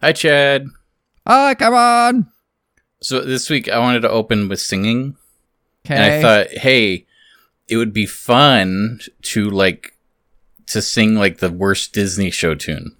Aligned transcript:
Hi, 0.00 0.12
Chad. 0.12 0.66
Ah, 1.26 1.54
come 1.58 1.74
on. 1.74 2.26
So 3.02 3.20
this 3.20 3.48
week 3.50 3.68
I 3.68 3.78
wanted 3.78 4.00
to 4.00 4.10
open 4.10 4.48
with 4.48 4.60
singing, 4.60 5.16
Okay. 5.86 5.94
and 5.94 6.02
I 6.04 6.20
thought, 6.22 6.48
hey, 6.58 7.06
it 7.68 7.76
would 7.76 7.92
be 7.92 8.06
fun 8.06 9.00
to 9.22 9.48
like 9.50 9.94
to 10.66 10.82
sing 10.82 11.14
like 11.14 11.38
the 11.38 11.50
worst 11.50 11.92
Disney 11.92 12.30
show 12.30 12.54
tune. 12.54 12.94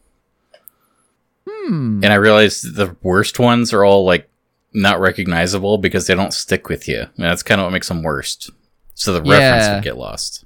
hmm. 1.47 2.01
And 2.03 2.07
I 2.13 2.17
realized 2.17 2.75
the 2.77 2.97
worst 3.03 3.39
ones 3.39 3.73
are 3.73 3.85
all 3.85 4.05
like 4.05 4.29
not 4.73 5.01
recognizable 5.01 5.79
because 5.79 6.07
they 6.07 6.15
don't 6.15 6.35
stick 6.35 6.69
with 6.69 6.89
you. 6.89 7.01
And 7.01 7.11
that's 7.17 7.43
kind 7.43 7.61
of 7.61 7.67
what 7.67 7.73
makes 7.73 7.89
them 7.89 8.03
worst. 8.03 8.51
So 8.95 9.13
the 9.13 9.23
reference 9.23 9.69
would 9.75 9.85
get 9.85 9.97
lost. 9.99 10.45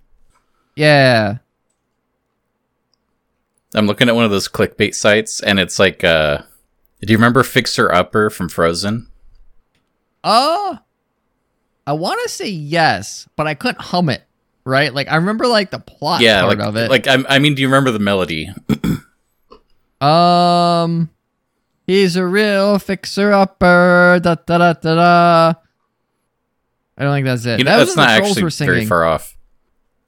Yeah. 0.77 1.39
I'm 3.75 3.87
looking 3.87 4.09
at 4.09 4.15
one 4.15 4.25
of 4.25 4.31
those 4.31 4.49
clickbait 4.49 4.95
sites, 4.95 5.41
and 5.41 5.59
it's 5.59 5.79
like, 5.79 6.05
uh, 6.05 6.43
do 7.01 7.13
you 7.13 7.19
remember 7.19 7.43
Fixer 7.43 7.93
Upper 7.93 8.31
from 8.31 8.49
Frozen? 8.49 9.09
Uh, 10.23 10.77
I 11.87 11.93
want 11.93 12.21
to 12.23 12.29
say 12.29 12.49
yes, 12.49 13.29
but 13.37 13.47
I 13.47 13.55
couldn't 13.55 13.81
hum 13.81 14.09
it. 14.09 14.23
Right? 14.67 14.95
Like 14.95 15.09
I 15.09 15.17
remember 15.17 15.47
like 15.47 15.71
the 15.71 15.79
plot 15.79 16.23
yeah, 16.23 16.41
part 16.41 16.59
like, 16.59 16.67
of 16.67 16.77
it. 16.77 16.91
like 16.91 17.07
I, 17.07 17.23
I 17.29 17.39
mean, 17.39 17.55
do 17.55 17.61
you 17.61 17.69
remember 17.69 17.91
the 17.91 17.99
melody? 17.99 18.49
um, 20.01 21.11
he's 21.87 22.17
a 22.17 22.25
real 22.25 22.79
fixer 22.79 23.31
upper. 23.33 24.21
Da 24.23 24.37
da 24.37 24.59
da 24.59 24.73
da 24.73 24.95
da. 24.95 25.55
I 26.97 27.03
don't 27.03 27.13
think 27.13 27.27
that's 27.27 27.45
it. 27.45 27.59
You 27.59 27.65
know, 27.67 27.73
that 27.73 27.77
that's 27.79 27.91
was 27.91 27.97
not 27.99 28.09
actually 28.09 28.51
very 28.67 28.87
far 28.87 29.05
off. 29.05 29.37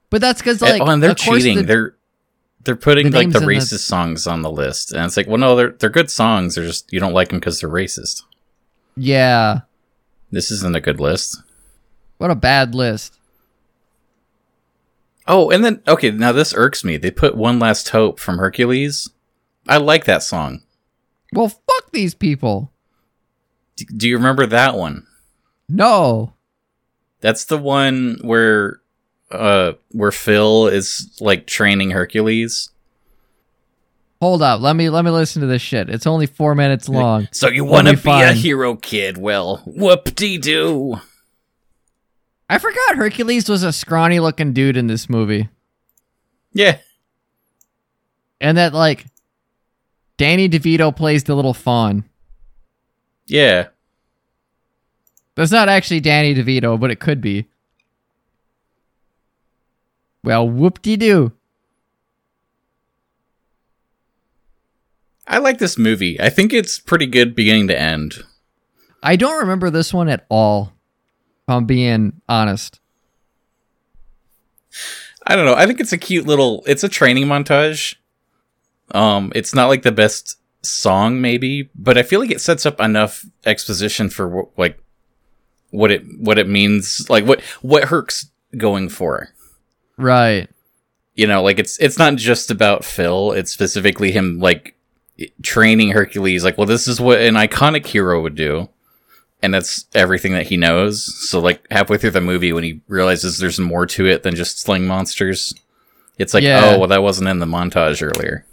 but 0.09 0.23
that's 0.23 0.41
because 0.41 0.63
like 0.63 0.81
oh, 0.81 0.87
and 0.87 1.03
they're 1.03 1.15
cheating. 1.15 1.59
the- 1.59 1.63
they're 1.65 1.96
they're 2.67 2.77
putting 2.77 3.11
the 3.11 3.17
like 3.19 3.31
the 3.31 3.39
racist 3.39 3.71
the- 3.71 3.79
songs 3.79 4.27
on 4.27 4.43
the 4.43 4.51
list, 4.51 4.93
and 4.93 5.05
it's 5.07 5.17
like, 5.17 5.27
well, 5.27 5.39
no, 5.39 5.57
they're 5.57 5.71
they're 5.71 5.89
good 5.89 6.11
songs. 6.11 6.55
They're 6.55 6.67
just 6.67 6.93
you 6.93 7.01
don't 7.01 7.15
like 7.15 7.31
them 7.31 7.39
because 7.41 7.61
they're 7.61 7.71
racist. 7.71 8.23
yeah. 8.97 9.61
This 10.33 10.51
isn't 10.51 10.75
a 10.77 10.81
good 10.81 10.99
list. 11.01 11.41
What 12.19 12.33
a 12.33 12.35
bad 12.35 12.75
list. 12.75 13.17
Oh, 15.29 15.51
and 15.51 15.65
then 15.65 15.83
okay, 15.89 16.11
now 16.11 16.33
this 16.33 16.53
irks 16.55 16.85
me. 16.85 16.97
They 16.97 17.11
put 17.11 17.37
"One 17.37 17.59
Last 17.59 17.89
Hope" 17.91 18.21
from 18.21 18.39
Hercules. 18.39 19.09
I 19.69 19.79
like 19.79 20.05
that 20.05 20.23
song. 20.23 20.63
Well, 21.33 21.49
fuck 21.49 21.93
these 21.93 22.15
people. 22.15 22.73
D- 23.77 23.87
do 23.97 24.09
you 24.09 24.17
remember 24.17 24.47
that 24.47 24.77
one? 24.77 25.07
No. 25.69 26.35
That's 27.21 27.45
the 27.45 27.59
one 27.59 28.19
where 28.23 28.81
uh 29.31 29.73
where 29.91 30.13
Phil 30.13 30.69
is 30.69 31.17
like 31.21 31.47
training 31.47 31.91
Hercules. 31.91 32.71
Hold 34.21 34.41
up. 34.41 34.61
Let 34.61 34.77
me 34.77 34.89
let 34.89 35.05
me 35.05 35.11
listen 35.11 35.43
to 35.43 35.47
this 35.47 35.63
shit. 35.63 35.91
It's 35.91 36.07
only 36.07 36.27
four 36.27 36.55
minutes 36.55 36.89
long. 36.89 37.29
So 37.33 37.49
you 37.49 37.65
want 37.65 37.89
to 37.89 37.97
be 37.97 38.11
a 38.11 38.33
hero 38.33 38.77
kid? 38.77 39.19
Well, 39.19 39.63
whoop 39.67 40.15
de 40.15 40.39
doo. 40.39 41.01
I 42.49 42.59
forgot 42.59 42.97
Hercules 42.97 43.49
was 43.49 43.63
a 43.63 43.73
scrawny 43.73 44.21
looking 44.21 44.53
dude 44.53 44.77
in 44.77 44.87
this 44.87 45.11
movie. 45.11 45.49
Yeah. 46.53 46.79
And 48.41 48.57
that 48.57 48.73
like 48.73 49.07
Danny 50.17 50.49
DeVito 50.49 50.95
plays 50.95 51.25
the 51.25 51.35
little 51.35 51.55
faun. 51.55 52.05
Yeah. 53.27 53.69
That's 55.35 55.53
not 55.53 55.69
actually 55.69 56.01
Danny 56.01 56.35
DeVito, 56.35 56.81
but 56.81 56.91
it 56.91 57.01
could 57.01 57.21
be. 57.21 57.47
Well, 60.27 60.49
whoop 60.49 60.83
de 60.83 60.97
doo. 60.97 61.31
I 65.29 65.39
like 65.39 65.59
this 65.59 65.79
movie. 65.79 66.21
I 66.21 66.31
think 66.31 66.53
it's 66.53 66.81
pretty 66.81 67.07
good 67.07 67.37
beginning 67.37 67.69
to 67.69 67.79
end. 67.79 68.25
I 69.05 69.15
don't 69.15 69.39
remember 69.39 69.71
this 69.71 69.95
one 69.95 70.09
at 70.09 70.27
all. 70.29 70.73
If 71.47 71.55
I'm 71.55 71.65
being 71.65 72.21
honest. 72.29 72.81
I 75.25 75.37
don't 75.37 75.45
know. 75.45 75.55
I 75.55 75.65
think 75.65 75.79
it's 75.79 75.93
a 75.93 75.99
cute 75.99 76.27
little 76.27 76.65
it's 76.67 76.83
a 76.83 76.89
training 76.89 77.27
montage. 77.27 77.95
Um 78.91 79.31
it's 79.33 79.55
not 79.55 79.69
like 79.69 79.83
the 79.83 79.93
best 79.93 80.41
song 80.63 81.21
maybe, 81.21 81.71
but 81.77 81.97
I 81.97 82.03
feel 82.03 82.19
like 82.19 82.33
it 82.33 82.41
sets 82.41 82.67
up 82.67 82.81
enough 82.81 83.25
exposition 83.45 84.11
for 84.11 84.49
like 84.57 84.77
what 85.71 85.93
it 85.93 86.03
what 86.19 86.37
it 86.37 86.49
means, 86.49 87.09
like 87.09 87.25
what 87.25 87.43
what 87.63 87.85
Herc's 87.85 88.29
going 88.57 88.89
for. 88.89 89.29
Right. 89.97 90.49
You 91.15 91.27
know, 91.27 91.43
like 91.43 91.59
it's 91.59 91.79
it's 91.79 91.99
not 91.99 92.17
just 92.17 92.51
about 92.51 92.85
Phil, 92.85 93.33
it's 93.33 93.51
specifically 93.51 94.13
him 94.13 94.39
like 94.39 94.75
training 95.43 95.91
Hercules 95.93 96.45
like, 96.45 96.59
well 96.59 96.67
this 96.67 96.87
is 96.87 97.01
what 97.01 97.21
an 97.21 97.35
iconic 97.35 97.87
hero 97.87 98.21
would 98.23 98.35
do. 98.35 98.69
And 99.43 99.53
that's 99.55 99.87
everything 99.95 100.33
that 100.33 100.47
he 100.47 100.57
knows. 100.57 101.05
So 101.29 101.41
like 101.41 101.67
halfway 101.71 101.99
through 101.99 102.11
the 102.11 102.21
movie 102.21 102.53
when 102.53 102.65
he 102.65 102.81
realizes 102.89 103.39
there's 103.39 103.59
more 103.61 103.87
to 103.87 104.07
it 104.07 104.23
than 104.23 104.35
just 104.35 104.61
sling 104.61 104.87
monsters, 104.87 105.55
it's 106.19 106.35
like, 106.35 106.43
Yeah. 106.43 106.73
oh 106.75 106.79
well 106.79 106.89
that 106.89 107.03
wasn't 107.03 107.29
in 107.29 107.39
the 107.39 107.47
montage 107.47 108.03
earlier. 108.03 108.45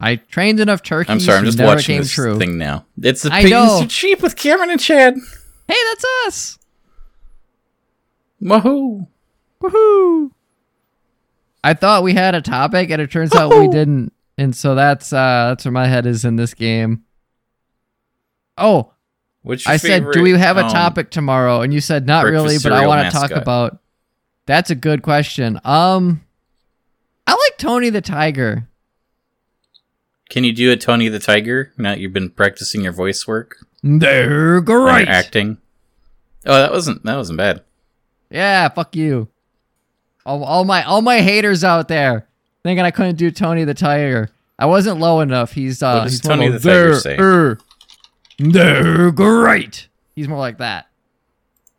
I 0.00 0.16
trained 0.16 0.60
enough 0.60 0.82
turkeys. 0.82 1.10
I'm 1.10 1.20
sorry, 1.20 1.38
I'm 1.38 1.44
just 1.44 1.60
watching 1.60 1.98
this 1.98 2.12
true. 2.12 2.38
thing 2.38 2.56
now. 2.56 2.86
It's 3.02 3.22
the 3.22 3.32
I 3.32 3.42
know. 3.42 3.80
Too 3.82 3.88
Cheap 3.88 4.22
with 4.22 4.36
Cameron 4.36 4.70
and 4.70 4.80
Chad. 4.80 5.14
Hey, 5.66 5.76
that's 5.88 6.04
us. 6.26 6.58
Wahoo! 8.40 9.06
Woohoo! 9.60 10.30
I 11.64 11.74
thought 11.74 12.02
we 12.02 12.14
had 12.14 12.34
a 12.34 12.40
topic, 12.40 12.90
and 12.90 13.02
it 13.02 13.10
turns 13.10 13.34
out 13.34 13.50
we 13.50 13.68
didn't. 13.68 14.12
And 14.36 14.54
so 14.54 14.76
that's 14.76 15.12
uh 15.12 15.48
that's 15.48 15.64
where 15.64 15.72
my 15.72 15.86
head 15.86 16.06
is 16.06 16.24
in 16.24 16.36
this 16.36 16.54
game. 16.54 17.04
Oh, 18.56 18.92
your 19.44 19.56
I 19.66 19.76
said, 19.76 20.10
do 20.12 20.22
we 20.22 20.32
have 20.32 20.56
a 20.56 20.64
um, 20.64 20.70
topic 20.70 21.10
tomorrow? 21.10 21.62
And 21.62 21.72
you 21.72 21.80
said 21.80 22.06
not 22.06 22.24
really, 22.24 22.58
but 22.62 22.72
I 22.72 22.86
want 22.86 23.06
to 23.06 23.10
talk 23.10 23.30
about. 23.30 23.80
That's 24.46 24.70
a 24.70 24.74
good 24.74 25.02
question. 25.02 25.60
Um, 25.64 26.24
I 27.26 27.32
like 27.32 27.58
Tony 27.58 27.90
the 27.90 28.00
Tiger. 28.00 28.68
Can 30.30 30.44
you 30.44 30.52
do 30.52 30.72
a 30.72 30.76
Tony 30.76 31.08
the 31.08 31.18
Tiger? 31.18 31.72
Now 31.76 31.90
that 31.90 32.00
you've 32.00 32.12
been 32.12 32.30
practicing 32.30 32.82
your 32.82 32.92
voice 32.92 33.26
work, 33.26 33.56
They're 33.82 34.60
great. 34.60 35.08
acting. 35.08 35.58
Oh, 36.46 36.54
that 36.54 36.72
wasn't 36.72 37.04
that 37.04 37.16
wasn't 37.16 37.38
bad. 37.38 37.62
Yeah, 38.30 38.68
fuck 38.68 38.94
you. 38.94 39.28
All, 40.26 40.44
all 40.44 40.64
my 40.64 40.82
all 40.84 41.00
my 41.00 41.20
haters 41.20 41.64
out 41.64 41.88
there 41.88 42.28
thinking 42.62 42.84
I 42.84 42.90
couldn't 42.90 43.16
do 43.16 43.30
Tony 43.30 43.64
the 43.64 43.74
Tiger. 43.74 44.28
I 44.58 44.66
wasn't 44.66 45.00
low 45.00 45.20
enough. 45.20 45.52
He's 45.52 45.82
uh 45.82 46.04
he's 46.04 46.20
Tony 46.20 46.48
the 46.48 46.58
Tiger 46.58 47.22
er, 47.22 47.58
They're 48.38 49.10
great. 49.10 49.88
He's 50.14 50.28
more 50.28 50.38
like 50.38 50.58
that. 50.58 50.88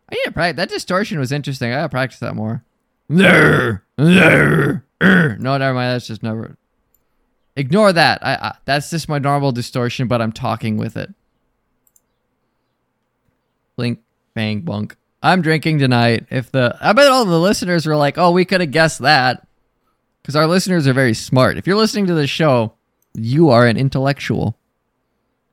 I 0.09 0.15
need 0.15 0.23
to 0.25 0.31
practice. 0.31 0.57
That 0.57 0.69
distortion 0.69 1.19
was 1.19 1.31
interesting. 1.31 1.71
I 1.71 1.75
gotta 1.75 1.89
practice 1.89 2.19
that 2.19 2.35
more. 2.35 2.63
There, 3.09 3.83
there, 3.97 4.85
er. 5.01 5.37
No, 5.39 5.57
never 5.57 5.73
mind. 5.73 5.93
That's 5.93 6.07
just 6.07 6.23
never. 6.23 6.57
Ignore 7.55 7.93
that. 7.93 8.25
I, 8.25 8.33
I 8.35 8.55
that's 8.65 8.89
just 8.89 9.09
my 9.09 9.19
normal 9.19 9.51
distortion, 9.51 10.07
but 10.07 10.21
I'm 10.21 10.31
talking 10.31 10.77
with 10.77 10.95
it. 10.95 11.13
Blink, 13.75 13.99
bang, 14.33 14.61
bunk. 14.61 14.95
I'm 15.21 15.41
drinking 15.41 15.79
tonight. 15.79 16.25
If 16.29 16.51
the 16.51 16.77
I 16.79 16.93
bet 16.93 17.07
all 17.11 17.25
the 17.25 17.39
listeners 17.39 17.85
were 17.85 17.95
like, 17.95 18.17
"Oh, 18.17 18.31
we 18.31 18.45
could 18.45 18.61
have 18.61 18.71
guessed 18.71 18.99
that," 18.99 19.45
because 20.21 20.35
our 20.35 20.47
listeners 20.47 20.87
are 20.87 20.93
very 20.93 21.13
smart. 21.13 21.57
If 21.57 21.67
you're 21.67 21.77
listening 21.77 22.07
to 22.07 22.13
the 22.13 22.27
show, 22.27 22.73
you 23.13 23.49
are 23.49 23.65
an 23.67 23.77
intellectual. 23.77 24.57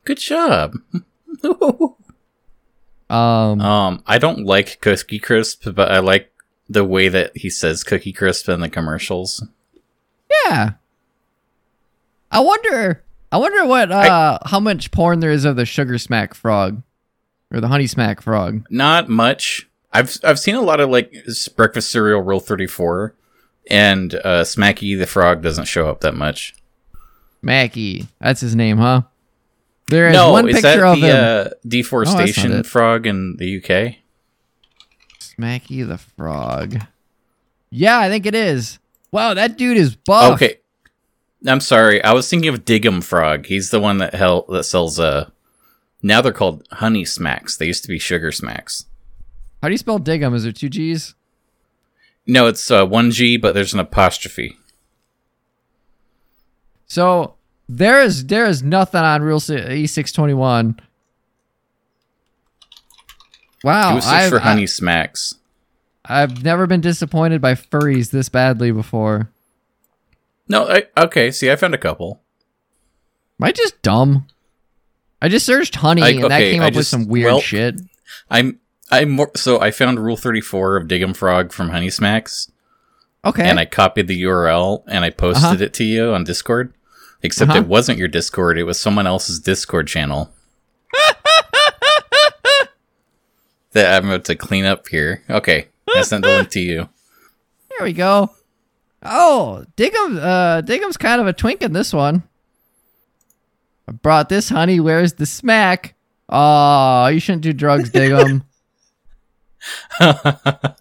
Good 0.04 0.18
job. 0.18 0.74
Um, 3.08 3.60
um, 3.60 4.02
I 4.06 4.18
don't 4.18 4.44
like 4.44 4.80
Cookie 4.80 5.20
Crisp, 5.20 5.62
but 5.74 5.92
I 5.92 6.00
like 6.00 6.32
the 6.68 6.84
way 6.84 7.08
that 7.08 7.36
he 7.36 7.48
says 7.50 7.84
Cookie 7.84 8.12
Crisp 8.12 8.48
in 8.48 8.58
the 8.60 8.68
commercials. 8.68 9.46
yeah. 10.44 10.72
I 12.32 12.40
wonder. 12.40 13.04
I 13.30 13.36
wonder 13.38 13.64
what 13.66 13.92
uh 13.92 14.38
how 14.46 14.58
much 14.60 14.90
porn 14.90 15.20
there 15.20 15.30
is 15.30 15.44
of 15.44 15.54
the 15.56 15.64
sugar 15.64 15.98
smack 15.98 16.34
frog, 16.34 16.82
or 17.52 17.60
the 17.60 17.68
honey 17.68 17.86
smack 17.86 18.20
frog. 18.20 18.66
Not 18.70 19.08
much. 19.08 19.68
I've 19.92 20.16
I've 20.24 20.38
seen 20.38 20.54
a 20.54 20.60
lot 20.60 20.80
of 20.80 20.90
like 20.90 21.12
breakfast 21.56 21.90
cereal 21.90 22.20
Rule 22.20 22.40
Thirty 22.40 22.66
Four, 22.66 23.14
and 23.70 24.14
uh, 24.14 24.42
Smacky 24.42 24.98
the 24.98 25.06
Frog 25.06 25.42
doesn't 25.42 25.66
show 25.66 25.88
up 25.88 26.00
that 26.00 26.14
much. 26.14 26.54
Smacky, 27.42 28.08
that's 28.20 28.40
his 28.40 28.56
name, 28.56 28.78
huh? 28.78 29.02
There 29.88 30.08
is 30.08 30.14
no, 30.14 30.32
one 30.32 30.48
is 30.48 30.56
picture 30.56 30.80
that 30.80 30.84
of 30.84 31.00
the 31.00 31.06
him. 31.06 31.46
uh, 31.46 31.50
deforestation 31.66 32.52
it. 32.52 32.66
frog 32.66 33.06
in 33.06 33.36
the 33.36 33.58
UK? 33.58 33.96
Smacky 35.20 35.86
the 35.86 35.98
frog. 35.98 36.78
Yeah, 37.70 37.98
I 37.98 38.08
think 38.08 38.26
it 38.26 38.34
is. 38.34 38.78
Wow, 39.12 39.34
that 39.34 39.56
dude 39.56 39.76
is 39.76 39.94
buff. 39.94 40.34
Okay, 40.34 40.58
I'm 41.46 41.60
sorry. 41.60 42.02
I 42.02 42.12
was 42.12 42.28
thinking 42.28 42.48
of 42.48 42.64
Dig'em 42.64 43.02
Frog. 43.02 43.46
He's 43.46 43.70
the 43.70 43.80
one 43.80 43.98
that 43.98 44.14
hell 44.14 44.44
that 44.48 44.64
sells. 44.64 44.98
Uh, 44.98 45.30
now 46.06 46.20
they're 46.20 46.32
called 46.32 46.66
Honey 46.72 47.04
Smacks. 47.04 47.56
They 47.56 47.66
used 47.66 47.82
to 47.82 47.88
be 47.88 47.98
Sugar 47.98 48.32
Smacks. 48.32 48.86
How 49.62 49.68
do 49.68 49.72
you 49.72 49.78
spell 49.78 49.98
Dig'em? 49.98 50.34
Is 50.34 50.44
there 50.44 50.52
two 50.52 50.68
G's? 50.68 51.14
No, 52.26 52.46
it's 52.46 52.70
uh, 52.70 52.84
one 52.86 53.10
G, 53.10 53.36
but 53.36 53.54
there's 53.54 53.74
an 53.74 53.80
apostrophe. 53.80 54.56
So 56.86 57.34
There 57.68 58.00
is 58.02 58.26
there 58.26 58.46
is 58.46 58.62
nothing 58.62 59.00
on 59.00 59.22
Rule 59.22 59.40
E621. 59.40 60.78
Wow, 63.64 63.92
it 63.92 63.94
was 63.96 64.04
6 64.04 64.14
I've, 64.14 64.30
for 64.30 64.36
I- 64.38 64.42
Honey 64.42 64.66
Smacks. 64.66 65.34
I've 66.08 66.44
never 66.44 66.68
been 66.68 66.80
disappointed 66.80 67.40
by 67.40 67.54
furries 67.54 68.12
this 68.12 68.28
badly 68.28 68.70
before. 68.70 69.28
No, 70.48 70.68
I, 70.68 70.84
okay. 70.96 71.32
See, 71.32 71.50
I 71.50 71.56
found 71.56 71.74
a 71.74 71.78
couple. 71.78 72.22
Am 73.40 73.48
I 73.48 73.50
just 73.50 73.82
dumb? 73.82 74.28
I 75.22 75.28
just 75.28 75.46
searched 75.46 75.76
honey 75.76 76.02
I- 76.02 76.08
and 76.10 76.24
that 76.24 76.38
came 76.40 76.60
up 76.62 76.66
with 76.68 76.74
just- 76.74 76.90
some 76.90 77.06
weird 77.06 77.26
well- 77.32 77.40
shit. 77.40 77.80
I'm 78.30 78.58
I'm 78.90 79.10
more 79.10 79.30
so 79.34 79.60
I 79.60 79.70
found 79.72 79.98
Rule 79.98 80.16
34 80.16 80.76
of 80.76 80.86
Dig'em 80.88 81.14
Frog 81.16 81.52
from 81.52 81.70
Honey 81.70 81.90
Smacks, 81.90 82.50
Okay. 83.24 83.42
and 83.48 83.58
I 83.58 83.64
copied 83.64 84.06
the 84.06 84.22
URL 84.22 84.84
and 84.86 85.04
I 85.04 85.10
posted 85.10 85.44
Uh-huh. 85.44 85.56
it 85.64 85.74
to 85.74 85.84
you 85.84 86.12
on 86.12 86.22
Discord. 86.24 86.72
Except 87.22 87.50
Uh-huh. 87.50 87.60
it 87.60 87.66
wasn't 87.66 87.98
your 87.98 88.06
Discord; 88.08 88.58
it 88.58 88.62
was 88.64 88.78
someone 88.78 89.06
else's 89.06 89.40
Discord 89.40 89.88
channel. 89.88 90.32
that 93.72 94.02
I'm 94.02 94.08
about 94.08 94.24
to 94.26 94.34
clean 94.36 94.64
up 94.64 94.86
here. 94.88 95.22
Okay, 95.28 95.68
I 95.94 96.02
sent 96.02 96.22
the 96.24 96.30
link 96.36 96.50
to 96.50 96.60
you. 96.60 96.88
There 97.70 97.84
we 97.84 97.92
go. 97.92 98.30
Oh, 99.02 99.64
Dig'em, 99.76 100.18
uh, 100.20 100.62
Dig'em's 100.62 100.96
kind 100.96 101.20
of 101.20 101.26
a 101.26 101.32
twink 101.32 101.62
in 101.62 101.72
this 101.72 101.92
one. 101.92 102.22
I 103.88 103.92
brought 103.92 104.28
this 104.28 104.48
honey. 104.48 104.80
Where's 104.80 105.12
the 105.14 105.26
smack? 105.26 105.94
Oh, 106.28 107.06
you 107.06 107.20
shouldn't 107.20 107.42
do 107.42 107.52
drugs, 107.52 107.90
Dig'em. 107.90 108.42
I 110.00 110.74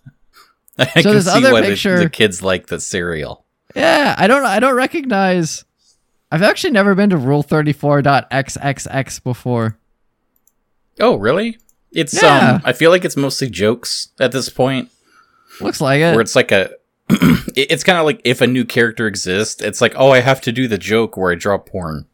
can 0.77 1.03
this 1.03 1.25
see 1.25 1.31
other 1.31 1.51
why 1.53 1.61
the- 1.61 1.67
picture- 1.69 1.99
the 1.99 2.09
kids 2.09 2.41
like 2.43 2.67
the 2.67 2.79
cereal. 2.79 3.45
yeah, 3.75 4.15
I 4.17 4.27
don't, 4.27 4.45
I 4.45 4.59
don't 4.59 4.75
recognize. 4.75 5.63
I've 6.31 6.43
actually 6.43 6.71
never 6.71 6.95
been 6.95 7.09
to 7.11 7.17
Rule34.xxx 7.17 9.23
before. 9.23 9.77
Oh, 10.99 11.15
really? 11.15 11.57
It's 11.91 12.21
Yeah. 12.21 12.55
um. 12.55 12.61
I 12.65 12.73
feel 12.73 12.89
like 12.91 13.05
it's 13.05 13.15
mostly 13.15 13.49
jokes 13.49 14.09
at 14.19 14.31
this 14.31 14.49
point. 14.49 14.89
Looks 15.61 15.79
like 15.79 15.99
it. 16.01 16.11
where 16.11 16.21
it's 16.21 16.35
like 16.35 16.51
a 16.51 16.71
it's 17.09 17.83
kind 17.83 17.97
of 17.99 18.05
like 18.05 18.19
if 18.25 18.41
a 18.41 18.47
new 18.47 18.65
character 18.65 19.07
exists 19.07 19.61
it's 19.61 19.79
like 19.79 19.93
oh 19.95 20.11
i 20.11 20.19
have 20.19 20.41
to 20.41 20.51
do 20.51 20.67
the 20.67 20.77
joke 20.77 21.15
where 21.15 21.31
i 21.31 21.35
draw 21.35 21.57
porn 21.57 22.05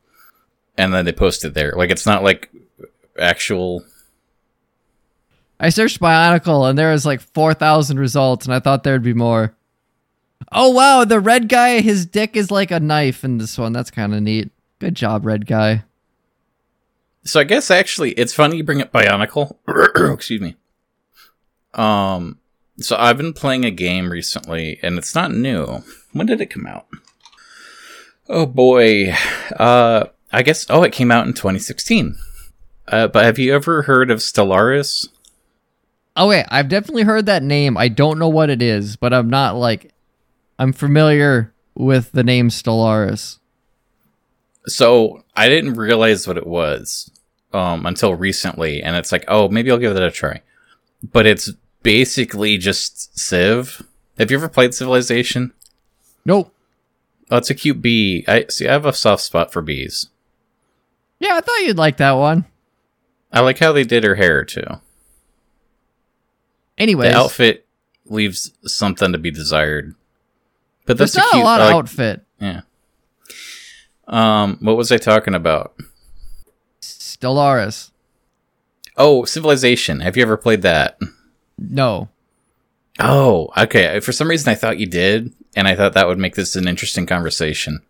and 0.77 0.93
then 0.93 1.05
they 1.05 1.11
post 1.11 1.43
it 1.45 1.53
there 1.53 1.73
like 1.75 1.89
it's 1.91 2.05
not 2.05 2.23
like 2.23 2.49
actual 3.19 3.83
I 5.59 5.69
searched 5.69 5.99
Bionicle 5.99 6.67
and 6.67 6.75
there 6.77 6.91
was 6.91 7.05
like 7.05 7.21
4,000 7.21 7.99
results, 7.99 8.47
and 8.47 8.53
I 8.55 8.59
thought 8.59 8.83
there'd 8.83 9.03
be 9.03 9.13
more. 9.13 9.53
Oh, 10.51 10.71
wow. 10.71 11.05
The 11.05 11.19
red 11.19 11.49
guy, 11.49 11.81
his 11.81 12.07
dick 12.07 12.35
is 12.35 12.49
like 12.49 12.71
a 12.71 12.79
knife 12.79 13.23
in 13.23 13.37
this 13.37 13.59
one. 13.59 13.71
That's 13.71 13.91
kind 13.91 14.15
of 14.15 14.23
neat. 14.23 14.49
Good 14.79 14.95
job, 14.95 15.23
red 15.23 15.45
guy. 15.45 15.83
so 17.23 17.39
i 17.39 17.43
guess 17.43 17.69
actually 17.69 18.13
it's 18.13 18.33
funny 18.33 18.57
you 18.57 18.63
bring 18.63 18.81
up 18.81 18.91
bionicle 18.91 19.55
excuse 20.11 20.41
me 20.41 20.55
um 21.75 22.39
so 22.79 22.95
i've 22.97 23.17
been 23.17 23.31
playing 23.33 23.63
a 23.63 23.69
game 23.69 24.11
recently 24.11 24.79
and 24.81 24.97
it's 24.97 25.13
not 25.13 25.31
new 25.31 25.83
when 26.13 26.25
did 26.25 26.41
it 26.41 26.47
come 26.47 26.65
out 26.65 26.87
oh 28.27 28.47
boy 28.47 29.13
uh 29.59 30.05
i 30.31 30.41
guess 30.41 30.65
oh 30.69 30.83
it 30.83 30.93
came 30.93 31.11
out 31.11 31.27
in 31.27 31.33
2016 31.33 32.15
uh, 32.87 33.07
but 33.07 33.23
have 33.23 33.39
you 33.39 33.53
ever 33.53 33.83
heard 33.83 34.11
of 34.11 34.19
stellaris 34.19 35.07
Oh, 36.15 36.27
wait. 36.27 36.45
I've 36.49 36.67
definitely 36.67 37.03
heard 37.03 37.25
that 37.27 37.43
name. 37.43 37.77
I 37.77 37.87
don't 37.87 38.19
know 38.19 38.27
what 38.27 38.49
it 38.49 38.61
is, 38.61 38.95
but 38.95 39.13
I'm 39.13 39.29
not 39.29 39.55
like. 39.55 39.91
I'm 40.59 40.73
familiar 40.73 41.53
with 41.73 42.11
the 42.11 42.23
name 42.23 42.49
Stellaris. 42.49 43.39
So 44.67 45.23
I 45.35 45.49
didn't 45.49 45.73
realize 45.73 46.27
what 46.27 46.37
it 46.37 46.45
was 46.45 47.09
um, 47.53 47.85
until 47.85 48.13
recently, 48.13 48.83
and 48.83 48.95
it's 48.95 49.11
like, 49.11 49.25
oh, 49.27 49.49
maybe 49.49 49.71
I'll 49.71 49.79
give 49.79 49.93
that 49.95 50.03
a 50.03 50.11
try. 50.11 50.41
But 51.01 51.25
it's 51.25 51.51
basically 51.81 52.57
just 52.57 53.17
Civ. 53.17 53.81
Have 54.19 54.29
you 54.29 54.37
ever 54.37 54.49
played 54.49 54.75
Civilization? 54.75 55.53
Nope. 56.25 56.53
Oh, 57.31 57.37
it's 57.37 57.49
a 57.49 57.55
cute 57.55 57.81
bee. 57.81 58.23
I 58.27 58.45
see. 58.49 58.67
I 58.67 58.73
have 58.73 58.85
a 58.85 58.93
soft 58.93 59.23
spot 59.23 59.51
for 59.51 59.61
bees. 59.61 60.09
Yeah, 61.21 61.35
I 61.37 61.41
thought 61.41 61.59
you'd 61.65 61.77
like 61.77 61.97
that 61.97 62.13
one. 62.13 62.45
I 63.31 63.39
like 63.41 63.59
how 63.59 63.71
they 63.71 63.83
did 63.83 64.03
her 64.03 64.15
hair 64.15 64.43
too. 64.43 64.65
Anyway, 66.77 67.09
The 67.09 67.15
outfit 67.15 67.67
leaves 68.05 68.51
something 68.65 69.11
to 69.11 69.17
be 69.17 69.31
desired. 69.31 69.93
But 70.85 70.97
there's 70.97 71.13
that's 71.13 71.23
not 71.25 71.29
a 71.29 71.35
cute. 71.35 71.43
a 71.43 71.45
lot 71.45 71.61
of 71.61 71.65
like- 71.67 71.75
outfit. 71.75 72.25
Yeah. 72.39 72.61
Um, 74.07 74.57
what 74.61 74.75
was 74.75 74.91
I 74.91 74.97
talking 74.97 75.35
about? 75.35 75.75
Stellaris. 76.81 77.91
Oh, 78.97 79.23
Civilization. 79.25 79.99
Have 80.01 80.17
you 80.17 80.23
ever 80.23 80.37
played 80.37 80.63
that? 80.63 80.97
No. 81.57 82.09
Oh, 82.99 83.49
okay. 83.57 83.99
For 83.99 84.11
some 84.11 84.27
reason, 84.27 84.51
I 84.51 84.55
thought 84.55 84.79
you 84.79 84.87
did, 84.87 85.31
and 85.55 85.67
I 85.67 85.75
thought 85.75 85.93
that 85.93 86.07
would 86.07 86.17
make 86.17 86.35
this 86.35 86.55
an 86.55 86.67
interesting 86.67 87.05
conversation. 87.05 87.81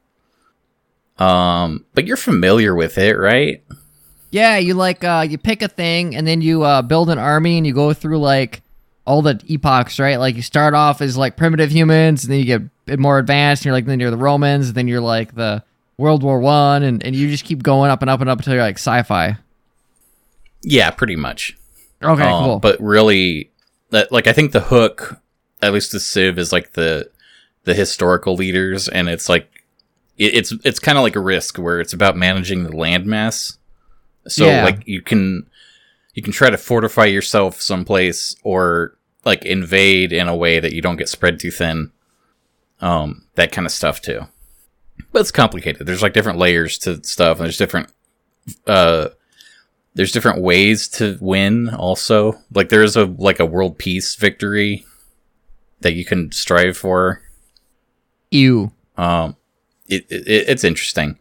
Um, 1.22 1.86
but 1.94 2.08
you're 2.08 2.18
familiar 2.18 2.74
with 2.76 2.98
it, 2.98 3.14
right? 3.18 3.64
Yeah, 4.32 4.58
you 4.58 4.74
like 4.74 5.04
uh 5.04 5.26
you 5.30 5.38
pick 5.38 5.62
a 5.62 5.68
thing 5.68 6.16
and 6.16 6.26
then 6.26 6.42
you 6.42 6.64
uh 6.64 6.82
build 6.82 7.10
an 7.10 7.18
army 7.18 7.58
and 7.58 7.68
you 7.68 7.74
go 7.74 7.94
through 7.94 8.20
like 8.20 8.62
all 9.06 9.22
the 9.22 9.40
epochs, 9.50 10.00
right? 10.00 10.18
Like 10.18 10.36
you 10.36 10.42
start 10.42 10.74
off 10.74 11.02
as 11.02 11.18
like 11.18 11.36
primitive 11.36 11.70
humans 11.72 12.24
and 12.24 12.32
then 12.32 12.40
you 12.40 12.46
get 12.46 12.62
a 12.62 12.70
bit 12.86 13.00
more 13.00 13.20
advanced 13.20 13.62
and 13.62 13.66
you're 13.66 13.74
like 13.74 13.86
then 13.86 14.00
you're 14.00 14.10
the 14.12 14.18
Romans 14.18 14.68
and 14.68 14.76
then 14.76 14.88
you're 14.88 15.02
like 15.02 15.36
the 15.36 15.64
World 15.98 16.24
War 16.24 16.40
One 16.40 16.82
and, 16.84 17.04
and 17.04 17.16
you 17.16 17.30
just 17.30 17.44
keep 17.44 17.62
going 17.62 17.92
up 17.92 18.02
and 18.02 18.10
up 18.10 18.22
and 18.22 18.30
up 18.30 18.40
until 18.40 18.54
you're 18.54 18.64
like 18.64 18.78
sci-fi. 18.78 19.38
Yeah, 20.64 20.92
pretty 20.92 21.16
much. 21.16 21.58
Okay, 22.02 22.24
Um, 22.24 22.44
cool. 22.44 22.60
But 22.60 22.80
really, 22.80 23.52
that 23.90 24.12
like 24.12 24.28
I 24.28 24.34
think 24.34 24.54
the 24.54 24.62
hook, 24.62 25.20
at 25.62 25.74
least 25.74 25.92
the 25.92 26.00
Civ, 26.00 26.40
is 26.40 26.54
like 26.54 26.74
the 26.74 27.10
the 27.66 27.74
historical 27.74 28.36
leaders, 28.36 28.88
and 28.88 29.10
it's 29.10 29.28
like 29.28 29.51
it, 30.22 30.36
it's 30.36 30.54
it's 30.64 30.80
kind 30.80 30.98
of 30.98 31.04
like 31.04 31.16
a 31.16 31.20
risk 31.22 31.58
where 31.58 31.80
it's 31.80 31.94
about 31.94 32.16
managing 32.18 32.64
the 32.64 32.70
landmass. 32.72 33.58
So 34.28 34.46
Yeah. 34.46 34.64
like 34.64 34.88
you 34.88 35.02
can 35.02 35.48
you 36.14 36.22
can 36.22 36.34
try 36.34 36.50
to 36.50 36.58
fortify 36.58 37.06
yourself 37.06 37.62
someplace 37.62 38.36
or 38.44 38.98
like 39.26 39.46
invade 39.46 40.12
in 40.14 40.28
a 40.28 40.36
way 40.36 40.60
that 40.60 40.74
you 40.74 40.82
don't 40.82 40.98
get 40.98 41.10
spread 41.10 41.40
too 41.40 41.52
thin. 41.52 41.92
Um, 42.82 43.26
that 43.36 43.52
kind 43.52 43.66
of 43.68 43.72
stuff 43.72 44.02
too. 44.02 44.22
But 45.12 45.20
it's 45.22 45.32
complicated. 45.32 45.86
There's 45.88 46.02
like 46.02 46.14
different 46.14 46.40
layers 46.40 46.78
to 46.80 47.04
stuff, 47.04 47.38
and 47.38 47.46
there's 47.46 47.58
different 47.58 47.92
uh 48.68 49.10
there's 49.94 50.12
different 50.12 50.42
ways 50.42 50.88
to 50.88 51.18
win 51.22 51.70
also 51.70 52.34
like 52.54 52.70
there's 52.70 52.96
a 52.96 53.06
like 53.06 53.40
a 53.40 53.46
world 53.46 53.78
peace 53.78 54.16
victory 54.16 54.84
that 55.82 55.94
you 55.94 56.04
can 56.06 56.32
strive 56.32 56.76
for 56.78 57.22
Ew. 58.32 58.72
um 58.98 59.36
it, 59.92 60.08
it 60.10 60.50
it's 60.50 60.64
interesting. 60.64 61.18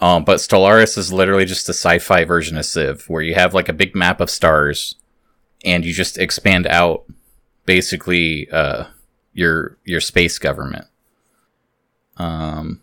Um 0.00 0.24
but 0.24 0.36
stellaris 0.36 0.98
is 0.98 1.12
literally 1.12 1.44
just 1.44 1.68
a 1.68 1.72
sci-fi 1.72 2.24
version 2.24 2.56
of 2.56 2.64
civ 2.66 3.08
where 3.08 3.22
you 3.22 3.34
have 3.34 3.54
like 3.54 3.68
a 3.68 3.72
big 3.72 3.94
map 3.94 4.20
of 4.20 4.30
stars 4.30 4.96
and 5.64 5.84
you 5.84 5.92
just 5.92 6.18
expand 6.18 6.66
out 6.66 7.04
basically 7.66 8.48
uh 8.50 8.84
your 9.32 9.78
your 9.84 10.00
space 10.00 10.38
government. 10.38 10.86
Um 12.16 12.82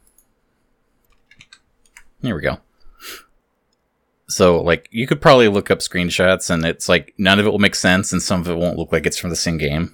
here 2.21 2.35
we 2.35 2.41
go. 2.41 2.59
So 4.27 4.61
like 4.61 4.87
you 4.91 5.07
could 5.07 5.21
probably 5.21 5.47
look 5.49 5.69
up 5.69 5.79
screenshots 5.79 6.49
and 6.49 6.65
it's 6.65 6.87
like 6.87 7.13
none 7.17 7.39
of 7.39 7.45
it 7.45 7.49
will 7.49 7.59
make 7.59 7.75
sense 7.75 8.11
and 8.13 8.21
some 8.21 8.41
of 8.41 8.47
it 8.47 8.57
won't 8.57 8.77
look 8.77 8.91
like 8.91 9.05
it's 9.05 9.17
from 9.17 9.29
the 9.29 9.35
same 9.35 9.57
game 9.57 9.93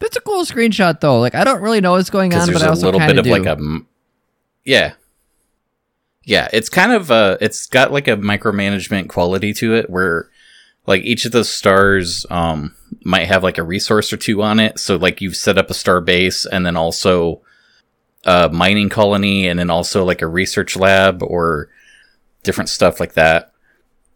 It's 0.00 0.16
a 0.16 0.20
cool 0.20 0.44
screenshot 0.44 1.00
though. 1.00 1.20
Like 1.20 1.34
I 1.34 1.44
don't 1.44 1.60
really 1.60 1.80
know 1.80 1.92
what's 1.92 2.10
going 2.10 2.34
on, 2.34 2.52
but 2.52 2.62
I 2.62 2.66
a 2.66 2.68
also 2.70 2.86
little 2.86 3.00
kind 3.00 3.12
bit 3.12 3.18
of 3.18 3.24
do. 3.24 3.30
like 3.30 3.46
a 3.46 3.80
yeah 4.64 4.92
yeah 6.28 6.46
it's 6.52 6.68
kind 6.68 6.92
of 6.92 7.10
uh 7.10 7.38
it's 7.40 7.66
got 7.66 7.90
like 7.90 8.06
a 8.06 8.16
micromanagement 8.16 9.08
quality 9.08 9.54
to 9.54 9.74
it 9.74 9.88
where 9.88 10.28
like 10.86 11.02
each 11.02 11.24
of 11.24 11.32
the 11.32 11.42
stars 11.42 12.26
um 12.28 12.74
might 13.02 13.26
have 13.26 13.42
like 13.42 13.56
a 13.56 13.62
resource 13.62 14.12
or 14.12 14.18
two 14.18 14.42
on 14.42 14.60
it 14.60 14.78
so 14.78 14.96
like 14.96 15.22
you've 15.22 15.36
set 15.36 15.56
up 15.56 15.70
a 15.70 15.74
star 15.74 16.02
base 16.02 16.44
and 16.44 16.66
then 16.66 16.76
also 16.76 17.40
a 18.24 18.50
mining 18.50 18.90
colony 18.90 19.48
and 19.48 19.58
then 19.58 19.70
also 19.70 20.04
like 20.04 20.20
a 20.20 20.26
research 20.26 20.76
lab 20.76 21.22
or 21.22 21.70
different 22.42 22.68
stuff 22.68 23.00
like 23.00 23.14
that 23.14 23.52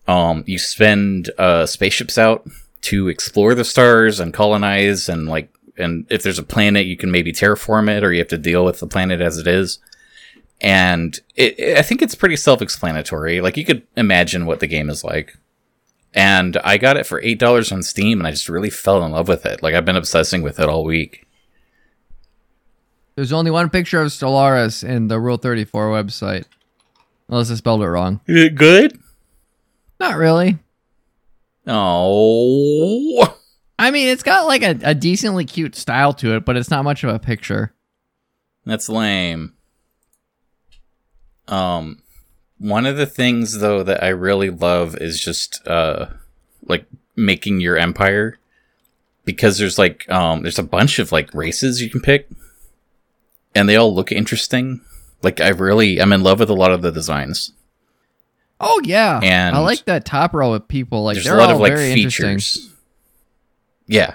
um 0.06 0.44
you 0.46 0.58
spend 0.58 1.30
uh 1.38 1.64
spaceships 1.64 2.18
out 2.18 2.46
to 2.82 3.08
explore 3.08 3.54
the 3.54 3.64
stars 3.64 4.20
and 4.20 4.34
colonize 4.34 5.08
and 5.08 5.28
like 5.28 5.50
and 5.78 6.06
if 6.10 6.22
there's 6.22 6.38
a 6.38 6.42
planet 6.42 6.86
you 6.86 6.96
can 6.96 7.10
maybe 7.10 7.32
terraform 7.32 7.88
it 7.88 8.02
or 8.04 8.12
you 8.12 8.18
have 8.18 8.28
to 8.28 8.38
deal 8.38 8.64
with 8.64 8.78
the 8.80 8.86
planet 8.86 9.20
as 9.20 9.38
it 9.38 9.46
is 9.46 9.78
and 10.60 11.20
it, 11.34 11.58
it- 11.58 11.78
i 11.78 11.82
think 11.82 12.02
it's 12.02 12.14
pretty 12.14 12.36
self-explanatory 12.36 13.40
like 13.40 13.56
you 13.56 13.64
could 13.64 13.82
imagine 13.96 14.46
what 14.46 14.60
the 14.60 14.66
game 14.66 14.88
is 14.90 15.02
like 15.02 15.36
and 16.14 16.56
i 16.64 16.76
got 16.76 16.96
it 16.96 17.06
for 17.06 17.20
eight 17.22 17.38
dollars 17.38 17.72
on 17.72 17.82
steam 17.82 18.20
and 18.20 18.26
i 18.26 18.30
just 18.30 18.48
really 18.48 18.70
fell 18.70 19.02
in 19.04 19.12
love 19.12 19.28
with 19.28 19.46
it 19.46 19.62
like 19.62 19.74
i've 19.74 19.84
been 19.86 19.96
obsessing 19.96 20.42
with 20.42 20.60
it 20.60 20.68
all 20.68 20.84
week 20.84 21.26
There's 23.14 23.32
only 23.32 23.50
one 23.50 23.68
picture 23.68 24.00
of 24.00 24.08
Stellaris 24.08 24.82
in 24.82 25.08
the 25.08 25.20
Rule 25.20 25.36
34 25.36 25.90
website. 25.90 26.46
Unless 27.28 27.50
I 27.50 27.56
spelled 27.56 27.82
it 27.82 27.86
wrong. 27.88 28.20
Is 28.26 28.44
it 28.46 28.54
good? 28.54 28.98
Not 30.00 30.16
really. 30.16 30.58
Oh. 31.66 33.38
I 33.78 33.90
mean, 33.90 34.08
it's 34.08 34.22
got 34.22 34.46
like 34.46 34.62
a, 34.62 34.78
a 34.82 34.94
decently 34.94 35.44
cute 35.44 35.74
style 35.74 36.12
to 36.14 36.36
it, 36.36 36.44
but 36.44 36.56
it's 36.56 36.70
not 36.70 36.84
much 36.84 37.02
of 37.04 37.14
a 37.14 37.18
picture. 37.18 37.74
That's 38.64 38.88
lame. 38.88 39.54
Um 41.48 42.02
one 42.58 42.86
of 42.86 42.96
the 42.96 43.06
things 43.06 43.58
though 43.58 43.82
that 43.82 44.04
I 44.04 44.08
really 44.08 44.50
love 44.50 44.96
is 44.96 45.20
just 45.20 45.66
uh 45.66 46.06
like 46.68 46.86
making 47.16 47.60
your 47.60 47.76
empire 47.76 48.38
because 49.24 49.58
there's 49.58 49.78
like 49.78 50.08
um 50.08 50.42
there's 50.42 50.60
a 50.60 50.62
bunch 50.62 51.00
of 51.00 51.10
like 51.10 51.34
races 51.34 51.82
you 51.82 51.90
can 51.90 52.00
pick 52.00 52.28
and 53.54 53.68
they 53.68 53.76
all 53.76 53.92
look 53.92 54.12
interesting. 54.12 54.80
Like 55.22 55.40
I 55.40 55.48
really 55.48 56.00
I'm 56.00 56.12
in 56.12 56.22
love 56.22 56.38
with 56.38 56.50
a 56.50 56.54
lot 56.54 56.70
of 56.70 56.82
the 56.82 56.92
designs. 56.92 57.52
Oh 58.60 58.80
yeah, 58.84 59.18
And 59.24 59.56
I 59.56 59.58
like 59.58 59.84
that 59.86 60.04
top 60.04 60.32
row 60.32 60.52
of 60.52 60.68
people. 60.68 61.02
Like 61.02 61.16
there's 61.16 61.26
a 61.26 61.34
lot 61.34 61.50
of 61.50 61.58
like 61.58 61.76
features. 61.76 62.71
Yeah. 63.92 64.14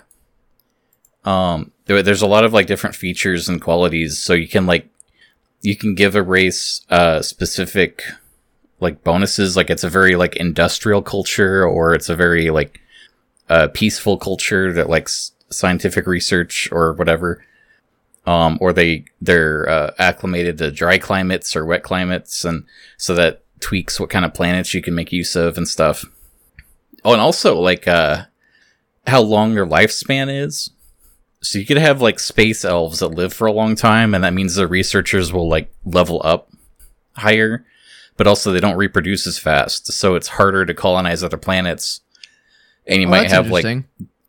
Um 1.23 1.71
there, 1.85 2.01
there's 2.03 2.21
a 2.21 2.27
lot 2.27 2.43
of 2.43 2.53
like 2.53 2.67
different 2.67 2.95
features 2.95 3.47
and 3.47 3.61
qualities 3.61 4.17
so 4.17 4.33
you 4.33 4.47
can 4.47 4.65
like 4.65 4.89
you 5.61 5.75
can 5.75 5.95
give 5.95 6.15
a 6.15 6.21
race 6.21 6.85
uh 6.89 7.21
specific 7.21 8.03
like 8.79 9.03
bonuses 9.03 9.55
like 9.55 9.69
it's 9.69 9.83
a 9.83 9.89
very 9.89 10.15
like 10.15 10.35
industrial 10.35 11.01
culture 11.01 11.65
or 11.65 11.93
it's 11.93 12.09
a 12.09 12.15
very 12.15 12.49
like 12.49 12.79
uh 13.49 13.67
peaceful 13.73 14.17
culture 14.17 14.73
that 14.73 14.89
likes 14.89 15.31
scientific 15.49 16.05
research 16.07 16.69
or 16.71 16.93
whatever 16.93 17.43
um 18.25 18.57
or 18.61 18.73
they 18.73 19.05
they're 19.21 19.67
uh, 19.69 19.91
acclimated 19.97 20.57
to 20.57 20.71
dry 20.71 20.97
climates 20.97 21.55
or 21.55 21.65
wet 21.65 21.83
climates 21.83 22.43
and 22.45 22.65
so 22.97 23.15
that 23.15 23.43
tweaks 23.59 23.99
what 23.99 24.09
kind 24.09 24.25
of 24.25 24.33
planets 24.33 24.73
you 24.73 24.81
can 24.81 24.93
make 24.93 25.11
use 25.11 25.35
of 25.35 25.57
and 25.57 25.67
stuff 25.67 26.05
oh 27.03 27.13
and 27.13 27.21
also 27.21 27.59
like 27.59 27.87
uh 27.87 28.25
how 29.07 29.21
long 29.21 29.55
their 29.55 29.65
lifespan 29.65 30.29
is 30.43 30.69
so 31.41 31.59
you 31.59 31.65
could 31.65 31.77
have 31.77 32.01
like 32.01 32.19
space 32.19 32.65
elves 32.65 32.99
that 32.99 33.09
live 33.09 33.33
for 33.33 33.47
a 33.47 33.51
long 33.51 33.75
time, 33.75 34.13
and 34.13 34.23
that 34.23 34.33
means 34.33 34.55
the 34.55 34.67
researchers 34.67 35.31
will 35.31 35.47
like 35.47 35.71
level 35.85 36.21
up 36.23 36.49
higher, 37.13 37.65
but 38.17 38.27
also 38.27 38.51
they 38.51 38.59
don't 38.59 38.75
reproduce 38.75 39.27
as 39.27 39.37
fast, 39.37 39.93
so 39.93 40.15
it's 40.15 40.27
harder 40.27 40.65
to 40.65 40.73
colonize 40.73 41.23
other 41.23 41.37
planets. 41.37 42.01
And 42.87 43.01
you 43.01 43.07
Oh, 43.07 43.11
might 43.11 43.29
have 43.29 43.49
like 43.51 43.63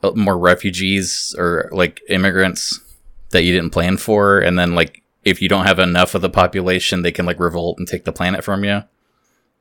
uh, 0.02 0.12
more 0.14 0.36
refugees 0.38 1.34
or 1.38 1.68
like 1.72 2.02
immigrants 2.08 2.80
that 3.30 3.42
you 3.42 3.52
didn't 3.54 3.72
plan 3.72 3.96
for, 3.96 4.38
and 4.38 4.58
then 4.58 4.74
like 4.74 5.02
if 5.24 5.40
you 5.40 5.48
don't 5.48 5.66
have 5.66 5.78
enough 5.78 6.14
of 6.14 6.22
the 6.22 6.30
population, 6.30 7.02
they 7.02 7.12
can 7.12 7.26
like 7.26 7.40
revolt 7.40 7.78
and 7.78 7.88
take 7.88 8.04
the 8.04 8.12
planet 8.12 8.44
from 8.44 8.64
you. 8.64 8.82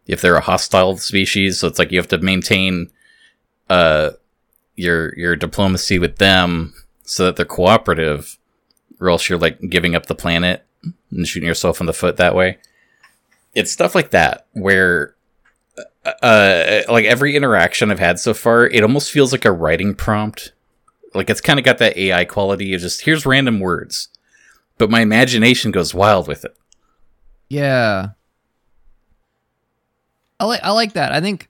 If 0.06 0.22
they're 0.22 0.36
a 0.36 0.42
hostile 0.42 0.98
species, 0.98 1.60
so 1.60 1.68
it's 1.68 1.80
like 1.80 1.92
you 1.92 1.98
have 1.98 2.08
to 2.10 2.18
maintain 2.18 2.90
uh 3.70 4.12
your 4.78 5.14
your 5.18 5.36
diplomacy 5.36 6.00
with 6.00 6.18
them 6.18 6.74
so 7.04 7.26
that 7.26 7.36
they're 7.36 7.46
cooperative, 7.46 8.38
or 9.02 9.10
else 9.10 9.28
you're 9.28 9.40
like 9.40 9.60
giving 9.70 9.96
up 9.96 10.06
the 10.06 10.16
planet 10.16 10.66
and 11.12 11.28
shooting 11.28 11.48
yourself 11.48 11.82
in 11.82 11.88
the 11.88 11.94
foot 11.94 12.16
that 12.18 12.36
way. 12.36 12.60
It's 13.56 13.72
stuff 13.72 13.96
like 13.96 14.12
that 14.12 14.46
where, 14.54 15.16
uh, 16.22 16.82
like 16.90 17.06
every 17.06 17.36
interaction 17.36 17.92
I've 17.92 18.00
had 18.00 18.20
so 18.20 18.34
far, 18.34 18.68
it 18.68 18.84
almost 18.84 19.12
feels 19.12 19.32
like 19.32 19.46
a 19.46 19.52
writing 19.52 19.96
prompt. 19.96 20.54
Like 21.14 21.30
it's 21.30 21.42
kind 21.42 21.58
of 21.58 21.66
got 21.66 21.80
that 21.80 21.98
AI 21.98 22.26
quality 22.26 22.74
of 22.74 22.82
just 22.82 23.02
here's 23.02 23.26
random 23.26 23.60
words, 23.60 24.10
but 24.78 24.92
my 24.92 25.02
imagination 25.02 25.72
goes 25.72 25.94
wild 25.94 26.28
with 26.28 26.46
it. 26.46 26.56
Yeah. 27.50 28.10
I 30.40 30.46
like 30.46 30.60
I 30.62 30.72
like 30.72 30.94
that. 30.94 31.12
I 31.14 31.22
think 31.22 31.50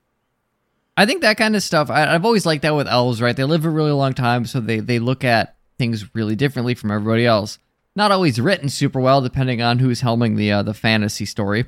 I 0.98 1.06
think 1.06 1.22
that 1.22 1.38
kind 1.38 1.56
of 1.56 1.62
stuff. 1.62 1.92
I, 1.92 2.14
I've 2.14 2.26
always 2.26 2.46
liked 2.46 2.64
that 2.64 2.76
with 2.76 2.88
elves, 2.88 3.22
right? 3.22 3.36
They 3.36 3.44
live 3.44 3.66
a 3.66 3.70
really 3.70 3.92
long 3.92 4.14
time, 4.14 4.46
so 4.46 4.60
they 4.60 4.80
they 4.80 4.98
look 4.98 5.24
at 5.24 5.56
things 5.78 6.14
really 6.16 6.36
differently 6.36 6.74
from 6.74 6.90
everybody 6.90 7.26
else. 7.26 7.60
Not 7.96 8.12
always 8.12 8.42
written 8.42 8.68
super 8.70 9.00
well, 9.00 9.22
depending 9.22 9.62
on 9.62 9.78
who's 9.78 10.02
helming 10.02 10.36
the 10.36 10.52
uh, 10.52 10.64
the 10.64 10.74
fantasy 10.74 11.26
story. 11.26 11.66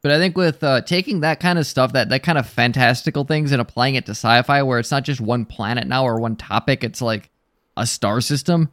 But 0.00 0.12
I 0.12 0.18
think 0.18 0.36
with 0.36 0.62
uh, 0.62 0.82
taking 0.82 1.20
that 1.20 1.40
kind 1.40 1.58
of 1.58 1.66
stuff, 1.66 1.92
that 1.94 2.08
that 2.10 2.22
kind 2.22 2.38
of 2.38 2.48
fantastical 2.48 3.24
things, 3.24 3.50
and 3.50 3.60
applying 3.60 3.96
it 3.96 4.06
to 4.06 4.12
sci-fi, 4.12 4.62
where 4.62 4.78
it's 4.78 4.92
not 4.92 5.02
just 5.02 5.20
one 5.20 5.44
planet 5.44 5.88
now 5.88 6.04
or 6.04 6.20
one 6.20 6.36
topic, 6.36 6.84
it's 6.84 7.02
like 7.02 7.30
a 7.76 7.86
star 7.86 8.20
system 8.20 8.70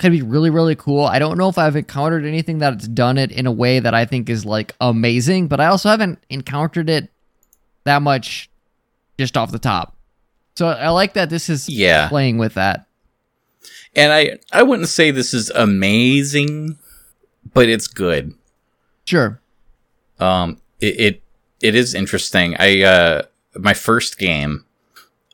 could 0.00 0.12
be 0.12 0.22
really 0.22 0.48
really 0.48 0.74
cool. 0.74 1.04
I 1.04 1.18
don't 1.18 1.36
know 1.36 1.50
if 1.50 1.58
I've 1.58 1.76
encountered 1.76 2.24
anything 2.24 2.58
that's 2.58 2.88
done 2.88 3.18
it 3.18 3.30
in 3.30 3.46
a 3.46 3.52
way 3.52 3.80
that 3.80 3.92
I 3.92 4.06
think 4.06 4.30
is 4.30 4.46
like 4.46 4.74
amazing, 4.80 5.48
but 5.48 5.60
I 5.60 5.66
also 5.66 5.90
haven't 5.90 6.24
encountered 6.30 6.88
it 6.88 7.10
that 7.84 8.00
much 8.00 8.48
just 9.20 9.36
off 9.36 9.52
the 9.52 9.58
top. 9.58 9.94
So 10.56 10.66
I 10.68 10.88
like 10.88 11.14
that 11.14 11.30
this 11.30 11.48
is 11.48 11.68
Yeah. 11.68 12.08
playing 12.08 12.38
with 12.38 12.54
that. 12.54 12.86
And 13.94 14.12
I 14.12 14.38
I 14.52 14.62
wouldn't 14.62 14.88
say 14.88 15.10
this 15.10 15.32
is 15.34 15.50
amazing, 15.50 16.78
but 17.54 17.68
it's 17.68 17.86
good. 17.86 18.34
Sure. 19.04 19.40
Um, 20.18 20.58
it, 20.80 21.00
it 21.00 21.22
it 21.62 21.74
is 21.74 21.94
interesting. 21.94 22.56
I 22.58 22.82
uh 22.82 23.22
my 23.56 23.74
first 23.74 24.18
game, 24.18 24.64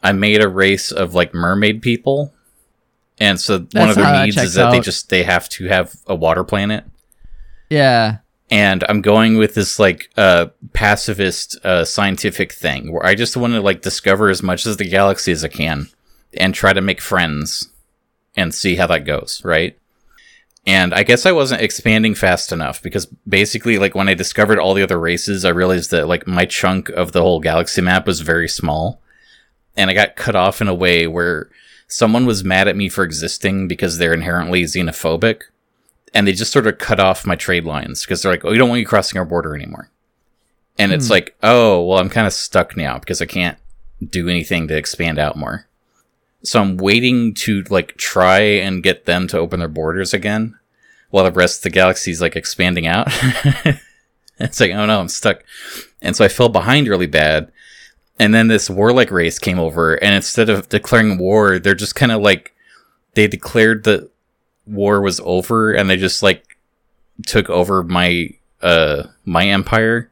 I 0.03 0.13
made 0.13 0.43
a 0.43 0.49
race 0.49 0.91
of 0.91 1.15
like 1.15 1.35
mermaid 1.35 1.83
people, 1.83 2.33
and 3.19 3.41
so 3.41 3.67
one 3.73 3.91
of 3.91 3.97
their 3.97 4.25
needs 4.25 4.37
is 4.37 4.55
that 4.55 4.71
they 4.71 4.81
just 4.81 5.09
they 5.11 5.23
have 5.23 5.49
to 5.51 5.67
have 5.67 5.95
a 6.07 6.15
water 6.15 6.45
planet. 6.45 6.85
Yeah. 7.69 8.19
And 8.51 8.85
I'm 8.89 9.01
going 9.01 9.39
with 9.39 9.55
this 9.55 9.79
like 9.79 10.11
uh 10.17 10.47
pacifist 10.73 11.57
uh 11.65 11.85
scientific 11.85 12.53
thing 12.53 12.93
where 12.93 13.05
I 13.05 13.15
just 13.15 13.37
want 13.37 13.55
to 13.55 13.61
like 13.61 13.83
discover 13.83 14.29
as 14.29 14.43
much 14.43 14.67
as 14.67 14.77
the 14.77 14.89
galaxy 14.89 15.33
as 15.33 15.45
I 15.45 15.49
can 15.49 15.89
and 16.37 16.55
try 16.55 16.73
to 16.73 16.81
make 16.81 17.01
friends 17.01 17.71
and 18.37 18.55
see 18.55 18.77
how 18.77 18.87
that 18.87 19.05
goes, 19.05 19.43
right? 19.45 19.79
And 20.67 20.93
I 20.93 21.05
guess 21.05 21.25
I 21.25 21.33
wasn't 21.33 21.63
expanding 21.63 22.17
fast 22.17 22.51
enough 22.51 22.83
because 22.83 23.07
basically, 23.29 23.79
like, 23.79 23.95
when 23.95 24.09
I 24.09 24.15
discovered 24.15 24.59
all 24.59 24.75
the 24.75 24.83
other 24.83 24.99
races, 24.99 25.45
I 25.45 25.51
realized 25.51 25.93
that, 25.93 26.09
like, 26.09 26.27
my 26.27 26.45
chunk 26.45 26.89
of 26.89 27.13
the 27.13 27.23
whole 27.23 27.39
galaxy 27.39 27.81
map 27.81 28.05
was 28.05 28.21
very 28.21 28.49
small. 28.49 29.01
And 29.77 29.91
I 29.91 29.95
got 29.95 30.17
cut 30.17 30.35
off 30.35 30.61
in 30.61 30.67
a 30.67 30.75
way 30.75 31.07
where 31.07 31.51
someone 31.87 32.27
was 32.27 32.43
mad 32.43 32.67
at 32.67 32.77
me 32.77 32.89
for 32.89 33.05
existing 33.05 33.69
because 33.69 33.99
they're 33.99 34.13
inherently 34.13 34.65
xenophobic. 34.65 35.43
And 36.17 36.27
they 36.27 36.33
just 36.33 36.53
sort 36.53 36.67
of 36.67 36.79
cut 36.79 36.99
off 36.99 37.27
my 37.27 37.37
trade 37.37 37.65
lines 37.65 38.03
because 38.03 38.23
they're 38.23 38.33
like, 38.33 38.45
oh, 38.45 38.51
we 38.51 38.57
don't 38.59 38.69
want 38.71 38.81
you 38.81 38.87
crossing 38.87 39.19
our 39.19 39.25
border 39.27 39.55
anymore. 39.55 39.91
And 40.79 40.93
it's 40.93 41.07
Hmm. 41.09 41.13
like, 41.13 41.37
oh, 41.43 41.83
well, 41.85 41.99
I'm 41.99 42.09
kind 42.09 42.27
of 42.27 42.33
stuck 42.33 42.77
now 42.77 42.99
because 42.99 43.21
I 43.21 43.27
can't 43.27 43.59
do 44.03 44.29
anything 44.29 44.67
to 44.69 44.77
expand 44.77 45.19
out 45.19 45.37
more. 45.37 45.67
So 46.43 46.61
I'm 46.61 46.77
waiting 46.77 47.35
to 47.35 47.63
like 47.71 47.97
try 47.97 48.41
and 48.41 48.83
get 48.83 49.05
them 49.05 49.27
to 49.29 49.39
open 49.39 49.59
their 49.59 49.69
borders 49.69 50.15
again 50.15 50.57
while 51.11 51.25
the 51.25 51.33
rest 51.33 51.59
of 51.59 51.63
the 51.65 51.71
galaxy's 51.71 52.21
like 52.21 52.37
expanding 52.37 52.87
out. 52.87 53.09
it's 54.39 54.61
like, 54.61 54.73
oh 54.73 54.87
no, 54.87 55.01
I'm 55.01 55.09
stuck. 55.09 55.43
And 56.03 56.15
so 56.17 56.25
I 56.25 56.29
fell 56.29 56.49
behind 56.49 56.89
really 56.89 57.07
bad. 57.07 57.51
And 58.19 58.33
then 58.35 58.49
this 58.49 58.71
warlike 58.71 59.11
race 59.11 59.39
came 59.39 59.59
over, 59.59 59.95
and 59.97 60.15
instead 60.15 60.49
of 60.49 60.71
declaring 60.71 61.19
war, 61.19 61.59
they're 61.59 61.75
just 61.75 61.95
kind 61.95 62.11
of 62.13 62.23
like 62.23 62.55
they 63.15 63.27
declared 63.29 63.85
that 63.85 64.11
war 64.67 65.01
was 65.01 65.21
over, 65.21 65.73
and 65.73 65.89
they 65.89 65.97
just 65.97 66.23
like 66.23 66.57
took 67.27 67.49
over 67.51 67.83
my 67.83 68.31
uh 68.63 69.05
my 69.25 69.47
empire. 69.47 70.11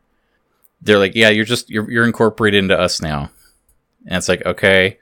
They're 0.82 0.98
like, 0.98 1.14
yeah, 1.14 1.30
you're 1.30 1.44
just 1.44 1.70
you're 1.70 1.90
you're 1.90 2.04
incorporated 2.06 2.62
into 2.62 2.78
us 2.78 3.00
now, 3.02 3.30
and 4.06 4.16
it's 4.16 4.28
like 4.28 4.44
okay. 4.46 4.98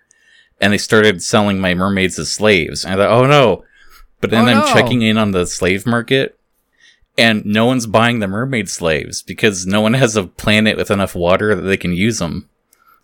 And 0.61 0.73
they 0.73 0.79
started 0.79 1.23
selling 1.23 1.59
my 1.59 1.75
mermaids 1.75 2.19
as 2.21 2.31
slaves. 2.33 2.85
And 2.85 2.95
I 2.95 2.97
thought, 2.97 3.13
oh 3.13 3.27
no. 3.27 3.65
But 4.21 4.31
then 4.31 4.47
Oh, 4.49 4.53
I'm 4.53 4.59
no. 4.59 4.73
checking 4.73 5.03
in 5.03 5.19
on 5.19 5.33
the 5.33 5.45
slave 5.47 5.85
market, 5.87 6.39
and 7.19 7.45
no 7.45 7.67
one's 7.67 7.87
buying 7.89 8.21
the 8.21 8.29
mermaid 8.29 8.69
slaves 8.69 9.21
because 9.23 9.67
no 9.67 9.81
one 9.81 9.95
has 9.95 10.15
a 10.17 10.23
planet 10.25 10.77
with 10.77 10.91
enough 10.93 11.17
water 11.17 11.55
that 11.57 11.63
they 11.63 11.77
can 11.77 11.93
use 11.93 12.19
them. 12.21 12.49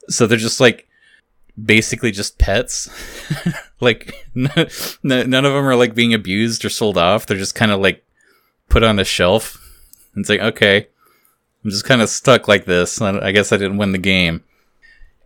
So 0.08 0.26
they're 0.26 0.38
just 0.38 0.60
like 0.60 0.87
basically 1.64 2.10
just 2.10 2.38
pets. 2.38 2.88
like 3.80 4.14
n- 4.36 4.50
n- 4.56 5.30
none 5.30 5.44
of 5.44 5.52
them 5.52 5.66
are 5.66 5.76
like 5.76 5.94
being 5.94 6.14
abused 6.14 6.64
or 6.64 6.68
sold 6.68 6.98
off. 6.98 7.26
They're 7.26 7.36
just 7.38 7.54
kind 7.54 7.70
of 7.72 7.80
like 7.80 8.04
put 8.68 8.82
on 8.82 8.98
a 8.98 9.04
shelf. 9.04 9.56
And 10.14 10.22
it's 10.22 10.28
like 10.28 10.40
okay, 10.40 10.86
I'm 11.64 11.70
just 11.70 11.84
kind 11.84 12.02
of 12.02 12.08
stuck 12.08 12.48
like 12.48 12.64
this. 12.64 13.00
I 13.00 13.18
I 13.20 13.32
guess 13.32 13.52
I 13.52 13.56
didn't 13.56 13.78
win 13.78 13.92
the 13.92 13.98
game. 13.98 14.42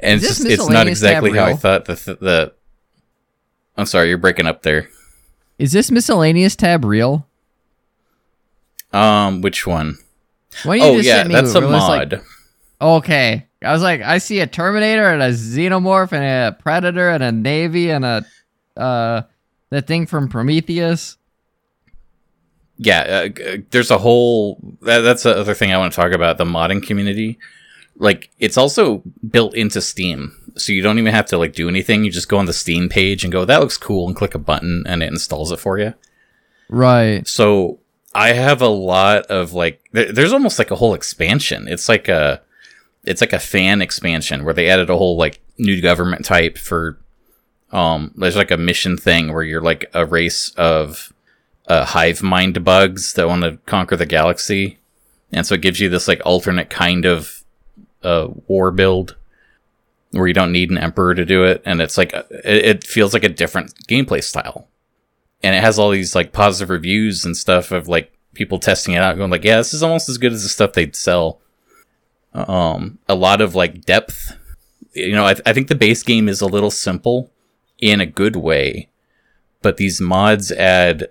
And 0.01 0.19
it's 0.21 0.27
just 0.29 0.45
it's 0.47 0.69
not 0.69 0.89
exactly 0.89 1.33
how 1.33 1.45
I 1.45 1.55
thought 1.55 1.85
the 1.85 1.95
th- 1.97 2.19
the. 2.19 2.53
I'm 3.77 3.87
sorry, 3.87 4.09
you're 4.09 4.19
breaking 4.19 4.47
up 4.47 4.63
there. 4.63 4.89
Is 5.59 5.73
this 5.73 5.91
miscellaneous 5.91 6.57
tab 6.57 6.85
real? 6.85 7.27
Um, 8.93 9.41
which 9.41 9.67
one? 9.67 9.99
Why 10.65 10.79
don't 10.79 10.87
you 10.87 10.93
Oh 10.93 10.97
just 10.97 11.07
yeah, 11.09 11.17
send 11.19 11.29
me 11.29 11.35
that's 11.37 11.55
a 11.55 11.61
was 11.61 11.71
like- 11.71 12.11
mod. 12.11 12.23
okay. 12.81 13.47
I 13.65 13.73
was 13.73 13.83
like, 13.83 14.03
I 14.03 14.19
see 14.19 14.41
a 14.41 14.47
Terminator 14.47 15.11
and 15.11 15.23
a 15.23 15.31
Xenomorph 15.31 16.13
and 16.13 16.25
a 16.25 16.57
Predator 16.61 17.11
and 17.11 17.23
a 17.23 17.31
Na'vi 17.31 17.89
and 17.89 18.05
a 18.05 18.25
uh 18.81 19.23
that 19.71 19.87
thing 19.87 20.07
from 20.07 20.29
Prometheus. 20.29 21.17
yeah, 22.79 23.29
uh, 23.29 23.57
there's 23.71 23.91
a 23.91 23.99
whole. 23.99 24.59
That, 24.83 25.01
that's 25.01 25.23
the 25.23 25.37
other 25.37 25.55
thing 25.55 25.73
I 25.73 25.79
want 25.79 25.93
to 25.93 25.97
talk 25.97 26.13
about 26.13 26.39
the 26.39 26.45
modding 26.45 26.85
community. 26.85 27.39
Like, 27.97 28.31
it's 28.39 28.57
also 28.57 29.03
built 29.31 29.55
into 29.55 29.81
Steam, 29.81 30.35
so 30.57 30.73
you 30.73 30.83
don't 30.83 30.99
even 30.99 31.13
have 31.15 31.27
to 31.27 31.39
like 31.39 31.53
do 31.55 31.69
anything. 31.69 32.05
You 32.05 32.11
just 32.11 32.29
go 32.29 32.39
on 32.39 32.47
the 32.47 32.53
Steam 32.53 32.89
page 32.89 33.23
and 33.25 33.33
go, 33.33 33.45
"That 33.45 33.61
looks 33.61 33.77
cool," 33.77 34.07
and 34.09 34.17
click 34.17 34.35
a 34.35 34.39
button, 34.39 34.85
and 34.87 35.03
it 35.03 35.09
installs 35.09 35.53
it 35.53 35.61
for 35.61 35.79
you. 35.79 35.95
Right. 36.69 37.27
So 37.29 37.79
I 38.15 38.33
have 38.33 38.61
a 38.63 38.69
lot 38.69 39.27
of 39.27 39.53
like. 39.53 39.89
There, 39.93 40.11
there's 40.13 40.33
almost 40.33 40.59
like 40.59 40.71
a 40.71 40.77
whole 40.77 40.95
expansion. 40.95 41.69
It's 41.69 41.89
like 41.89 42.09
a, 42.09 42.43
it's 43.05 43.21
like 43.21 43.33
a 43.33 43.39
fan 43.39 43.83
expansion 43.83 44.45
where 44.45 44.55
they 44.55 44.69
added 44.69 44.91
a 44.91 44.97
whole 44.97 45.17
like 45.17 45.41
new 45.59 45.81
government 45.81 46.25
type 46.25 46.59
for. 46.59 46.99
Um, 47.71 48.13
there's 48.17 48.37
like 48.37 48.51
a 48.51 48.59
mission 48.59 48.99
thing 48.99 49.33
where 49.33 49.43
you're 49.43 49.63
like 49.63 49.91
a 49.95 50.05
race 50.05 50.51
of 50.57 51.11
uh, 51.67 51.87
hive 51.87 52.23
mind 52.23 52.63
bugs 52.65 53.15
that 53.15 53.29
want 53.29 53.43
to 53.45 53.57
conquer 53.65 53.97
the 53.97 54.05
galaxy, 54.05 54.79
and 55.33 55.47
so 55.47 55.55
it 55.55 55.63
gives 55.63 55.81
you 55.81 55.89
this 55.89 56.07
like 56.07 56.21
alternate 56.27 56.69
kind 56.69 57.07
of 57.07 57.43
uh, 58.03 58.29
war 58.47 58.71
build 58.71 59.17
where 60.11 60.27
you 60.27 60.35
don't 60.35 60.53
need 60.53 60.71
an 60.71 60.77
emperor 60.77 61.15
to 61.15 61.25
do 61.25 61.45
it, 61.45 61.63
and 61.65 61.81
it's 61.81 61.97
like 61.97 62.13
it, 62.13 62.45
it 62.45 62.85
feels 62.85 63.15
like 63.15 63.25
a 63.25 63.29
different 63.29 63.75
gameplay 63.89 64.23
style, 64.23 64.69
and 65.43 65.57
it 65.57 65.63
has 65.63 65.79
all 65.79 65.91
these 65.91 66.15
like 66.15 66.33
positive 66.33 66.69
reviews 66.69 67.25
and 67.25 67.37
stuff 67.37 67.73
of 67.73 67.89
like 67.89 68.13
people 68.35 68.59
testing 68.59 68.95
it 68.95 69.03
out, 69.03 69.17
going 69.17 69.31
like, 69.31 69.45
yeah, 69.45 69.57
this 69.57 69.73
is 69.73 69.83
almost 69.83 70.09
as 70.09 70.19
good 70.19 70.33
as 70.33 70.43
the 70.43 70.49
stuff 70.49 70.75
they'd 70.75 70.97
sell. 70.97 71.41
Um, 72.35 72.99
a 73.09 73.15
lot 73.15 73.41
of 73.41 73.55
like 73.55 73.85
depth. 73.85 74.37
You 74.95 75.13
know, 75.13 75.27
I, 75.27 75.37
I 75.47 75.53
think 75.53 75.69
the 75.69 75.75
base 75.75 76.03
game 76.03 76.29
is 76.29 76.41
a 76.41 76.47
little 76.47 76.71
simple 76.71 77.31
in 77.79 78.01
a 78.01 78.07
good 78.07 78.37
way, 78.37 78.89
but 79.63 79.77
these 79.77 80.01
mods 80.01 80.53
add 80.53 81.09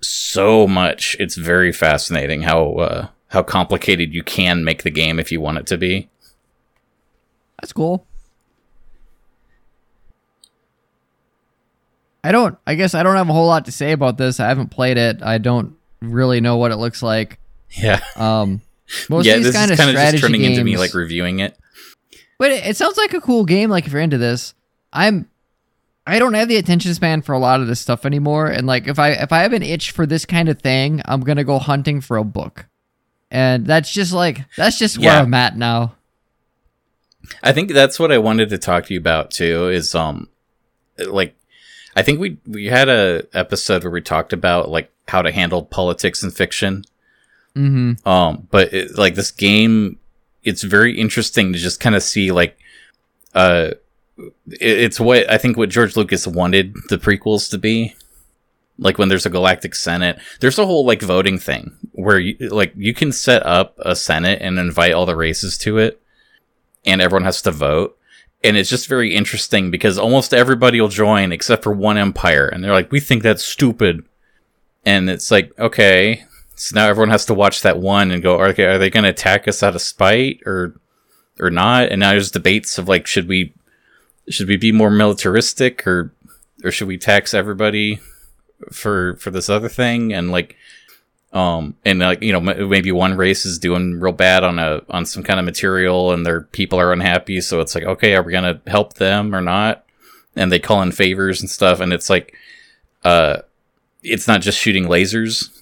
so 0.00 0.66
much. 0.66 1.16
It's 1.18 1.36
very 1.36 1.72
fascinating 1.72 2.42
how 2.42 2.72
uh, 2.74 3.08
how 3.28 3.42
complicated 3.42 4.14
you 4.14 4.22
can 4.22 4.64
make 4.64 4.82
the 4.82 4.90
game 4.90 5.18
if 5.18 5.30
you 5.32 5.40
want 5.40 5.58
it 5.58 5.66
to 5.68 5.76
be. 5.78 6.08
That's 7.60 7.72
cool. 7.72 8.06
I 12.24 12.32
don't. 12.32 12.58
I 12.66 12.74
guess 12.74 12.94
I 12.94 13.02
don't 13.02 13.16
have 13.16 13.28
a 13.28 13.32
whole 13.32 13.46
lot 13.46 13.64
to 13.66 13.72
say 13.72 13.92
about 13.92 14.18
this. 14.18 14.40
I 14.40 14.48
haven't 14.48 14.68
played 14.70 14.96
it. 14.96 15.22
I 15.22 15.38
don't 15.38 15.76
really 16.00 16.40
know 16.40 16.56
what 16.56 16.72
it 16.72 16.76
looks 16.76 17.02
like. 17.02 17.38
Yeah, 17.70 18.00
Um, 18.16 18.62
most 19.08 19.26
yeah. 19.26 19.34
of 19.34 19.38
these 19.38 19.46
This 19.46 19.56
kind 19.56 19.70
is 19.70 19.78
of 19.78 19.84
kind 19.84 19.96
of 19.96 20.02
just 20.12 20.22
turning 20.22 20.42
games, 20.42 20.58
into 20.58 20.64
me 20.64 20.76
like 20.76 20.94
reviewing 20.94 21.40
it. 21.40 21.58
But 22.38 22.52
it, 22.52 22.66
it 22.66 22.76
sounds 22.76 22.96
like 22.96 23.14
a 23.14 23.20
cool 23.20 23.44
game. 23.44 23.70
Like 23.70 23.86
if 23.86 23.92
you're 23.92 24.02
into 24.02 24.18
this, 24.18 24.54
I'm. 24.92 25.28
I 26.06 26.18
don't 26.18 26.32
have 26.32 26.48
the 26.48 26.56
attention 26.56 26.94
span 26.94 27.20
for 27.20 27.34
a 27.34 27.38
lot 27.38 27.60
of 27.60 27.66
this 27.66 27.80
stuff 27.80 28.06
anymore. 28.06 28.46
And 28.46 28.66
like 28.66 28.88
if 28.88 28.98
I 28.98 29.10
if 29.10 29.30
I 29.30 29.40
have 29.40 29.52
an 29.52 29.62
itch 29.62 29.90
for 29.90 30.06
this 30.06 30.24
kind 30.24 30.48
of 30.48 30.58
thing, 30.58 31.02
I'm 31.04 31.20
gonna 31.20 31.44
go 31.44 31.58
hunting 31.58 32.00
for 32.00 32.16
a 32.16 32.24
book. 32.24 32.66
And 33.30 33.66
that's 33.66 33.92
just 33.92 34.14
like 34.14 34.46
that's 34.56 34.78
just 34.78 34.96
where 34.96 35.20
I'm 35.20 35.34
at 35.34 35.56
now. 35.56 35.96
I 37.42 37.52
think 37.52 37.72
that's 37.72 38.00
what 38.00 38.10
I 38.10 38.16
wanted 38.16 38.48
to 38.48 38.58
talk 38.58 38.86
to 38.86 38.94
you 38.94 39.00
about 39.00 39.30
too. 39.30 39.68
Is 39.68 39.94
um, 39.94 40.30
like, 40.98 41.36
I 41.94 42.02
think 42.02 42.20
we 42.20 42.38
we 42.46 42.66
had 42.66 42.88
a 42.88 43.26
episode 43.34 43.84
where 43.84 43.92
we 43.92 44.00
talked 44.00 44.32
about 44.32 44.70
like 44.70 44.90
how 45.08 45.20
to 45.20 45.30
handle 45.30 45.62
politics 45.62 46.22
in 46.22 46.30
fiction. 46.30 46.84
Mm-hmm. 47.58 48.08
Um, 48.08 48.46
but 48.50 48.72
it, 48.72 48.96
like 48.96 49.16
this 49.16 49.32
game, 49.32 49.98
it's 50.44 50.62
very 50.62 50.98
interesting 50.98 51.52
to 51.52 51.58
just 51.58 51.80
kind 51.80 51.96
of 51.96 52.02
see 52.02 52.30
like, 52.30 52.56
uh, 53.34 53.72
it, 54.16 54.58
it's 54.60 55.00
what 55.00 55.30
I 55.30 55.38
think 55.38 55.56
what 55.56 55.68
George 55.68 55.96
Lucas 55.96 56.26
wanted 56.26 56.74
the 56.88 56.98
prequels 56.98 57.50
to 57.50 57.58
be. 57.58 57.94
Like 58.80 58.96
when 58.96 59.08
there's 59.08 59.26
a 59.26 59.30
galactic 59.30 59.74
senate, 59.74 60.20
there's 60.40 60.58
a 60.58 60.66
whole 60.66 60.86
like 60.86 61.02
voting 61.02 61.38
thing 61.38 61.72
where 61.92 62.20
you 62.20 62.36
like 62.48 62.72
you 62.76 62.94
can 62.94 63.10
set 63.10 63.44
up 63.44 63.74
a 63.78 63.96
senate 63.96 64.40
and 64.40 64.56
invite 64.56 64.92
all 64.92 65.04
the 65.04 65.16
races 65.16 65.58
to 65.58 65.78
it, 65.78 66.00
and 66.86 67.00
everyone 67.00 67.24
has 67.24 67.42
to 67.42 67.50
vote. 67.50 67.98
And 68.44 68.56
it's 68.56 68.70
just 68.70 68.86
very 68.86 69.16
interesting 69.16 69.72
because 69.72 69.98
almost 69.98 70.32
everybody 70.32 70.80
will 70.80 70.88
join 70.88 71.32
except 71.32 71.64
for 71.64 71.72
one 71.72 71.98
empire, 71.98 72.46
and 72.46 72.62
they're 72.62 72.72
like, 72.72 72.92
"We 72.92 73.00
think 73.00 73.24
that's 73.24 73.44
stupid," 73.44 74.04
and 74.86 75.10
it's 75.10 75.32
like, 75.32 75.52
okay, 75.58 76.24
so 76.58 76.74
now 76.74 76.88
everyone 76.88 77.10
has 77.10 77.24
to 77.26 77.34
watch 77.34 77.62
that 77.62 77.78
one 77.78 78.10
and 78.10 78.20
go, 78.20 78.42
okay, 78.42 78.64
are 78.64 78.78
they 78.78 78.90
going 78.90 79.04
to 79.04 79.10
attack 79.10 79.46
us 79.46 79.62
out 79.62 79.76
of 79.76 79.80
spite 79.80 80.40
or 80.44 80.74
or 81.38 81.50
not? 81.50 81.90
And 81.90 82.00
now 82.00 82.10
there's 82.10 82.32
debates 82.32 82.78
of 82.78 82.88
like, 82.88 83.06
should 83.06 83.28
we 83.28 83.54
should 84.28 84.48
we 84.48 84.56
be 84.56 84.72
more 84.72 84.90
militaristic 84.90 85.86
or 85.86 86.12
or 86.64 86.72
should 86.72 86.88
we 86.88 86.98
tax 86.98 87.32
everybody 87.32 88.00
for 88.72 89.14
for 89.18 89.30
this 89.30 89.48
other 89.48 89.68
thing? 89.68 90.12
And 90.12 90.32
like, 90.32 90.56
um, 91.32 91.76
and 91.84 92.00
like 92.00 92.22
you 92.22 92.32
know 92.32 92.40
maybe 92.40 92.90
one 92.90 93.16
race 93.16 93.46
is 93.46 93.60
doing 93.60 94.00
real 94.00 94.12
bad 94.12 94.42
on 94.42 94.58
a 94.58 94.82
on 94.90 95.06
some 95.06 95.22
kind 95.22 95.38
of 95.38 95.46
material 95.46 96.10
and 96.12 96.26
their 96.26 96.40
people 96.40 96.80
are 96.80 96.92
unhappy, 96.92 97.40
so 97.40 97.60
it's 97.60 97.76
like, 97.76 97.84
okay, 97.84 98.16
are 98.16 98.22
we 98.24 98.32
going 98.32 98.42
to 98.42 98.60
help 98.68 98.94
them 98.94 99.32
or 99.32 99.40
not? 99.40 99.84
And 100.34 100.50
they 100.50 100.58
call 100.58 100.82
in 100.82 100.90
favors 100.90 101.40
and 101.40 101.48
stuff, 101.48 101.78
and 101.78 101.92
it's 101.92 102.10
like, 102.10 102.34
uh, 103.04 103.42
it's 104.02 104.26
not 104.26 104.40
just 104.40 104.58
shooting 104.58 104.86
lasers. 104.86 105.54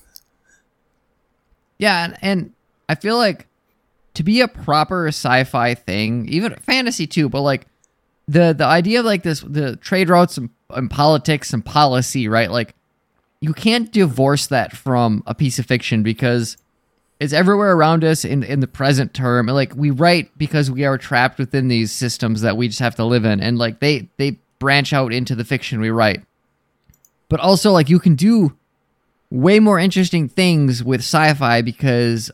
Yeah, 1.78 2.04
and, 2.04 2.16
and 2.22 2.52
I 2.88 2.94
feel 2.94 3.16
like 3.16 3.46
to 4.14 4.22
be 4.22 4.40
a 4.40 4.48
proper 4.48 5.08
sci-fi 5.08 5.74
thing, 5.74 6.28
even 6.28 6.54
fantasy 6.56 7.06
too, 7.06 7.28
but 7.28 7.42
like 7.42 7.66
the 8.26 8.54
the 8.56 8.64
idea 8.64 9.00
of 9.00 9.06
like 9.06 9.22
this 9.22 9.40
the 9.40 9.76
trade 9.76 10.08
routes 10.08 10.36
and, 10.36 10.50
and 10.70 10.90
politics 10.90 11.52
and 11.52 11.64
policy, 11.64 12.28
right? 12.28 12.50
Like 12.50 12.74
you 13.40 13.52
can't 13.52 13.92
divorce 13.92 14.46
that 14.48 14.76
from 14.76 15.22
a 15.26 15.34
piece 15.34 15.58
of 15.58 15.66
fiction 15.66 16.02
because 16.02 16.56
it's 17.20 17.32
everywhere 17.32 17.72
around 17.72 18.04
us 18.04 18.24
in 18.24 18.42
in 18.42 18.60
the 18.60 18.66
present 18.66 19.14
term. 19.14 19.46
Like 19.46 19.74
we 19.76 19.90
write 19.90 20.36
because 20.38 20.70
we 20.70 20.84
are 20.84 20.98
trapped 20.98 21.38
within 21.38 21.68
these 21.68 21.92
systems 21.92 22.40
that 22.40 22.56
we 22.56 22.68
just 22.68 22.80
have 22.80 22.96
to 22.96 23.04
live 23.04 23.24
in, 23.24 23.40
and 23.40 23.58
like 23.58 23.80
they 23.80 24.08
they 24.16 24.38
branch 24.58 24.92
out 24.92 25.12
into 25.12 25.34
the 25.34 25.44
fiction 25.44 25.80
we 25.80 25.90
write. 25.90 26.22
But 27.28 27.40
also 27.40 27.70
like 27.72 27.88
you 27.88 27.98
can 27.98 28.14
do 28.14 28.56
way 29.36 29.60
more 29.60 29.78
interesting 29.78 30.28
things 30.28 30.82
with 30.82 31.00
sci-fi 31.00 31.60
because 31.60 32.30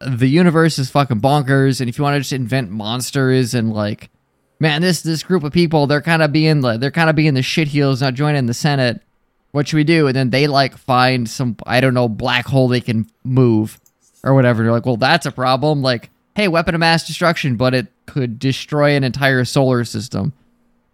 the 0.00 0.26
universe 0.26 0.78
is 0.78 0.90
fucking 0.90 1.20
bonkers 1.20 1.80
and 1.80 1.90
if 1.90 1.98
you 1.98 2.04
want 2.04 2.14
to 2.14 2.20
just 2.20 2.32
invent 2.32 2.70
monsters 2.70 3.52
and 3.54 3.72
like 3.72 4.10
man 4.58 4.80
this 4.80 5.02
this 5.02 5.22
group 5.22 5.44
of 5.44 5.52
people 5.52 5.86
they're 5.86 6.00
kind 6.00 6.22
of 6.22 6.32
being 6.32 6.62
the 6.62 6.78
they're 6.78 6.90
kind 6.90 7.10
of 7.10 7.16
being 7.16 7.34
the 7.34 7.40
shitheels 7.40 8.00
not 8.00 8.14
joining 8.14 8.46
the 8.46 8.54
senate. 8.54 9.02
What 9.50 9.66
should 9.66 9.76
we 9.76 9.84
do? 9.84 10.06
And 10.06 10.16
then 10.16 10.30
they 10.30 10.46
like 10.46 10.76
find 10.76 11.28
some 11.28 11.56
i 11.66 11.80
don't 11.80 11.94
know 11.94 12.08
black 12.08 12.46
hole 12.46 12.68
they 12.68 12.80
can 12.80 13.06
move 13.24 13.78
or 14.24 14.34
whatever. 14.34 14.62
You're 14.62 14.72
like 14.72 14.86
well 14.86 14.96
that's 14.96 15.26
a 15.26 15.32
problem. 15.32 15.82
Like 15.82 16.08
hey 16.34 16.48
weapon 16.48 16.74
of 16.74 16.80
mass 16.80 17.06
destruction 17.06 17.56
but 17.56 17.74
it 17.74 17.88
could 18.06 18.38
destroy 18.38 18.92
an 18.92 19.04
entire 19.04 19.44
solar 19.44 19.84
system. 19.84 20.32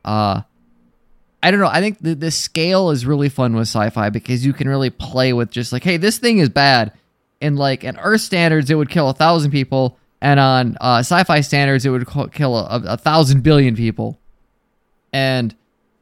Uh 0.04 0.42
I 1.44 1.50
don't 1.50 1.61
know. 1.61 1.68
I 1.68 1.80
think 1.80 1.98
the, 2.00 2.14
the 2.14 2.30
scale 2.30 2.88
is 2.88 3.04
really 3.04 3.28
fun 3.28 3.54
with 3.54 3.68
sci-fi 3.68 4.09
because 4.09 4.46
you 4.46 4.54
can 4.54 4.66
really 4.66 4.88
play 4.88 5.35
with 5.35 5.50
just 5.50 5.74
like, 5.74 5.85
hey, 5.85 5.98
this 5.98 6.16
thing 6.16 6.38
is 6.38 6.48
bad. 6.48 6.90
And 7.42 7.59
like, 7.59 7.85
in 7.85 7.98
Earth 7.98 8.22
standards, 8.22 8.70
it 8.70 8.76
would 8.76 8.88
kill 8.88 9.11
a 9.11 9.12
thousand 9.12 9.50
people, 9.50 9.98
and 10.22 10.40
on 10.40 10.78
uh, 10.80 11.00
sci-fi 11.00 11.42
standards, 11.42 11.85
it 11.85 11.90
would 11.90 12.09
kill 12.33 12.57
a, 12.57 12.64
a, 12.64 12.83
a 12.94 12.96
thousand 12.96 13.42
billion 13.42 13.76
people. 13.76 14.18
And 15.12 15.54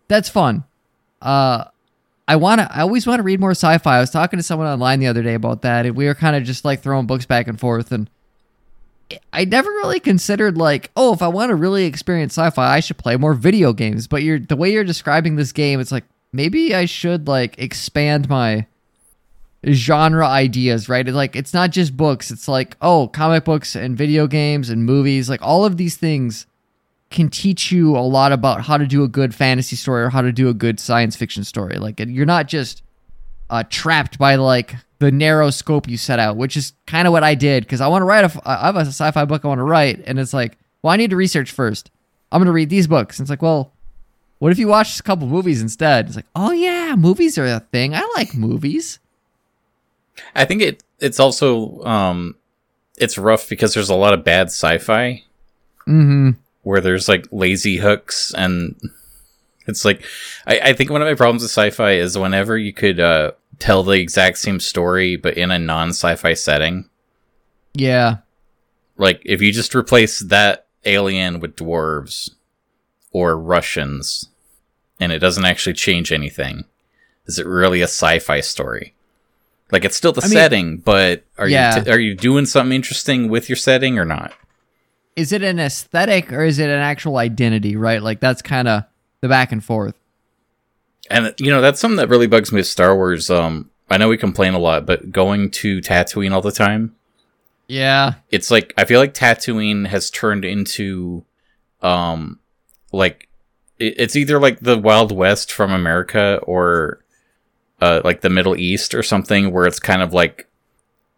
that's 0.06 0.28
fun. 0.28 0.62
Uh, 1.20 1.64
I 2.28 2.36
want 2.36 2.60
to. 2.60 2.72
I 2.72 2.82
always 2.82 3.04
want 3.04 3.18
to 3.18 3.24
read 3.24 3.40
more 3.40 3.50
sci-fi. 3.50 3.96
I 3.96 4.00
was 4.00 4.10
talking 4.10 4.38
to 4.38 4.44
someone 4.44 4.68
online 4.68 5.00
the 5.00 5.08
other 5.08 5.24
day 5.24 5.34
about 5.34 5.62
that, 5.62 5.86
and 5.86 5.96
we 5.96 6.06
were 6.06 6.14
kind 6.14 6.36
of 6.36 6.44
just 6.44 6.64
like 6.64 6.82
throwing 6.82 7.06
books 7.06 7.26
back 7.26 7.48
and 7.48 7.58
forth. 7.58 7.90
And 7.90 8.08
I 9.32 9.44
never 9.44 9.70
really 9.70 10.00
considered 10.00 10.56
like, 10.56 10.90
oh, 10.96 11.12
if 11.12 11.22
I 11.22 11.28
want 11.28 11.50
to 11.50 11.54
really 11.54 11.84
experience 11.84 12.34
sci-fi, 12.34 12.76
I 12.76 12.80
should 12.80 12.98
play 12.98 13.16
more 13.16 13.34
video 13.34 13.72
games. 13.72 14.06
But 14.06 14.22
you're 14.22 14.38
the 14.38 14.56
way 14.56 14.72
you're 14.72 14.84
describing 14.84 15.36
this 15.36 15.52
game, 15.52 15.80
it's 15.80 15.92
like 15.92 16.04
maybe 16.32 16.74
I 16.74 16.84
should 16.84 17.28
like 17.28 17.58
expand 17.58 18.28
my 18.28 18.66
genre 19.70 20.26
ideas, 20.26 20.88
right? 20.88 21.06
It's 21.06 21.14
like 21.14 21.36
it's 21.36 21.54
not 21.54 21.70
just 21.70 21.96
books. 21.96 22.30
It's 22.30 22.48
like, 22.48 22.76
oh, 22.80 23.08
comic 23.08 23.44
books 23.44 23.76
and 23.76 23.96
video 23.96 24.26
games 24.26 24.70
and 24.70 24.84
movies, 24.84 25.28
like 25.28 25.42
all 25.42 25.64
of 25.64 25.76
these 25.76 25.96
things 25.96 26.46
can 27.10 27.28
teach 27.28 27.70
you 27.70 27.96
a 27.96 28.00
lot 28.00 28.32
about 28.32 28.62
how 28.62 28.78
to 28.78 28.86
do 28.86 29.04
a 29.04 29.08
good 29.08 29.34
fantasy 29.34 29.76
story 29.76 30.02
or 30.02 30.08
how 30.08 30.22
to 30.22 30.32
do 30.32 30.48
a 30.48 30.54
good 30.54 30.80
science 30.80 31.14
fiction 31.14 31.44
story. 31.44 31.76
Like 31.76 32.00
you're 32.00 32.26
not 32.26 32.48
just 32.48 32.82
uh, 33.50 33.62
trapped 33.68 34.18
by 34.18 34.36
like 34.36 34.74
the 35.02 35.10
narrow 35.12 35.50
scope 35.50 35.88
you 35.88 35.96
set 35.96 36.18
out, 36.18 36.36
which 36.36 36.56
is 36.56 36.72
kind 36.86 37.06
of 37.06 37.12
what 37.12 37.24
I 37.24 37.34
did 37.34 37.64
because 37.64 37.80
I 37.80 37.88
want 37.88 38.02
to 38.02 38.06
write 38.06 38.24
a, 38.24 38.40
I 38.48 38.66
have 38.66 38.76
a 38.76 38.80
sci-fi 38.86 39.24
book 39.24 39.44
I 39.44 39.48
want 39.48 39.58
to 39.58 39.64
write, 39.64 40.02
and 40.06 40.18
it's 40.18 40.32
like, 40.32 40.56
well, 40.82 40.92
I 40.92 40.96
need 40.96 41.10
to 41.10 41.16
research 41.16 41.50
first. 41.50 41.90
I'm 42.30 42.40
gonna 42.40 42.52
read 42.52 42.70
these 42.70 42.86
books. 42.86 43.18
And 43.18 43.24
it's 43.24 43.30
like, 43.30 43.42
well, 43.42 43.72
what 44.38 44.52
if 44.52 44.58
you 44.58 44.68
watch 44.68 44.98
a 44.98 45.02
couple 45.02 45.26
movies 45.26 45.60
instead? 45.60 46.06
It's 46.06 46.16
like, 46.16 46.26
oh 46.34 46.50
yeah, 46.52 46.94
movies 46.96 47.36
are 47.36 47.46
a 47.46 47.60
thing. 47.60 47.94
I 47.94 48.10
like 48.16 48.34
movies. 48.34 48.98
I 50.34 50.44
think 50.44 50.62
it 50.62 50.82
it's 51.00 51.18
also 51.20 51.82
um 51.84 52.36
it's 52.96 53.18
rough 53.18 53.48
because 53.48 53.74
there's 53.74 53.88
a 53.90 53.94
lot 53.94 54.14
of 54.14 54.24
bad 54.24 54.46
sci-fi 54.48 55.24
Mm-hmm. 55.86 56.30
where 56.62 56.80
there's 56.80 57.08
like 57.08 57.26
lazy 57.32 57.78
hooks 57.78 58.32
and 58.36 58.76
it's 59.66 59.84
like 59.84 60.04
I, 60.46 60.60
I 60.60 60.72
think 60.74 60.90
one 60.90 61.02
of 61.02 61.08
my 61.08 61.14
problems 61.14 61.42
with 61.42 61.50
sci-fi 61.50 61.92
is 61.92 62.16
whenever 62.16 62.56
you 62.56 62.72
could 62.72 63.00
uh 63.00 63.32
tell 63.58 63.82
the 63.82 63.92
exact 63.92 64.38
same 64.38 64.60
story 64.60 65.16
but 65.16 65.36
in 65.36 65.50
a 65.50 65.58
non-sci-fi 65.58 66.34
setting. 66.34 66.88
Yeah. 67.74 68.18
Like 68.96 69.22
if 69.24 69.40
you 69.40 69.52
just 69.52 69.74
replace 69.74 70.20
that 70.20 70.66
alien 70.84 71.40
with 71.40 71.56
dwarves 71.56 72.30
or 73.12 73.38
Russians 73.38 74.28
and 75.00 75.12
it 75.12 75.18
doesn't 75.18 75.44
actually 75.44 75.72
change 75.74 76.12
anything, 76.12 76.64
is 77.26 77.38
it 77.38 77.46
really 77.46 77.80
a 77.80 77.84
sci-fi 77.84 78.40
story? 78.40 78.94
Like 79.70 79.84
it's 79.84 79.96
still 79.96 80.12
the 80.12 80.20
I 80.22 80.26
mean- 80.26 80.32
setting, 80.32 80.76
but 80.78 81.24
are 81.38 81.48
Yeah. 81.48 81.76
you 81.78 81.84
t- 81.84 81.90
are 81.90 81.98
you 81.98 82.14
doing 82.14 82.46
something 82.46 82.74
interesting 82.74 83.28
with 83.28 83.48
your 83.48 83.56
setting 83.56 83.98
or 83.98 84.04
not? 84.04 84.32
Is 85.16 85.32
it 85.32 85.42
an 85.42 85.58
aesthetic 85.60 86.32
or 86.32 86.42
is 86.44 86.58
it 86.58 86.68
an 86.70 86.80
actual 86.80 87.18
identity, 87.18 87.76
right? 87.76 88.02
Like 88.02 88.20
that's 88.20 88.42
kind 88.42 88.66
of 88.68 88.84
the 89.20 89.28
back 89.28 89.52
and 89.52 89.62
forth. 89.64 89.94
And 91.10 91.34
you 91.38 91.50
know 91.50 91.60
that's 91.60 91.80
something 91.80 91.96
that 91.96 92.08
really 92.08 92.26
bugs 92.26 92.52
me 92.52 92.58
with 92.60 92.66
Star 92.66 92.94
Wars. 92.94 93.28
Um, 93.30 93.70
I 93.90 93.98
know 93.98 94.08
we 94.08 94.16
complain 94.16 94.54
a 94.54 94.58
lot, 94.58 94.86
but 94.86 95.10
going 95.10 95.50
to 95.50 95.80
Tatooine 95.80 96.32
all 96.32 96.40
the 96.40 96.52
time, 96.52 96.94
Yeah. 97.68 98.14
it's 98.30 98.50
like 98.50 98.72
I 98.78 98.84
feel 98.84 99.00
like 99.00 99.12
Tatooine 99.14 99.86
has 99.88 100.10
turned 100.10 100.44
into, 100.44 101.24
um, 101.82 102.38
like 102.92 103.28
it's 103.78 104.16
either 104.16 104.38
like 104.40 104.60
the 104.60 104.78
Wild 104.78 105.10
West 105.12 105.50
from 105.52 105.72
America 105.72 106.38
or, 106.44 107.00
uh, 107.80 108.00
like 108.04 108.20
the 108.20 108.30
Middle 108.30 108.56
East 108.56 108.94
or 108.94 109.02
something, 109.02 109.50
where 109.52 109.66
it's 109.66 109.80
kind 109.80 110.02
of 110.02 110.12
like 110.14 110.48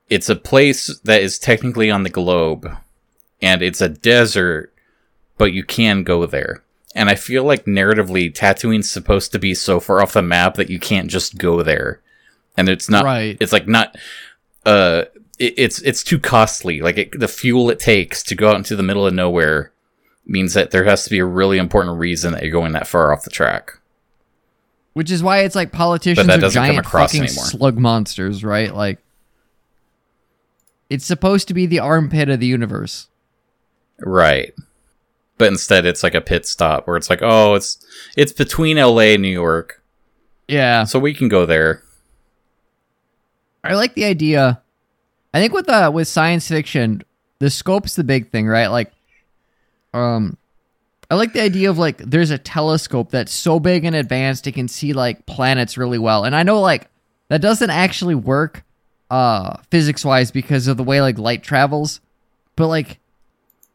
it's 0.08 0.28
a 0.30 0.36
place 0.36 0.98
that 1.04 1.22
is 1.22 1.38
technically 1.38 1.90
on 1.90 2.02
the 2.02 2.10
globe, 2.10 2.68
and 3.42 3.60
it's 3.62 3.80
a 3.82 3.88
desert, 3.88 4.72
but 5.38 5.52
you 5.52 5.62
can 5.62 6.02
go 6.04 6.24
there. 6.26 6.62
And 6.94 7.10
I 7.10 7.16
feel 7.16 7.42
like 7.44 7.64
narratively, 7.64 8.32
Tatooine's 8.32 8.88
supposed 8.88 9.32
to 9.32 9.38
be 9.38 9.54
so 9.54 9.80
far 9.80 10.00
off 10.00 10.12
the 10.12 10.22
map 10.22 10.54
that 10.54 10.70
you 10.70 10.78
can't 10.78 11.10
just 11.10 11.38
go 11.38 11.62
there, 11.62 12.00
and 12.56 12.68
it's 12.68 12.88
not. 12.88 13.04
Right. 13.04 13.36
It's 13.40 13.52
like 13.52 13.66
not. 13.66 13.96
Uh, 14.64 15.04
it, 15.38 15.54
it's 15.56 15.80
it's 15.82 16.04
too 16.04 16.20
costly. 16.20 16.80
Like 16.80 16.98
it, 16.98 17.18
the 17.18 17.28
fuel 17.28 17.68
it 17.70 17.80
takes 17.80 18.22
to 18.24 18.36
go 18.36 18.50
out 18.50 18.56
into 18.56 18.76
the 18.76 18.82
middle 18.84 19.06
of 19.06 19.14
nowhere 19.14 19.72
means 20.26 20.54
that 20.54 20.70
there 20.70 20.84
has 20.84 21.04
to 21.04 21.10
be 21.10 21.18
a 21.18 21.24
really 21.24 21.58
important 21.58 21.98
reason 21.98 22.32
that 22.32 22.42
you're 22.42 22.52
going 22.52 22.72
that 22.72 22.86
far 22.86 23.12
off 23.12 23.24
the 23.24 23.30
track. 23.30 23.78
Which 24.94 25.10
is 25.10 25.22
why 25.22 25.40
it's 25.40 25.56
like 25.56 25.72
politicians 25.72 26.28
that 26.28 26.38
are 26.38 26.42
doesn't 26.42 26.60
come 26.60 26.68
giant 26.68 26.86
across 26.86 27.10
fucking 27.10 27.26
anymore. 27.26 27.44
slug 27.44 27.76
monsters, 27.76 28.44
right? 28.44 28.72
Like 28.72 29.00
it's 30.88 31.04
supposed 31.04 31.48
to 31.48 31.54
be 31.54 31.66
the 31.66 31.80
armpit 31.80 32.28
of 32.28 32.38
the 32.38 32.46
universe. 32.46 33.08
Right. 33.98 34.54
But 35.38 35.48
instead, 35.48 35.84
it's 35.84 36.02
like 36.02 36.14
a 36.14 36.20
pit 36.20 36.46
stop 36.46 36.86
where 36.86 36.96
it's 36.96 37.10
like, 37.10 37.20
oh, 37.22 37.54
it's 37.54 37.84
it's 38.16 38.32
between 38.32 38.78
L.A. 38.78 39.14
and 39.14 39.22
New 39.22 39.28
York, 39.28 39.82
Yeah. 40.48 40.84
so 40.84 40.98
we 40.98 41.12
can 41.14 41.28
go 41.28 41.44
there. 41.44 41.82
I 43.62 43.74
like 43.74 43.94
the 43.94 44.04
idea. 44.04 44.60
I 45.32 45.40
think 45.40 45.52
with 45.52 45.68
uh 45.68 45.90
with 45.92 46.06
science 46.06 46.46
fiction, 46.48 47.02
the 47.38 47.50
scope's 47.50 47.96
the 47.96 48.04
big 48.04 48.30
thing, 48.30 48.46
right? 48.46 48.68
Like 48.68 48.92
um 49.92 50.36
I 51.10 51.16
like 51.16 51.32
the 51.32 51.40
idea 51.42 51.70
of 51.70 51.78
like 51.78 51.98
there's 51.98 52.30
a 52.30 52.38
telescope 52.38 53.10
that's 53.10 53.32
so 53.32 53.58
big 53.60 53.84
and 53.84 53.96
advanced 53.96 54.46
it 54.46 54.52
can 54.52 54.68
see 54.68 54.92
like 54.92 55.26
planets 55.26 55.76
really 55.76 55.98
well. 55.98 56.24
And 56.24 56.34
I 56.36 56.42
know 56.42 56.60
like 56.60 56.88
that 57.28 57.40
doesn't 57.40 57.70
actually 57.70 58.14
work 58.14 58.62
uh 59.10 59.56
physics 59.70 60.04
wise 60.04 60.30
because 60.30 60.66
of 60.68 60.76
the 60.76 60.84
way 60.84 61.00
like 61.00 61.18
light 61.18 61.42
travels. 61.42 62.00
But 62.56 62.68
like 62.68 62.98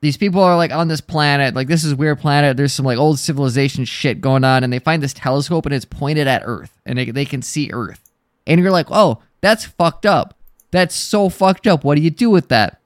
these 0.01 0.17
people 0.17 0.41
are 0.41 0.55
like 0.55 0.71
on 0.71 0.87
this 0.87 1.01
planet, 1.01 1.55
like 1.55 1.67
this 1.67 1.83
is 1.83 1.93
weird 1.93 2.19
planet. 2.19 2.55
There's 2.55 2.73
some 2.73 2.85
like 2.85 2.97
old 2.97 3.19
civilization 3.19 3.85
shit 3.85 4.21
going 4.21 4.43
on, 4.43 4.63
and 4.63 4.71
they 4.71 4.79
find 4.79 5.03
this 5.03 5.13
telescope 5.13 5.65
and 5.65 5.75
it's 5.75 5.85
pointed 5.85 6.27
at 6.27 6.43
Earth, 6.45 6.79
and 6.85 6.97
they, 6.97 7.11
they 7.11 7.25
can 7.25 7.41
see 7.41 7.69
Earth. 7.71 8.09
And 8.47 8.61
you're 8.61 8.71
like, 8.71 8.87
oh, 8.89 9.21
that's 9.41 9.65
fucked 9.65 10.05
up. 10.05 10.35
That's 10.71 10.95
so 10.95 11.29
fucked 11.29 11.67
up. 11.67 11.83
What 11.83 11.95
do 11.95 12.01
you 12.01 12.09
do 12.09 12.29
with 12.29 12.47
that? 12.49 12.79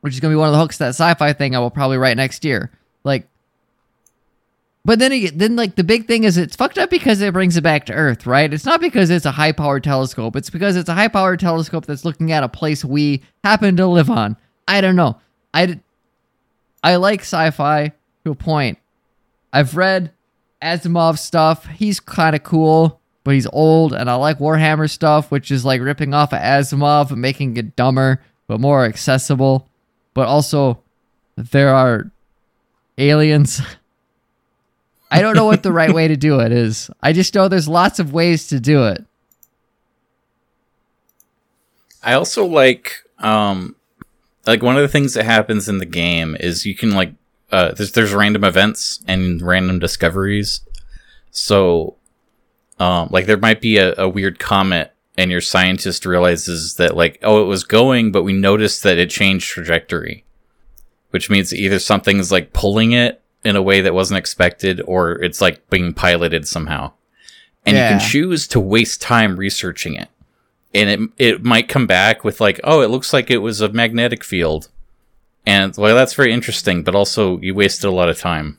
Which 0.00 0.14
is 0.14 0.20
gonna 0.20 0.32
be 0.32 0.38
one 0.38 0.48
of 0.48 0.52
the 0.52 0.58
hooks 0.58 0.78
to 0.78 0.84
that 0.84 0.88
sci-fi 0.90 1.32
thing 1.32 1.54
I 1.54 1.60
will 1.60 1.70
probably 1.70 1.98
write 1.98 2.16
next 2.16 2.44
year. 2.44 2.70
Like, 3.04 3.28
but 4.84 4.98
then 4.98 5.12
again, 5.12 5.36
then 5.36 5.56
like 5.56 5.76
the 5.76 5.84
big 5.84 6.06
thing 6.06 6.24
is 6.24 6.36
it's 6.36 6.56
fucked 6.56 6.78
up 6.78 6.90
because 6.90 7.20
it 7.20 7.32
brings 7.32 7.56
it 7.56 7.62
back 7.62 7.86
to 7.86 7.92
Earth, 7.92 8.26
right? 8.26 8.52
It's 8.52 8.64
not 8.64 8.80
because 8.80 9.10
it's 9.10 9.26
a 9.26 9.30
high-powered 9.30 9.84
telescope. 9.84 10.34
It's 10.34 10.50
because 10.50 10.74
it's 10.74 10.88
a 10.88 10.94
high-powered 10.94 11.38
telescope 11.38 11.86
that's 11.86 12.04
looking 12.04 12.32
at 12.32 12.42
a 12.42 12.48
place 12.48 12.84
we 12.84 13.22
happen 13.44 13.76
to 13.76 13.86
live 13.86 14.10
on. 14.10 14.36
I 14.66 14.80
don't 14.80 14.96
know. 14.96 15.20
I 15.52 15.78
I 16.82 16.96
like 16.96 17.20
sci-fi 17.20 17.92
to 18.24 18.30
a 18.30 18.34
point. 18.34 18.78
I've 19.52 19.76
read 19.76 20.12
Asimov 20.62 21.18
stuff. 21.18 21.66
He's 21.66 22.00
kind 22.00 22.34
of 22.34 22.42
cool, 22.42 23.00
but 23.24 23.34
he's 23.34 23.46
old, 23.52 23.92
and 23.92 24.08
I 24.10 24.14
like 24.14 24.38
Warhammer 24.38 24.88
stuff, 24.88 25.30
which 25.30 25.50
is 25.50 25.64
like 25.64 25.80
ripping 25.80 26.14
off 26.14 26.32
of 26.32 26.40
Asimov 26.40 27.10
and 27.10 27.20
making 27.20 27.56
it 27.56 27.76
dumber 27.76 28.22
but 28.46 28.60
more 28.60 28.84
accessible. 28.84 29.68
But 30.14 30.26
also, 30.26 30.82
there 31.36 31.74
are 31.74 32.10
aliens. 32.98 33.60
I 35.10 35.22
don't 35.22 35.34
know 35.34 35.44
what 35.44 35.62
the 35.62 35.72
right 35.72 35.92
way 35.92 36.08
to 36.08 36.16
do 36.16 36.38
it 36.40 36.52
is. 36.52 36.90
I 37.02 37.12
just 37.12 37.34
know 37.34 37.48
there's 37.48 37.68
lots 37.68 37.98
of 37.98 38.12
ways 38.12 38.48
to 38.48 38.60
do 38.60 38.86
it. 38.86 39.04
I 42.02 42.14
also 42.14 42.46
like 42.46 43.04
um 43.18 43.76
like 44.50 44.62
one 44.64 44.76
of 44.76 44.82
the 44.82 44.88
things 44.88 45.14
that 45.14 45.24
happens 45.24 45.68
in 45.68 45.78
the 45.78 45.86
game 45.86 46.36
is 46.40 46.66
you 46.66 46.74
can 46.74 46.90
like 46.90 47.12
uh 47.52 47.72
there's 47.72 47.92
there's 47.92 48.12
random 48.12 48.42
events 48.42 49.02
and 49.06 49.40
random 49.40 49.78
discoveries. 49.78 50.60
So 51.30 51.94
um 52.80 53.08
like 53.12 53.26
there 53.26 53.36
might 53.36 53.60
be 53.60 53.78
a, 53.78 53.94
a 53.96 54.08
weird 54.08 54.40
comet 54.40 54.92
and 55.16 55.30
your 55.30 55.40
scientist 55.40 56.04
realizes 56.04 56.74
that 56.74 56.96
like 56.96 57.20
oh 57.22 57.42
it 57.42 57.46
was 57.46 57.62
going 57.62 58.10
but 58.10 58.24
we 58.24 58.32
noticed 58.32 58.82
that 58.82 58.98
it 58.98 59.08
changed 59.08 59.48
trajectory. 59.48 60.24
Which 61.10 61.30
means 61.30 61.54
either 61.54 61.78
something's 61.78 62.32
like 62.32 62.52
pulling 62.52 62.92
it 62.92 63.22
in 63.44 63.54
a 63.54 63.62
way 63.62 63.80
that 63.80 63.94
wasn't 63.94 64.18
expected 64.18 64.82
or 64.84 65.12
it's 65.22 65.40
like 65.40 65.70
being 65.70 65.94
piloted 65.94 66.46
somehow. 66.46 66.92
And 67.64 67.76
you 67.76 67.82
can 67.82 68.00
choose 68.00 68.48
to 68.48 68.58
waste 68.58 69.00
time 69.00 69.36
researching 69.36 69.94
it 69.94 70.08
and 70.74 70.88
it 70.90 71.00
it 71.18 71.44
might 71.44 71.68
come 71.68 71.86
back 71.86 72.24
with 72.24 72.40
like, 72.40 72.60
oh, 72.64 72.80
it 72.80 72.90
looks 72.90 73.12
like 73.12 73.30
it 73.30 73.38
was 73.38 73.60
a 73.60 73.68
magnetic 73.68 74.24
field, 74.24 74.68
and 75.46 75.74
well, 75.76 75.94
that's 75.94 76.14
very 76.14 76.32
interesting, 76.32 76.82
but 76.82 76.94
also 76.94 77.38
you 77.40 77.54
wasted 77.54 77.86
a 77.86 77.92
lot 77.92 78.08
of 78.08 78.18
time. 78.18 78.58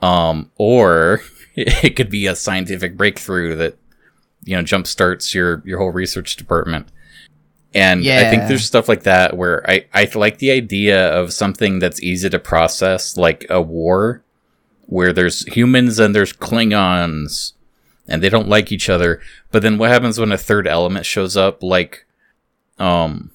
Um, 0.00 0.50
or 0.56 1.22
it 1.54 1.96
could 1.96 2.10
be 2.10 2.26
a 2.26 2.34
scientific 2.34 2.96
breakthrough 2.96 3.54
that 3.56 3.76
you 4.44 4.56
know 4.56 4.62
jumpstarts 4.62 5.34
your 5.34 5.62
your 5.64 5.78
whole 5.78 5.92
research 5.92 6.36
department. 6.36 6.88
And 7.74 8.04
I 8.26 8.30
think 8.30 8.48
there's 8.48 8.66
stuff 8.66 8.86
like 8.86 9.04
that 9.04 9.34
where 9.36 9.68
I, 9.68 9.86
I 9.94 10.06
like 10.14 10.38
the 10.38 10.50
idea 10.50 11.08
of 11.08 11.32
something 11.32 11.78
that's 11.78 12.02
easy 12.02 12.28
to 12.28 12.38
process, 12.38 13.16
like 13.16 13.46
a 13.48 13.62
war, 13.62 14.22
where 14.86 15.12
there's 15.14 15.46
humans 15.46 15.98
and 15.98 16.14
there's 16.14 16.34
Klingons, 16.34 17.54
and 18.08 18.22
they 18.22 18.28
don't 18.28 18.48
like 18.48 18.72
each 18.72 18.88
other. 18.88 19.20
But 19.50 19.62
then 19.62 19.78
what 19.78 19.90
happens 19.90 20.18
when 20.18 20.32
a 20.32 20.38
third 20.38 20.66
element 20.66 21.06
shows 21.06 21.36
up, 21.36 21.62
like, 21.62 22.04
um, 22.78 23.30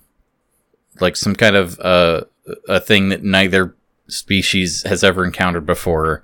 like 0.99 1.15
some 1.15 1.35
kind 1.35 1.55
of 1.55 1.79
uh 1.79 2.21
a 2.67 2.79
thing 2.79 3.09
that 3.09 3.23
neither 3.23 3.75
species 4.07 4.83
has 4.83 5.03
ever 5.03 5.25
encountered 5.25 5.65
before, 5.65 6.23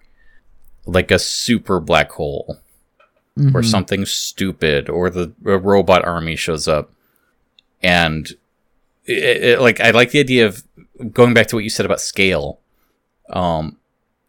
like 0.86 1.12
a 1.12 1.20
super 1.20 1.80
black 1.80 2.12
hole 2.12 2.60
or 3.38 3.62
Mhm. 3.62 3.66
something 3.66 4.06
stupid, 4.06 4.90
or 4.90 5.10
the 5.10 5.34
a 5.46 5.58
robot 5.58 6.06
army 6.06 6.36
shows 6.36 6.68
up, 6.68 6.92
and 7.82 8.32
it, 9.06 9.44
it, 9.44 9.60
like 9.62 9.80
I 9.82 9.90
like 9.92 10.12
the 10.12 10.20
idea 10.20 10.46
of 10.46 10.64
going 11.12 11.34
back 11.34 11.48
to 11.48 11.56
what 11.56 11.64
you 11.64 11.70
said 11.70 11.86
about 11.86 12.00
scale. 12.00 12.60
Um, 13.30 13.78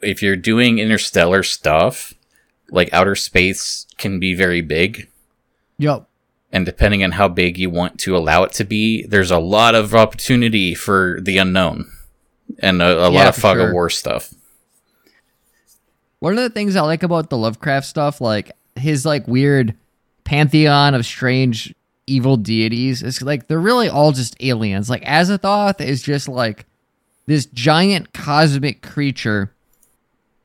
if 0.02 0.22
you're 0.22 0.36
doing 0.36 0.78
interstellar 0.78 1.42
stuff, 1.42 2.13
like 2.74 2.92
outer 2.92 3.14
space 3.14 3.86
can 3.96 4.18
be 4.18 4.34
very 4.34 4.60
big, 4.60 5.08
Yep. 5.78 6.06
and 6.52 6.66
depending 6.66 7.02
on 7.04 7.12
how 7.12 7.28
big 7.28 7.56
you 7.58 7.70
want 7.70 7.98
to 8.00 8.16
allow 8.16 8.42
it 8.42 8.52
to 8.54 8.64
be, 8.64 9.04
there's 9.06 9.30
a 9.30 9.38
lot 9.38 9.74
of 9.74 9.94
opportunity 9.94 10.74
for 10.74 11.18
the 11.22 11.38
unknown 11.38 11.90
and 12.58 12.82
a, 12.82 13.06
a 13.06 13.10
lot 13.10 13.26
of 13.28 13.36
fog 13.36 13.58
of 13.58 13.72
war 13.72 13.88
stuff. 13.88 14.34
One 16.20 16.32
of 16.32 16.42
the 16.42 16.50
things 16.50 16.76
I 16.76 16.82
like 16.82 17.02
about 17.02 17.28
the 17.30 17.36
Lovecraft 17.36 17.86
stuff, 17.86 18.20
like 18.20 18.52
his 18.76 19.04
like 19.04 19.28
weird 19.28 19.74
pantheon 20.24 20.94
of 20.94 21.04
strange 21.04 21.74
evil 22.06 22.36
deities, 22.36 23.02
is 23.02 23.20
like 23.20 23.46
they're 23.46 23.58
really 23.60 23.88
all 23.88 24.12
just 24.12 24.36
aliens. 24.40 24.88
Like 24.88 25.04
Azathoth 25.04 25.80
is 25.80 26.02
just 26.02 26.28
like 26.28 26.64
this 27.26 27.46
giant 27.46 28.12
cosmic 28.14 28.80
creature 28.82 29.53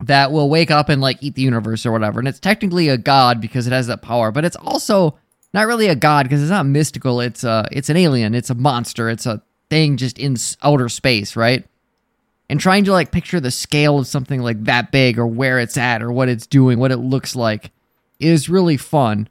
that 0.01 0.31
will 0.31 0.49
wake 0.49 0.71
up 0.71 0.89
and 0.89 1.01
like 1.01 1.17
eat 1.21 1.35
the 1.35 1.41
universe 1.41 1.85
or 1.85 1.91
whatever. 1.91 2.19
And 2.19 2.27
it's 2.27 2.39
technically 2.39 2.88
a 2.89 2.97
god 2.97 3.41
because 3.41 3.67
it 3.67 3.73
has 3.73 3.88
that 3.88 4.01
power, 4.01 4.31
but 4.31 4.45
it's 4.45 4.55
also 4.57 5.17
not 5.53 5.67
really 5.67 5.88
a 5.88 5.95
god 5.95 6.25
because 6.25 6.41
it's 6.41 6.51
not 6.51 6.65
mystical. 6.65 7.19
It's 7.21 7.43
uh 7.43 7.67
it's 7.71 7.89
an 7.89 7.97
alien. 7.97 8.33
It's 8.33 8.49
a 8.49 8.55
monster. 8.55 9.09
It's 9.09 9.25
a 9.25 9.41
thing 9.69 9.97
just 9.97 10.17
in 10.17 10.35
outer 10.63 10.89
space, 10.89 11.35
right? 11.35 11.65
and 12.49 12.59
trying 12.59 12.83
to 12.85 12.91
like 12.91 13.12
picture 13.12 13.39
the 13.39 13.51
scale 13.51 13.99
of 13.99 14.07
something 14.07 14.41
like 14.41 14.63
that 14.63 14.91
big 14.91 15.19
or 15.19 15.27
where 15.27 15.59
it's 15.59 15.77
at 15.77 16.01
or 16.01 16.12
what 16.12 16.29
it's 16.29 16.47
doing, 16.47 16.79
what 16.79 16.91
it 16.91 16.97
looks 16.97 17.35
like 17.35 17.71
is 18.19 18.49
really 18.49 18.75
fun. 18.75 19.29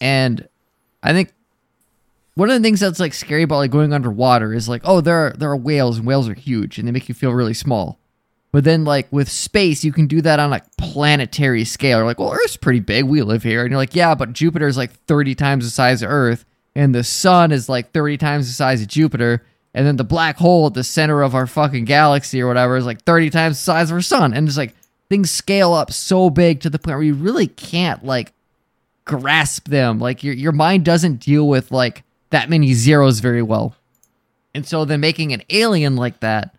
And 0.00 0.48
I 1.02 1.12
think 1.12 1.32
one 2.34 2.50
of 2.50 2.54
the 2.54 2.64
things 2.66 2.80
that's 2.80 3.00
like 3.00 3.12
scary 3.12 3.42
about 3.42 3.56
like 3.56 3.72
going 3.72 3.92
underwater 3.92 4.54
is 4.54 4.68
like, 4.68 4.82
oh, 4.84 5.00
there 5.00 5.26
are 5.26 5.34
there 5.36 5.50
are 5.50 5.56
whales 5.56 5.98
and 5.98 6.06
whales 6.06 6.28
are 6.28 6.34
huge 6.34 6.78
and 6.78 6.86
they 6.86 6.92
make 6.92 7.08
you 7.08 7.14
feel 7.14 7.32
really 7.32 7.54
small. 7.54 7.98
But 8.54 8.62
then 8.62 8.84
like 8.84 9.08
with 9.10 9.28
space, 9.28 9.82
you 9.82 9.90
can 9.90 10.06
do 10.06 10.20
that 10.20 10.38
on 10.38 10.52
a 10.52 10.62
planetary 10.78 11.64
scale. 11.64 11.98
You're 11.98 12.06
like, 12.06 12.20
well, 12.20 12.30
Earth's 12.30 12.56
pretty 12.56 12.78
big. 12.78 13.02
We 13.02 13.20
live 13.22 13.42
here. 13.42 13.62
And 13.62 13.72
you're 13.72 13.80
like, 13.80 13.96
yeah, 13.96 14.14
but 14.14 14.32
Jupiter 14.32 14.68
is 14.68 14.76
like 14.76 14.92
30 14.92 15.34
times 15.34 15.64
the 15.64 15.72
size 15.72 16.02
of 16.02 16.10
Earth, 16.10 16.44
and 16.76 16.94
the 16.94 17.02
sun 17.02 17.50
is 17.50 17.68
like 17.68 17.90
30 17.90 18.16
times 18.16 18.46
the 18.46 18.52
size 18.52 18.80
of 18.80 18.86
Jupiter. 18.86 19.44
And 19.74 19.84
then 19.84 19.96
the 19.96 20.04
black 20.04 20.36
hole 20.36 20.68
at 20.68 20.74
the 20.74 20.84
center 20.84 21.22
of 21.22 21.34
our 21.34 21.48
fucking 21.48 21.84
galaxy 21.84 22.40
or 22.40 22.46
whatever 22.46 22.76
is 22.76 22.86
like 22.86 23.02
30 23.02 23.30
times 23.30 23.58
the 23.58 23.64
size 23.64 23.90
of 23.90 23.96
our 23.96 24.00
sun. 24.00 24.32
And 24.32 24.46
it's 24.46 24.56
like 24.56 24.76
things 25.08 25.32
scale 25.32 25.72
up 25.72 25.92
so 25.92 26.30
big 26.30 26.60
to 26.60 26.70
the 26.70 26.78
point 26.78 26.98
where 26.98 27.02
you 27.02 27.14
really 27.14 27.48
can't 27.48 28.04
like 28.04 28.32
grasp 29.04 29.66
them. 29.66 29.98
Like 29.98 30.22
your 30.22 30.32
your 30.32 30.52
mind 30.52 30.84
doesn't 30.84 31.16
deal 31.16 31.48
with 31.48 31.72
like 31.72 32.04
that 32.30 32.48
many 32.48 32.72
zeros 32.74 33.18
very 33.18 33.42
well. 33.42 33.74
And 34.54 34.64
so 34.64 34.84
then 34.84 35.00
making 35.00 35.32
an 35.32 35.42
alien 35.50 35.96
like 35.96 36.20
that 36.20 36.53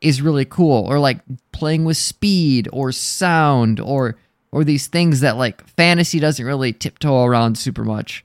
is 0.00 0.22
really 0.22 0.44
cool 0.44 0.86
or 0.86 0.98
like 0.98 1.20
playing 1.52 1.84
with 1.84 1.96
speed 1.96 2.68
or 2.72 2.92
sound 2.92 3.80
or 3.80 4.16
or 4.52 4.64
these 4.64 4.86
things 4.86 5.20
that 5.20 5.36
like 5.36 5.66
fantasy 5.70 6.20
doesn't 6.20 6.44
really 6.44 6.72
tiptoe 6.72 7.24
around 7.24 7.58
super 7.58 7.84
much. 7.84 8.24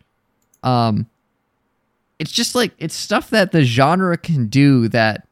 Um 0.62 1.08
it's 2.20 2.32
just 2.32 2.56
like 2.56 2.72
it's 2.78 2.96
stuff 2.96 3.30
that 3.32 3.52
the 3.52 3.64
genre 3.64 4.18
can 4.18 4.48
do 4.48 4.88
that 4.90 5.28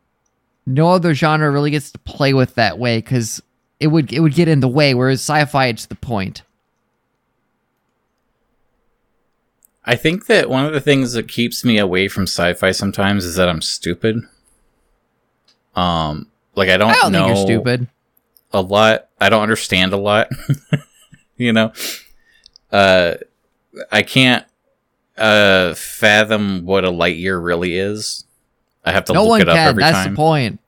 no 0.66 0.90
other 0.90 1.14
genre 1.14 1.50
really 1.50 1.72
gets 1.72 1.92
to 1.92 2.00
play 2.00 2.34
with 2.34 2.56
that 2.56 2.80
way 2.80 3.02
cuz 3.02 3.42
it 3.80 3.88
would 3.88 4.12
it 4.12 4.20
would 4.20 4.34
get 4.34 4.48
in 4.48 4.60
the 4.60 4.68
way 4.68 4.94
whereas 4.94 5.20
sci-fi 5.20 5.68
it's 5.68 5.86
the 5.86 5.96
point. 5.96 6.44
I 9.84 9.96
think 9.96 10.28
that 10.28 10.50
one 10.50 10.66
of 10.66 10.74
the 10.74 10.82
things 10.82 11.14
that 11.14 11.28
keeps 11.28 11.66
me 11.66 11.78
away 11.78 12.08
from 12.08 12.24
sci-fi 12.24 12.72
sometimes 12.72 13.26
is 13.26 13.36
that 13.36 13.50
I'm 13.50 13.62
stupid. 13.62 14.22
Um, 15.76 16.28
like 16.56 16.70
I 16.70 16.78
don't, 16.78 16.90
I 16.90 16.94
don't 16.96 17.12
know 17.12 17.28
you're 17.28 17.36
stupid. 17.36 17.88
a 18.52 18.62
lot. 18.62 19.08
I 19.20 19.30
don't 19.30 19.44
understand 19.44 19.94
a 19.94 19.98
lot. 19.98 20.30
you 21.38 21.54
know, 21.54 21.74
uh, 22.72 23.16
I 23.92 24.04
can't 24.04 24.46
uh 25.18 25.74
fathom 25.76 26.66
what 26.66 26.84
a 26.86 26.90
light 26.90 27.18
year 27.18 27.38
really 27.40 27.78
is. 27.78 28.26
I 28.84 28.92
have 28.92 29.06
to 29.06 29.14
No 29.14 29.22
look 29.24 29.30
one 29.30 29.42
it 29.42 29.50
up 29.50 29.56
can. 29.56 29.68
every 29.70 29.84
That's 29.84 29.98
time. 30.06 30.14
the 30.14 30.16
point. 30.18 30.60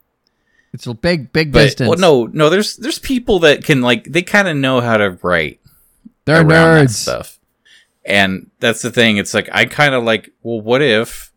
It's 0.74 0.88
a 0.88 0.94
big 0.94 1.32
big 1.34 1.52
But 1.52 1.64
distance. 1.66 1.90
well, 1.90 2.00
no, 2.00 2.26
no. 2.32 2.50
There's 2.50 2.78
there's 2.78 3.00
people 3.00 3.40
that 3.40 3.64
can 3.64 3.82
like 3.82 4.06
they 4.06 4.22
kind 4.24 4.48
of 4.48 4.56
know 4.58 4.82
how 4.82 4.98
to 4.98 5.18
write 5.22 5.60
They're 6.26 6.44
nerds. 6.44 6.92
stuff. 6.92 7.40
And 8.06 8.50
that's 8.60 8.82
the 8.82 8.92
thing. 8.92 9.18
It's 9.18 9.34
like 9.34 9.50
I 9.52 9.66
kind 9.66 9.94
of 9.96 10.04
like. 10.04 10.32
Well, 10.42 10.60
what 10.62 10.82
if 10.82 11.32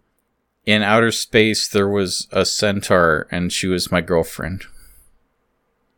in 0.67 0.83
outer 0.83 1.11
space 1.13 1.69
there 1.69 1.89
was 1.89 2.29
a 2.33 2.45
centaur 2.45 3.27
and 3.31 3.53
she 3.53 3.67
was 3.67 3.91
my 3.93 4.01
girlfriend? 4.01 4.65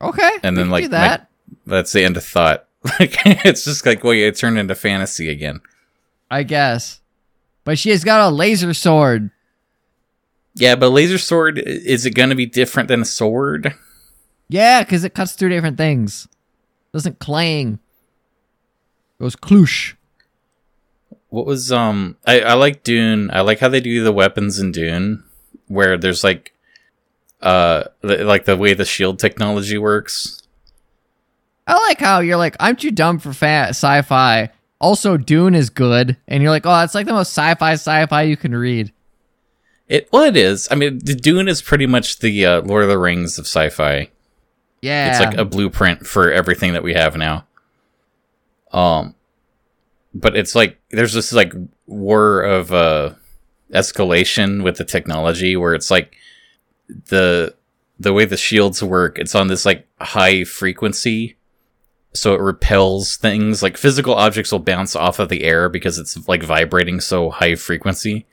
Okay. 0.00 0.30
And 0.42 0.56
then, 0.56 0.70
like, 0.70 0.84
do 0.84 0.90
my- 0.90 0.98
that. 0.98 1.30
That's 1.66 1.92
the 1.92 2.04
end 2.04 2.16
of 2.16 2.24
thought. 2.24 2.66
Like 3.00 3.16
it's 3.44 3.64
just 3.64 3.84
like 3.84 4.04
well, 4.04 4.12
it 4.12 4.36
turned 4.36 4.56
into 4.56 4.74
fantasy 4.74 5.28
again. 5.28 5.60
I 6.30 6.44
guess. 6.44 7.00
But 7.64 7.76
she 7.78 7.90
has 7.90 8.04
got 8.04 8.26
a 8.26 8.32
laser 8.32 8.72
sword. 8.72 9.30
Yeah, 10.54 10.76
but 10.76 10.90
laser 10.90 11.18
sword 11.18 11.58
is 11.58 12.06
it 12.06 12.12
going 12.12 12.28
to 12.30 12.34
be 12.36 12.46
different 12.46 12.88
than 12.88 13.02
a 13.02 13.04
sword? 13.04 13.74
Yeah, 14.48 14.84
because 14.84 15.04
it 15.04 15.12
cuts 15.14 15.32
through 15.32 15.50
different 15.50 15.76
things. 15.76 16.28
Doesn't 16.92 17.18
clang. 17.18 17.80
It 19.18 19.22
goes 19.24 19.36
kloosh. 19.36 19.94
What 21.30 21.46
was 21.46 21.70
um? 21.70 22.16
I 22.26 22.40
I 22.40 22.54
like 22.54 22.82
Dune. 22.82 23.30
I 23.32 23.40
like 23.42 23.58
how 23.60 23.68
they 23.68 23.80
do 23.80 24.02
the 24.02 24.12
weapons 24.12 24.58
in 24.58 24.72
Dune, 24.72 25.24
where 25.66 25.96
there's 25.98 26.24
like, 26.24 26.54
uh, 27.42 27.84
the, 28.00 28.24
like 28.24 28.44
the 28.46 28.56
way 28.56 28.74
the 28.74 28.84
shield 28.84 29.18
technology 29.18 29.78
works. 29.78 30.42
I 31.66 31.74
like 31.86 32.00
how 32.00 32.20
you're 32.20 32.38
like, 32.38 32.56
I'm 32.58 32.76
too 32.76 32.90
dumb 32.90 33.18
for 33.18 33.34
fa- 33.34 33.68
sci-fi. 33.68 34.50
Also, 34.80 35.16
Dune 35.18 35.54
is 35.54 35.68
good, 35.70 36.16
and 36.26 36.42
you're 36.42 36.52
like, 36.52 36.64
oh, 36.64 36.70
that's 36.70 36.94
like 36.94 37.06
the 37.06 37.12
most 37.12 37.30
sci-fi 37.30 37.72
sci-fi 37.72 38.22
you 38.22 38.36
can 38.36 38.54
read. 38.54 38.92
It 39.88 40.08
well, 40.12 40.22
it 40.22 40.36
is. 40.36 40.68
I 40.70 40.76
mean, 40.76 40.98
the 41.02 41.14
Dune 41.14 41.48
is 41.48 41.60
pretty 41.60 41.86
much 41.86 42.20
the 42.20 42.46
uh, 42.46 42.60
Lord 42.62 42.84
of 42.84 42.88
the 42.88 42.98
Rings 42.98 43.38
of 43.38 43.46
sci-fi. 43.46 44.10
Yeah, 44.80 45.10
It's 45.10 45.20
like 45.20 45.36
a 45.36 45.44
blueprint 45.44 46.06
for 46.06 46.30
everything 46.30 46.72
that 46.74 46.84
we 46.84 46.94
have 46.94 47.16
now. 47.16 47.46
Um, 48.72 49.14
but 50.18 50.36
it's 50.36 50.54
like 50.54 50.80
there's 50.90 51.12
this 51.12 51.32
like 51.32 51.52
war 51.86 52.42
of 52.42 52.72
uh 52.72 53.14
escalation 53.72 54.62
with 54.62 54.76
the 54.76 54.84
technology 54.84 55.56
where 55.56 55.74
it's 55.74 55.90
like 55.90 56.16
the 56.88 57.54
the 57.98 58.12
way 58.12 58.24
the 58.24 58.36
shields 58.36 58.82
work. 58.82 59.18
It's 59.18 59.34
on 59.34 59.48
this 59.48 59.66
like 59.66 59.86
high 60.00 60.44
frequency, 60.44 61.36
so 62.14 62.34
it 62.34 62.40
repels 62.40 63.16
things. 63.16 63.62
Like 63.62 63.76
physical 63.76 64.14
objects 64.14 64.52
will 64.52 64.60
bounce 64.60 64.94
off 64.94 65.18
of 65.18 65.28
the 65.28 65.44
air 65.44 65.68
because 65.68 65.98
it's 65.98 66.28
like 66.28 66.42
vibrating 66.42 67.00
so 67.00 67.30
high 67.30 67.56
frequency. 67.56 68.26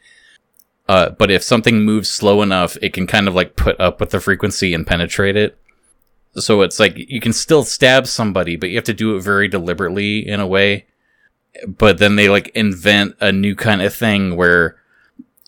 Uh, 0.87 1.09
but 1.09 1.31
if 1.31 1.41
something 1.41 1.81
moves 1.81 2.09
slow 2.09 2.43
enough, 2.43 2.77
it 2.81 2.93
can 2.93 3.07
kind 3.07 3.27
of 3.27 3.33
like 3.33 3.55
put 3.55 3.79
up 3.79 3.99
with 3.99 4.11
the 4.11 4.19
frequency 4.19 4.73
and 4.73 4.85
penetrate 4.85 5.35
it. 5.35 5.57
So 6.35 6.61
it's 6.61 6.79
like 6.79 6.93
you 6.95 7.19
can 7.19 7.33
still 7.33 7.63
stab 7.63 8.05
somebody, 8.07 8.55
but 8.55 8.69
you 8.69 8.75
have 8.75 8.83
to 8.85 8.93
do 8.93 9.15
it 9.15 9.23
very 9.23 9.47
deliberately 9.47 10.27
in 10.27 10.39
a 10.39 10.47
way. 10.47 10.85
But 11.67 11.97
then 11.99 12.15
they 12.15 12.29
like 12.29 12.49
invent 12.49 13.15
a 13.19 13.31
new 13.31 13.55
kind 13.55 13.81
of 13.81 13.93
thing 13.93 14.35
where, 14.35 14.75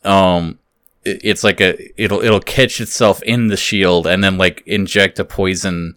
um, 0.04 0.60
it- 1.04 1.22
it's 1.24 1.44
like 1.44 1.60
a 1.62 1.76
it'll 2.02 2.22
it'll 2.22 2.40
catch 2.40 2.80
itself 2.82 3.22
in 3.24 3.48
the 3.48 3.58
shield 3.58 4.08
and 4.08 4.24
then 4.24 4.38
like 4.38 4.64
inject 4.66 5.20
a 5.20 5.26
poison, 5.26 5.96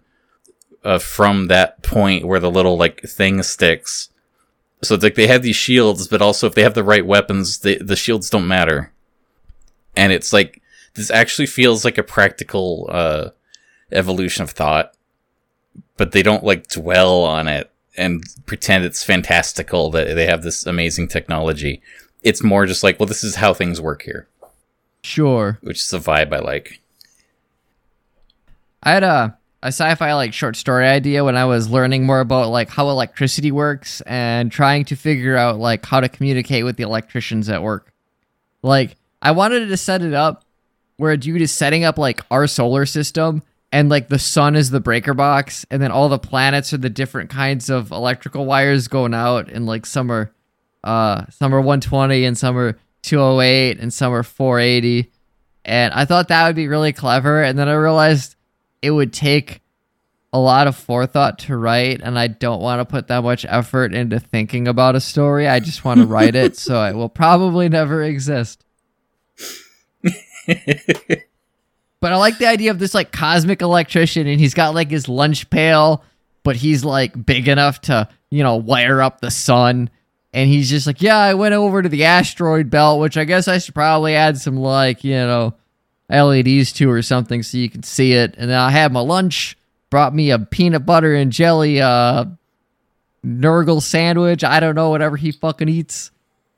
uh, 0.83 0.99
from 0.99 1.47
that 1.47 1.81
point 1.83 2.25
where 2.25 2.39
the 2.39 2.51
little 2.51 2.77
like 2.77 3.01
thing 3.03 3.41
sticks. 3.43 4.09
So 4.83 4.95
it's 4.95 5.03
like 5.03 5.15
they 5.15 5.27
have 5.27 5.43
these 5.43 5.55
shields, 5.55 6.07
but 6.07 6.21
also 6.21 6.47
if 6.47 6.55
they 6.55 6.63
have 6.63 6.73
the 6.73 6.83
right 6.83 7.05
weapons, 7.05 7.59
the 7.59 7.77
the 7.77 7.95
shields 7.95 8.29
don't 8.29 8.47
matter. 8.47 8.91
And 9.95 10.11
it's 10.11 10.33
like 10.33 10.61
this 10.95 11.09
actually 11.11 11.45
feels 11.47 11.85
like 11.85 11.97
a 11.97 12.03
practical 12.03 12.87
uh 12.91 13.29
evolution 13.91 14.43
of 14.43 14.51
thought, 14.51 14.93
but 15.97 16.11
they 16.11 16.23
don't 16.23 16.43
like 16.43 16.67
dwell 16.67 17.23
on 17.23 17.47
it 17.47 17.70
and 17.97 18.23
pretend 18.45 18.85
it's 18.85 19.03
fantastical 19.03 19.89
that 19.91 20.15
they 20.15 20.25
have 20.25 20.43
this 20.43 20.65
amazing 20.65 21.07
technology. 21.07 21.81
It's 22.23 22.43
more 22.43 22.65
just 22.65 22.83
like, 22.83 22.99
well, 22.99 23.07
this 23.07 23.23
is 23.23 23.35
how 23.35 23.53
things 23.53 23.81
work 23.81 24.03
here, 24.03 24.27
sure. 25.03 25.57
which 25.61 25.79
is 25.79 25.93
a 25.93 25.99
vibe 25.99 26.33
I 26.33 26.39
like. 26.39 26.79
I 28.83 28.91
had 28.91 29.03
a 29.03 29.37
a 29.63 29.67
sci-fi 29.67 30.13
like 30.13 30.33
short 30.33 30.55
story 30.55 30.87
idea 30.87 31.23
when 31.23 31.37
I 31.37 31.45
was 31.45 31.69
learning 31.69 32.05
more 32.05 32.19
about 32.19 32.49
like 32.49 32.69
how 32.69 32.89
electricity 32.89 33.51
works 33.51 34.01
and 34.01 34.51
trying 34.51 34.85
to 34.85 34.95
figure 34.95 35.37
out 35.37 35.59
like 35.59 35.85
how 35.85 35.99
to 35.99 36.09
communicate 36.09 36.65
with 36.65 36.77
the 36.77 36.83
electricians 36.83 37.47
at 37.47 37.61
work. 37.61 37.93
Like 38.63 38.95
I 39.21 39.31
wanted 39.31 39.67
to 39.67 39.77
set 39.77 40.01
it 40.01 40.13
up 40.13 40.45
where 40.97 41.11
a 41.11 41.17
dude 41.17 41.41
is 41.41 41.51
setting 41.51 41.83
up 41.83 41.99
like 41.99 42.21
our 42.31 42.47
solar 42.47 42.87
system 42.87 43.43
and 43.71 43.89
like 43.89 44.09
the 44.09 44.19
sun 44.19 44.55
is 44.55 44.69
the 44.69 44.79
breaker 44.79 45.13
box 45.13 45.65
and 45.71 45.81
then 45.81 45.91
all 45.91 46.09
the 46.09 46.19
planets 46.19 46.73
are 46.73 46.77
the 46.77 46.89
different 46.89 47.29
kinds 47.29 47.69
of 47.69 47.91
electrical 47.91 48.45
wires 48.45 48.87
going 48.87 49.13
out 49.13 49.49
and 49.49 49.65
like 49.65 49.85
some 49.85 50.11
are 50.11 50.31
uh 50.83 51.25
some 51.29 51.53
are 51.53 51.61
120 51.61 52.25
and 52.25 52.37
some 52.37 52.57
are 52.57 52.77
208 53.03 53.79
and 53.79 53.93
some 53.93 54.13
are 54.13 54.23
480 54.23 55.11
and 55.63 55.93
I 55.93 56.05
thought 56.05 56.27
that 56.29 56.47
would 56.47 56.55
be 56.55 56.67
really 56.67 56.93
clever 56.93 57.41
and 57.43 57.57
then 57.57 57.69
I 57.69 57.73
realized 57.73 58.35
it 58.81 58.91
would 58.91 59.13
take 59.13 59.61
a 60.33 60.39
lot 60.39 60.67
of 60.67 60.75
forethought 60.75 61.39
to 61.39 61.57
write 61.57 62.01
and 62.01 62.17
I 62.17 62.27
don't 62.27 62.61
want 62.61 62.79
to 62.79 62.85
put 62.85 63.07
that 63.07 63.23
much 63.23 63.45
effort 63.47 63.93
into 63.93 64.19
thinking 64.19 64.67
about 64.67 64.95
a 64.95 65.01
story. 65.01 65.47
I 65.47 65.59
just 65.59 65.83
want 65.83 65.99
to 65.99 66.05
write 66.05 66.35
it 66.35 66.57
so 66.57 66.83
it 66.85 66.95
will 66.95 67.09
probably 67.09 67.67
never 67.69 68.01
exist. 68.01 68.63
But 72.01 72.11
I 72.11 72.17
like 72.17 72.39
the 72.39 72.47
idea 72.47 72.71
of 72.71 72.79
this 72.79 72.93
like 72.93 73.11
cosmic 73.11 73.61
electrician 73.61 74.27
and 74.27 74.39
he's 74.39 74.53
got 74.53 74.73
like 74.73 74.89
his 74.89 75.07
lunch 75.07 75.49
pail, 75.49 76.03
but 76.43 76.55
he's 76.55 76.83
like 76.83 77.25
big 77.25 77.47
enough 77.47 77.79
to, 77.81 78.09
you 78.31 78.43
know, 78.43 78.55
wire 78.55 79.01
up 79.01 79.21
the 79.21 79.31
sun. 79.31 79.89
And 80.33 80.49
he's 80.49 80.69
just 80.69 80.87
like, 80.87 81.01
yeah, 81.01 81.17
I 81.17 81.35
went 81.35 81.53
over 81.53 81.81
to 81.81 81.89
the 81.89 82.05
asteroid 82.05 82.69
belt, 82.69 82.99
which 82.99 83.17
I 83.17 83.25
guess 83.25 83.47
I 83.47 83.59
should 83.59 83.75
probably 83.75 84.15
add 84.15 84.37
some 84.37 84.57
like, 84.57 85.03
you 85.03 85.13
know, 85.13 85.53
LEDs 86.09 86.73
to 86.73 86.89
or 86.89 87.01
something 87.01 87.43
so 87.43 87.57
you 87.57 87.69
can 87.69 87.83
see 87.83 88.13
it. 88.13 88.35
And 88.37 88.49
then 88.49 88.57
I 88.57 88.71
had 88.71 88.91
my 88.91 89.01
lunch, 89.01 89.57
brought 89.89 90.15
me 90.15 90.31
a 90.31 90.39
peanut 90.39 90.85
butter 90.85 91.13
and 91.13 91.31
jelly 91.31 91.81
uh 91.81 92.25
Nurgle 93.25 93.81
sandwich. 93.81 94.43
I 94.43 94.59
don't 94.59 94.75
know, 94.75 94.89
whatever 94.89 95.15
he 95.15 95.31
fucking 95.31 95.69
eats. 95.69 96.11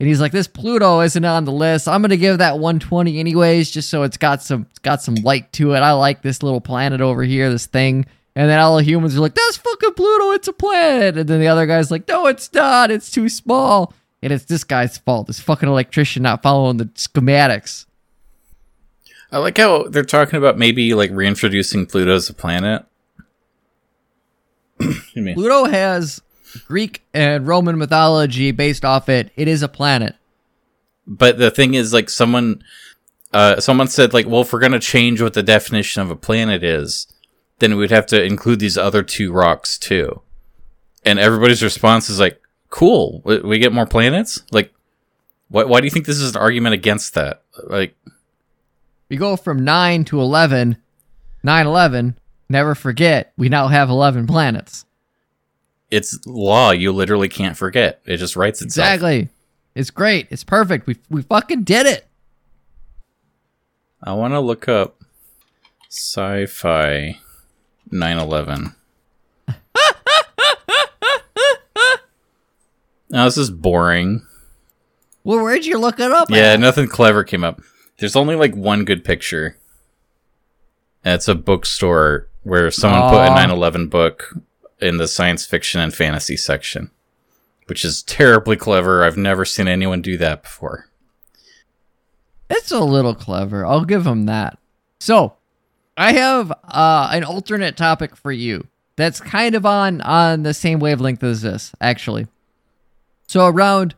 And 0.04 0.08
he's 0.10 0.20
like, 0.20 0.32
"This 0.32 0.46
Pluto 0.46 1.00
isn't 1.00 1.24
on 1.24 1.46
the 1.46 1.52
list. 1.52 1.88
I'm 1.88 2.02
gonna 2.02 2.18
give 2.18 2.36
that 2.38 2.58
120 2.58 3.18
anyways, 3.18 3.70
just 3.70 3.88
so 3.88 4.02
it's 4.02 4.18
got 4.18 4.42
some 4.42 4.66
it's 4.68 4.80
got 4.80 5.02
some 5.02 5.14
light 5.16 5.50
to 5.54 5.72
it. 5.72 5.78
I 5.78 5.92
like 5.92 6.20
this 6.20 6.42
little 6.42 6.60
planet 6.60 7.00
over 7.00 7.22
here, 7.22 7.48
this 7.48 7.66
thing." 7.66 8.04
And 8.36 8.50
then 8.50 8.58
all 8.58 8.76
the 8.76 8.82
humans 8.82 9.16
are 9.16 9.20
like, 9.20 9.34
"That's 9.34 9.56
fucking 9.56 9.94
Pluto. 9.94 10.32
It's 10.32 10.48
a 10.48 10.52
planet." 10.52 11.16
And 11.16 11.28
then 11.28 11.40
the 11.40 11.48
other 11.48 11.66
guy's 11.66 11.90
like, 11.90 12.06
"No, 12.06 12.26
it's 12.26 12.52
not. 12.52 12.90
It's 12.90 13.10
too 13.10 13.28
small." 13.28 13.94
and 14.24 14.32
it's 14.32 14.46
this 14.46 14.64
guy's 14.64 14.96
fault. 14.96 15.26
This 15.26 15.38
fucking 15.38 15.68
electrician 15.68 16.22
not 16.22 16.42
following 16.42 16.78
the 16.78 16.86
schematics. 16.86 17.84
I 19.30 19.36
like 19.36 19.58
how 19.58 19.82
they're 19.88 20.02
talking 20.02 20.38
about 20.38 20.56
maybe 20.56 20.94
like 20.94 21.10
reintroducing 21.12 21.84
Pluto 21.84 22.14
as 22.14 22.30
a 22.30 22.34
planet. 22.34 22.86
Pluto 25.12 25.66
has 25.66 26.22
Greek 26.66 27.02
and 27.12 27.46
Roman 27.46 27.78
mythology 27.78 28.50
based 28.52 28.84
off 28.84 29.08
it. 29.08 29.30
It 29.36 29.48
is 29.48 29.62
a 29.62 29.68
planet. 29.68 30.16
But 31.06 31.38
the 31.38 31.50
thing 31.50 31.74
is, 31.74 31.92
like, 31.92 32.08
someone, 32.08 32.62
uh, 33.32 33.60
someone 33.60 33.88
said, 33.88 34.14
like, 34.14 34.26
well, 34.26 34.42
if 34.42 34.52
we're 34.52 34.60
gonna 34.60 34.78
change 34.80 35.20
what 35.20 35.34
the 35.34 35.42
definition 35.42 36.02
of 36.02 36.10
a 36.10 36.16
planet 36.16 36.62
is, 36.62 37.06
then 37.58 37.76
we'd 37.76 37.90
have 37.90 38.06
to 38.06 38.22
include 38.22 38.58
these 38.60 38.78
other 38.78 39.02
two 39.02 39.32
rocks 39.32 39.78
too. 39.78 40.20
And 41.04 41.18
everybody's 41.18 41.62
response 41.62 42.08
is 42.08 42.18
like, 42.18 42.40
"Cool, 42.70 43.20
we 43.24 43.38
we 43.40 43.58
get 43.58 43.72
more 43.72 43.86
planets." 43.86 44.42
Like, 44.50 44.72
why? 45.48 45.64
Why 45.64 45.80
do 45.80 45.86
you 45.86 45.90
think 45.90 46.06
this 46.06 46.18
is 46.20 46.34
an 46.34 46.40
argument 46.40 46.74
against 46.74 47.14
that? 47.14 47.42
Like, 47.64 47.94
We 49.10 49.16
go 49.18 49.36
from 49.36 49.64
9 49.64 50.04
to 50.06 50.20
11. 50.20 50.78
9 51.42 51.66
11. 51.66 52.18
Never 52.48 52.74
forget, 52.74 53.32
we 53.36 53.48
now 53.48 53.68
have 53.68 53.88
11 53.90 54.26
planets. 54.26 54.84
It's 55.94 56.26
law. 56.26 56.72
You 56.72 56.90
literally 56.92 57.28
can't 57.28 57.56
forget. 57.56 58.00
It 58.04 58.16
just 58.16 58.34
writes 58.34 58.60
itself. 58.60 58.94
Exactly. 58.94 59.28
It's 59.76 59.90
great. 59.90 60.26
It's 60.30 60.42
perfect. 60.42 60.88
We, 60.88 60.96
we 61.08 61.22
fucking 61.22 61.62
did 61.62 61.86
it. 61.86 62.08
I 64.02 64.12
want 64.14 64.34
to 64.34 64.40
look 64.40 64.68
up 64.68 65.00
sci-fi 65.88 67.20
9/11. 67.92 68.74
now 73.08 73.24
this 73.26 73.38
is 73.38 73.50
boring. 73.50 74.26
Well, 75.22 75.44
where'd 75.44 75.64
you 75.64 75.78
look 75.78 76.00
it 76.00 76.10
up? 76.10 76.28
Yeah, 76.28 76.54
at? 76.54 76.60
nothing 76.60 76.88
clever 76.88 77.22
came 77.22 77.44
up. 77.44 77.62
There's 77.98 78.16
only 78.16 78.34
like 78.34 78.56
one 78.56 78.84
good 78.84 79.04
picture. 79.04 79.56
And 81.04 81.14
it's 81.14 81.28
a 81.28 81.36
bookstore 81.36 82.28
where 82.42 82.70
someone 82.72 83.10
put 83.10 83.20
a 83.20 83.30
Aw. 83.30 83.46
9/11 83.46 83.90
book 83.90 84.34
in 84.84 84.98
the 84.98 85.08
science 85.08 85.46
fiction 85.46 85.80
and 85.80 85.94
fantasy 85.94 86.36
section, 86.36 86.90
which 87.66 87.84
is 87.84 88.02
terribly 88.02 88.56
clever. 88.56 89.04
I've 89.04 89.16
never 89.16 89.44
seen 89.44 89.68
anyone 89.68 90.02
do 90.02 90.16
that 90.18 90.42
before. 90.42 90.88
It's 92.50 92.70
a 92.70 92.80
little 92.80 93.14
clever. 93.14 93.64
I'll 93.64 93.84
give 93.84 94.06
him 94.06 94.26
that. 94.26 94.58
So, 95.00 95.34
I 95.96 96.12
have 96.12 96.50
uh, 96.50 97.10
an 97.12 97.24
alternate 97.24 97.76
topic 97.76 98.16
for 98.16 98.32
you 98.32 98.66
that's 98.96 99.20
kind 99.20 99.54
of 99.54 99.66
on 99.66 100.00
on 100.02 100.42
the 100.42 100.54
same 100.54 100.78
wavelength 100.78 101.22
as 101.22 101.42
this, 101.42 101.72
actually. 101.80 102.26
So 103.26 103.46
around 103.46 103.94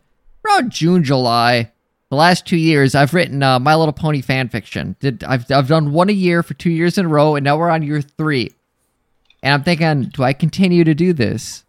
around 0.47 0.71
June, 0.71 1.05
July, 1.05 1.73
the 2.11 2.17
last 2.17 2.47
two 2.47 2.57
years, 2.57 2.95
I've 2.95 3.15
written 3.15 3.43
uh, 3.43 3.59
My 3.59 3.75
Little 3.75 3.93
Pony 3.93 4.21
fan 4.21 4.49
fiction. 4.49 4.97
Did 5.01 5.25
I've 5.25 5.51
I've 5.51 5.69
done 5.69 5.93
one 5.93 6.09
a 6.09 6.15
year 6.15 6.43
for 6.43 6.55
two 6.55 6.71
years 6.71 6.99
in 6.99 7.07
a 7.07 7.09
row, 7.09 7.35
and 7.35 7.45
now 7.45 7.57
we're 7.57 7.71
on 7.71 7.83
year 7.83 8.01
three. 8.01 8.53
And 9.47 9.55
I'm 9.55 9.63
thinking, 9.63 10.11
do 10.11 10.25
I 10.25 10.33
continue 10.33 10.83
to 10.83 10.93
do 10.93 11.13
this? 11.13 11.65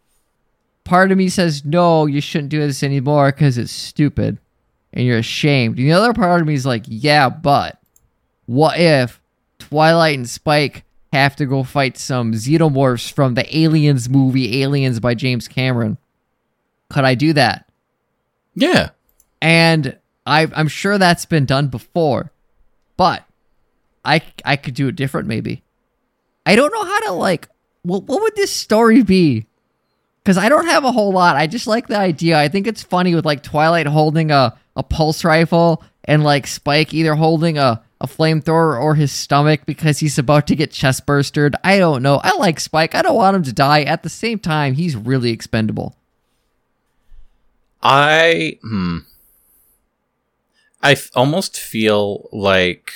Part 0.84 1.12
of 1.12 1.18
me 1.20 1.30
says 1.30 1.63
no, 1.63 2.08
you 2.08 2.22
shouldn't 2.22 2.50
do 2.50 2.60
this 2.60 2.82
anymore 2.82 3.32
because 3.32 3.60
it's 3.60 3.72
stupid 3.72 4.40
and 4.94 5.06
you're 5.06 5.20
ashamed. 5.20 5.78
And 5.78 5.88
the 5.88 5.92
other 5.92 6.12
part 6.12 6.42
of 6.42 6.48
me 6.48 6.56
is 6.56 6.66
like, 6.66 6.86
yeah, 6.88 7.30
but 7.30 7.80
what 8.48 8.80
if 8.80 9.22
Twilight 9.60 10.18
and 10.18 10.28
Spike 10.28 10.86
have 11.13 11.36
to 11.36 11.46
go 11.46 11.62
fight 11.62 12.00
some 12.00 12.32
xenomorphs 12.32 13.12
from 13.12 13.36
the 13.36 13.56
Aliens 13.56 14.10
movie, 14.10 14.63
Aliens 14.63 15.00
by 15.00 15.13
James 15.13 15.48
Cameron? 15.48 16.00
Could 16.90 17.04
I 17.04 17.13
do 17.13 17.32
that? 17.34 17.70
Yeah. 18.56 18.90
And 19.40 20.00
I, 20.26 20.48
I'm 20.56 20.68
sure 20.68 20.98
that's 20.98 21.26
been 21.26 21.46
done 21.46 21.68
before, 21.68 22.32
but 22.98 23.24
I, 24.04 24.24
I 24.44 24.56
could 24.56 24.74
do 24.74 24.88
it 24.88 24.96
different 24.96 25.28
maybe. 25.28 25.62
I 26.44 26.56
don't 26.56 26.74
know 26.74 26.84
how 26.84 27.00
to 27.02 27.12
like, 27.12 27.50
what, 27.88 28.04
what 28.04 28.21
would 28.21 28.36
this 28.36 28.54
story 28.54 29.02
be? 29.02 29.45
Because 30.23 30.38
I 30.38 30.50
don't 30.50 30.65
have 30.65 30.84
a 30.84 30.91
whole 30.91 31.13
lot. 31.13 31.38
I 31.38 31.47
just 31.47 31.67
like 31.67 31.88
the 31.88 31.97
idea. 31.97 32.38
I 32.38 32.50
think 32.50 32.67
it's 32.67 32.84
funny 32.84 33.15
with 33.15 33.26
like 33.26 33.43
Twilight 33.43 33.88
holding 33.88 34.30
a, 34.30 34.58
a 34.76 34.84
pulse 34.84 35.23
rifle 35.23 35.84
and 36.04 36.23
like 36.23 36.47
Spike 36.47 36.93
either 36.93 37.15
holding 37.15 37.58
a, 37.58 37.82
a 38.02 38.08
flamethrower 38.08 38.80
or 38.80 38.95
his 38.95 39.13
stomach 39.13 39.62
because 39.65 40.00
he's 40.00 40.19
about 40.19 40.47
to 40.47 40.56
get 40.56 40.71
chest 40.71 41.06
bursted. 41.06 41.56
I 41.63 41.80
don't 41.80 42.04
know. 42.04 42.19
I 42.21 42.36
like 42.36 42.60
Spike. 42.60 42.93
I 42.93 43.02
don't 43.02 43.15
want 43.15 43.38
him 43.38 43.43
to 43.43 43.54
die. 43.54 43.84
At 43.84 44.04
the 44.04 44.10
same 44.10 44.39
time, 44.39 44.73
he's 44.73 44.97
really 44.97 45.32
expendable. 45.32 45.95
I 47.82 48.60
hmm. 48.62 48.97
I 50.82 50.91
f- 50.91 51.12
almost 51.15 51.58
feel 51.58 52.28
like 52.34 52.91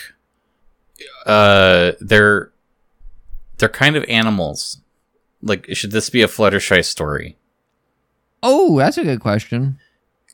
uh 1.26 1.94
they're 2.02 2.52
they're 3.62 3.70
kind 3.70 3.96
of 3.96 4.04
animals. 4.10 4.82
Like 5.42 5.68
should 5.74 5.92
this 5.92 6.10
be 6.10 6.22
a 6.22 6.28
Fluttershy 6.28 6.84
story? 6.84 7.38
Oh, 8.44 8.78
that's 8.78 8.98
a 8.98 9.04
good 9.04 9.22
question. 9.22 9.80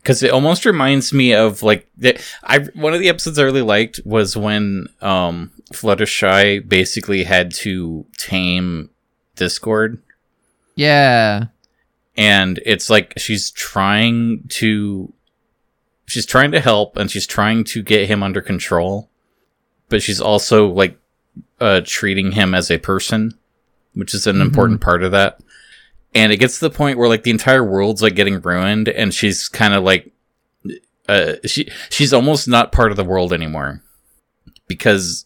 Cuz 0.04 0.24
it 0.24 0.32
almost 0.32 0.66
reminds 0.66 1.12
me 1.13 1.34
of 1.34 1.62
like 1.63 1.88
the, 1.98 2.20
I 2.44 2.60
one 2.74 2.94
of 2.94 3.00
the 3.00 3.10
episodes 3.10 3.38
I 3.38 3.44
really 3.44 3.62
liked 3.62 4.00
was 4.06 4.36
when 4.36 4.88
um 5.02 5.52
Fluttershy 5.74 6.68
basically 6.68 7.24
had 7.26 7.54
to 7.56 8.06
tame 8.18 8.90
Discord 9.36 10.02
Yeah. 10.76 11.46
and 12.16 12.60
it's 12.66 12.90
like 12.90 13.13
she's 13.18 13.52
trying 13.52 14.44
to 14.50 15.13
she's 16.06 16.26
trying 16.26 16.52
to 16.52 16.60
help 16.62 16.96
and 16.98 17.12
she's 17.12 17.28
trying 17.28 17.63
to 17.66 17.84
get 17.84 18.08
him 18.08 18.24
under 18.24 18.42
control 18.42 19.10
but 19.90 20.02
she's 20.02 20.22
also 20.22 20.68
like 20.70 20.98
uh 21.60 21.82
treating 21.84 22.34
him 22.34 22.54
as 22.54 22.69
a 22.69 22.78
person 22.78 23.38
which 23.97 24.13
is 24.13 24.28
an 24.28 24.41
important 24.41 24.80
part 24.80 25.02
of 25.02 25.12
that. 25.12 25.39
And 26.13 26.32
it 26.32 26.38
gets 26.38 26.60
to 26.60 26.69
the 26.69 26.76
point 26.76 26.97
where 26.97 27.10
like 27.10 27.23
the 27.23 27.32
entire 27.32 27.63
world's 27.63 28.02
like 28.02 28.15
getting 28.15 28.39
ruined 28.39 28.88
and 28.88 29.13
she's 29.13 29.47
kind 29.47 29.73
of 29.73 29.84
like 29.84 30.12
uh 31.10 31.34
she 31.45 31.69
she's 31.89 32.13
almost 32.13 32.47
not 32.47 32.71
part 32.71 32.91
of 32.91 32.97
the 32.97 33.04
world 33.04 33.34
anymore 33.34 33.82
because 34.67 35.26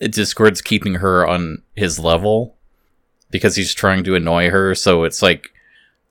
discord's 0.00 0.60
keeping 0.60 0.96
her 0.96 1.26
on 1.26 1.62
his 1.76 1.98
level 1.98 2.56
because 3.30 3.54
he's 3.54 3.72
trying 3.72 4.02
to 4.04 4.16
annoy 4.16 4.50
her. 4.50 4.74
So 4.74 5.04
it's 5.04 5.22
like 5.22 5.52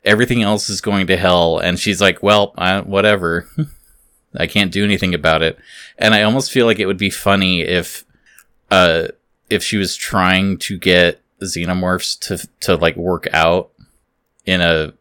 everything 0.05 0.41
else 0.41 0.69
is 0.69 0.81
going 0.81 1.07
to 1.07 1.17
hell 1.17 1.59
and 1.59 1.77
she's 1.77 2.01
like 2.01 2.23
well 2.23 2.53
I, 2.57 2.79
whatever. 2.79 3.47
I 4.35 4.47
can't 4.47 4.71
do 4.71 4.85
anything 4.85 5.13
about 5.13 5.41
it. 5.41 5.59
And 5.97 6.13
i 6.13 6.23
almost 6.23 6.51
feel 6.51 6.65
like 6.65 6.79
it 6.79 6.85
would 6.85 6.97
be 6.97 7.09
funny 7.09 7.61
if 7.61 8.05
uh 8.71 9.09
if 9.51 9.63
she 9.63 9.77
was 9.77 9.95
trying 9.95 10.57
to 10.57 10.77
get 10.77 11.21
xenomorphs 11.41 12.19
to 12.19 12.47
to 12.61 12.75
like 12.75 12.95
work 12.95 13.27
out 13.33 13.71
in 14.45 14.61
a 14.61 14.93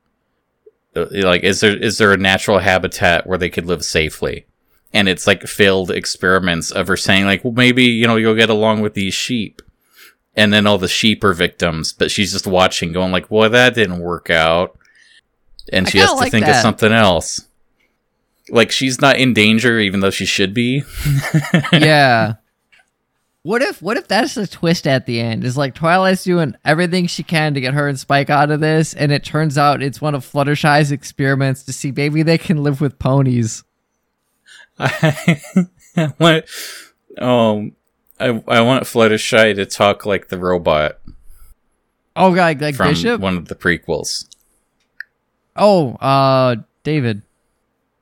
like 0.94 1.44
is 1.44 1.60
there 1.60 1.76
is 1.76 1.98
there 1.98 2.12
a 2.12 2.16
natural 2.16 2.58
habitat 2.58 3.26
where 3.26 3.38
they 3.38 3.50
could 3.50 3.66
live 3.66 3.84
safely? 3.84 4.46
And 4.92 5.08
it's 5.08 5.26
like 5.26 5.42
failed 5.44 5.90
experiments 5.90 6.72
of 6.72 6.88
her 6.88 6.96
saying 6.96 7.26
like 7.26 7.44
well 7.44 7.52
maybe 7.52 7.84
you 7.84 8.06
know 8.06 8.16
you'll 8.16 8.34
get 8.34 8.50
along 8.50 8.80
with 8.80 8.94
these 8.94 9.14
sheep. 9.14 9.62
And 10.36 10.52
then 10.52 10.66
all 10.66 10.78
the 10.78 10.88
sheep 10.88 11.22
are 11.22 11.32
victims 11.32 11.92
but 11.92 12.10
she's 12.10 12.32
just 12.32 12.46
watching 12.46 12.92
going 12.92 13.12
like 13.12 13.30
well 13.30 13.48
that 13.48 13.74
didn't 13.74 14.00
work 14.00 14.30
out. 14.30 14.76
And 15.72 15.88
she 15.88 15.98
has 15.98 16.10
to 16.10 16.16
like 16.16 16.32
think 16.32 16.48
of 16.48 16.56
something 16.56 16.92
else. 16.92 17.46
Like 18.48 18.72
she's 18.72 19.00
not 19.00 19.18
in 19.18 19.32
danger 19.32 19.78
even 19.78 20.00
though 20.00 20.10
she 20.10 20.26
should 20.26 20.54
be. 20.54 20.82
Yeah. 21.72 22.34
What 23.42 23.62
if 23.62 23.80
what 23.80 23.96
if 23.96 24.06
that's 24.06 24.34
the 24.34 24.46
twist 24.46 24.86
at 24.86 25.06
the 25.06 25.18
end? 25.20 25.44
Is 25.44 25.56
like 25.56 25.74
Twilight's 25.74 26.24
doing 26.24 26.54
everything 26.64 27.06
she 27.06 27.22
can 27.22 27.54
to 27.54 27.60
get 27.60 27.72
her 27.72 27.88
and 27.88 27.98
Spike 27.98 28.28
out 28.28 28.50
of 28.50 28.60
this, 28.60 28.92
and 28.92 29.10
it 29.10 29.24
turns 29.24 29.56
out 29.56 29.82
it's 29.82 30.00
one 30.00 30.14
of 30.14 30.30
Fluttershy's 30.30 30.92
experiments 30.92 31.62
to 31.64 31.72
see 31.72 31.90
maybe 31.90 32.22
they 32.22 32.36
can 32.36 32.62
live 32.62 32.80
with 32.82 32.98
ponies. 32.98 33.64
I 34.78 36.12
want, 36.18 36.44
um, 37.18 37.72
I, 38.18 38.28
I 38.48 38.60
want 38.62 38.84
Fluttershy 38.84 39.54
to 39.56 39.66
talk 39.66 40.06
like 40.06 40.28
the 40.28 40.38
robot 40.38 40.98
Oh 42.16 42.34
god, 42.34 42.60
like 42.60 42.74
from 42.74 42.88
Bishop? 42.90 43.20
one 43.20 43.36
of 43.36 43.48
the 43.48 43.54
prequels, 43.54 44.26
Oh, 45.56 45.94
uh 45.96 46.56
David. 46.82 47.22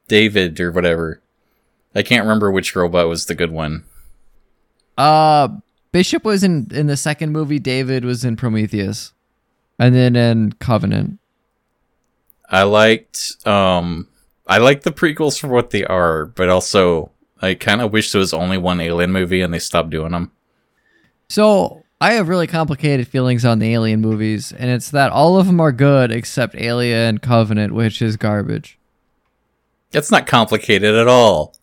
David 0.09 0.59
or 0.61 0.71
whatever. 0.73 1.21
I 1.95 2.03
can't 2.03 2.23
remember 2.25 2.51
which 2.51 2.75
robot 2.77 3.09
was 3.09 3.27
the 3.27 3.35
good 3.35 3.51
one. 3.51 3.85
Uh 4.99 5.49
Bishop 5.93 6.25
was 6.25 6.45
in 6.45 6.69
in 6.71 6.89
the 6.89 6.97
second 6.99 7.33
movie, 7.33 7.59
David 7.59 8.05
was 8.05 8.25
in 8.25 8.37
Prometheus. 8.37 9.15
And 9.79 9.95
then 9.95 10.17
in 10.17 10.53
Covenant. 10.55 11.21
I 12.51 12.65
liked, 12.65 13.47
um, 13.47 14.09
I 14.47 14.59
like 14.59 14.83
the 14.83 14.91
prequels 14.91 15.39
for 15.39 15.49
what 15.49 15.71
they 15.71 15.85
are, 15.85 16.27
but 16.27 16.49
also 16.49 17.13
I 17.41 17.55
kind 17.55 17.81
of 17.81 17.93
wish 17.93 18.11
there 18.11 18.19
was 18.19 18.35
only 18.35 18.59
one 18.59 18.81
Alien 18.81 19.13
movie 19.13 19.41
and 19.41 19.55
they 19.55 19.61
stopped 19.61 19.91
doing 19.91 20.13
them. 20.13 20.33
So 21.29 21.85
I 22.01 22.15
have 22.15 22.29
really 22.29 22.47
complicated 22.47 23.07
feelings 23.07 23.45
on 23.45 23.59
the 23.59 23.73
Alien 23.73 24.01
movies, 24.01 24.53
and 24.53 24.71
it's 24.71 24.91
that 24.91 25.13
all 25.13 25.39
of 25.39 25.47
them 25.47 25.61
are 25.61 25.73
good 25.73 26.11
except 26.11 26.55
Alien 26.57 26.99
and 26.99 27.23
Covenant, 27.23 27.75
which 27.75 28.01
is 28.01 28.17
garbage. 28.17 28.79
That's 29.91 30.11
not 30.11 30.27
complicated 30.27 30.95
at 30.95 31.07
all. 31.07 31.55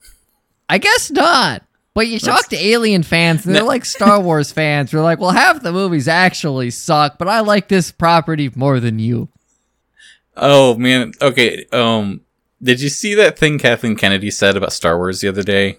I 0.70 0.78
guess 0.78 1.12
not. 1.12 1.64
But 1.96 2.08
you 2.08 2.20
talk 2.20 2.50
to 2.50 2.58
alien 2.58 3.02
fans, 3.04 3.46
and 3.46 3.56
they're 3.56 3.64
like 3.76 3.86
Star 3.86 4.20
Wars 4.22 4.52
fans. 4.52 4.92
They're 4.92 5.02
like, 5.02 5.18
well, 5.20 5.32
half 5.32 5.64
the 5.64 5.72
movies 5.72 6.08
actually 6.08 6.70
suck, 6.70 7.18
but 7.18 7.28
I 7.28 7.40
like 7.40 7.70
this 7.70 7.92
property 7.92 8.52
more 8.54 8.80
than 8.80 9.00
you. 9.00 9.30
Oh 10.38 10.76
man. 10.78 11.14
Okay. 11.22 11.66
Um. 11.72 12.22
Did 12.62 12.82
you 12.82 12.90
see 12.90 13.14
that 13.16 13.38
thing 13.40 13.58
Kathleen 13.60 13.96
Kennedy 13.96 14.30
said 14.32 14.56
about 14.58 14.74
Star 14.74 14.98
Wars 14.98 15.22
the 15.22 15.28
other 15.30 15.44
day? 15.44 15.78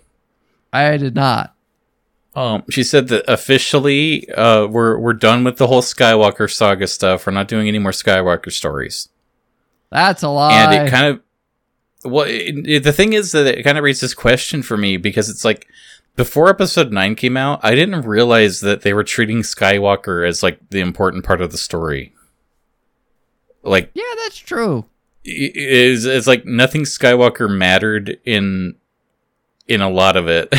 I 0.73 0.97
did 0.97 1.15
not. 1.15 1.55
Um. 2.35 2.65
She 2.71 2.83
said 2.83 3.09
that 3.09 3.31
officially, 3.31 4.29
uh, 4.31 4.67
we're 4.67 4.97
we're 4.99 5.13
done 5.13 5.45
with 5.45 5.59
the 5.59 5.67
whole 5.67 5.83
Skywalker 5.83 6.51
saga 6.51 6.87
stuff. 6.87 7.27
We're 7.27 7.33
not 7.33 7.49
doing 7.49 7.69
any 7.69 7.79
more 7.79 7.93
Skywalker 7.93 8.51
stories. 8.51 9.09
That's 9.91 10.23
a 10.23 10.29
lie. 10.31 10.53
and 10.73 10.87
it 10.87 10.91
kind 10.91 11.07
of 11.07 12.11
well 12.11 12.25
it, 12.27 12.55
it- 12.67 12.83
the 12.85 12.93
thing 12.93 13.13
is 13.13 13.33
that 13.33 13.47
it 13.47 13.63
kind 13.63 13.77
of 13.79 13.85
raises 13.85 14.01
this 14.01 14.15
question 14.15 14.63
for 14.63 14.77
me 14.77 14.97
because 14.97 15.29
it's 15.29 15.45
like 15.45 15.67
before 16.17 16.49
episode 16.49 16.91
9 16.91 17.15
came 17.15 17.37
out 17.37 17.61
i 17.63 17.75
didn't 17.75 18.03
realize 18.03 18.61
that 18.61 18.83
they 18.83 18.93
were 18.93 19.05
treating 19.05 19.43
skywalker 19.43 20.27
as 20.27 20.43
like 20.43 20.59
the 20.71 20.81
important 20.81 21.25
part 21.25 21.41
of 21.41 21.53
the 21.53 21.59
story 21.59 22.15
like 23.67 23.91
yeah, 23.95 24.05
that's 24.23 24.39
true. 24.39 24.87
is 25.25 26.05
it's 26.05 26.27
like 26.27 26.47
nothing 26.47 26.83
skywalker 26.83 27.51
mattered 27.51 28.19
in 28.25 28.75
in 29.67 29.81
a 29.81 29.91
lot 29.91 30.17
of 30.17 30.29
it 30.29 30.49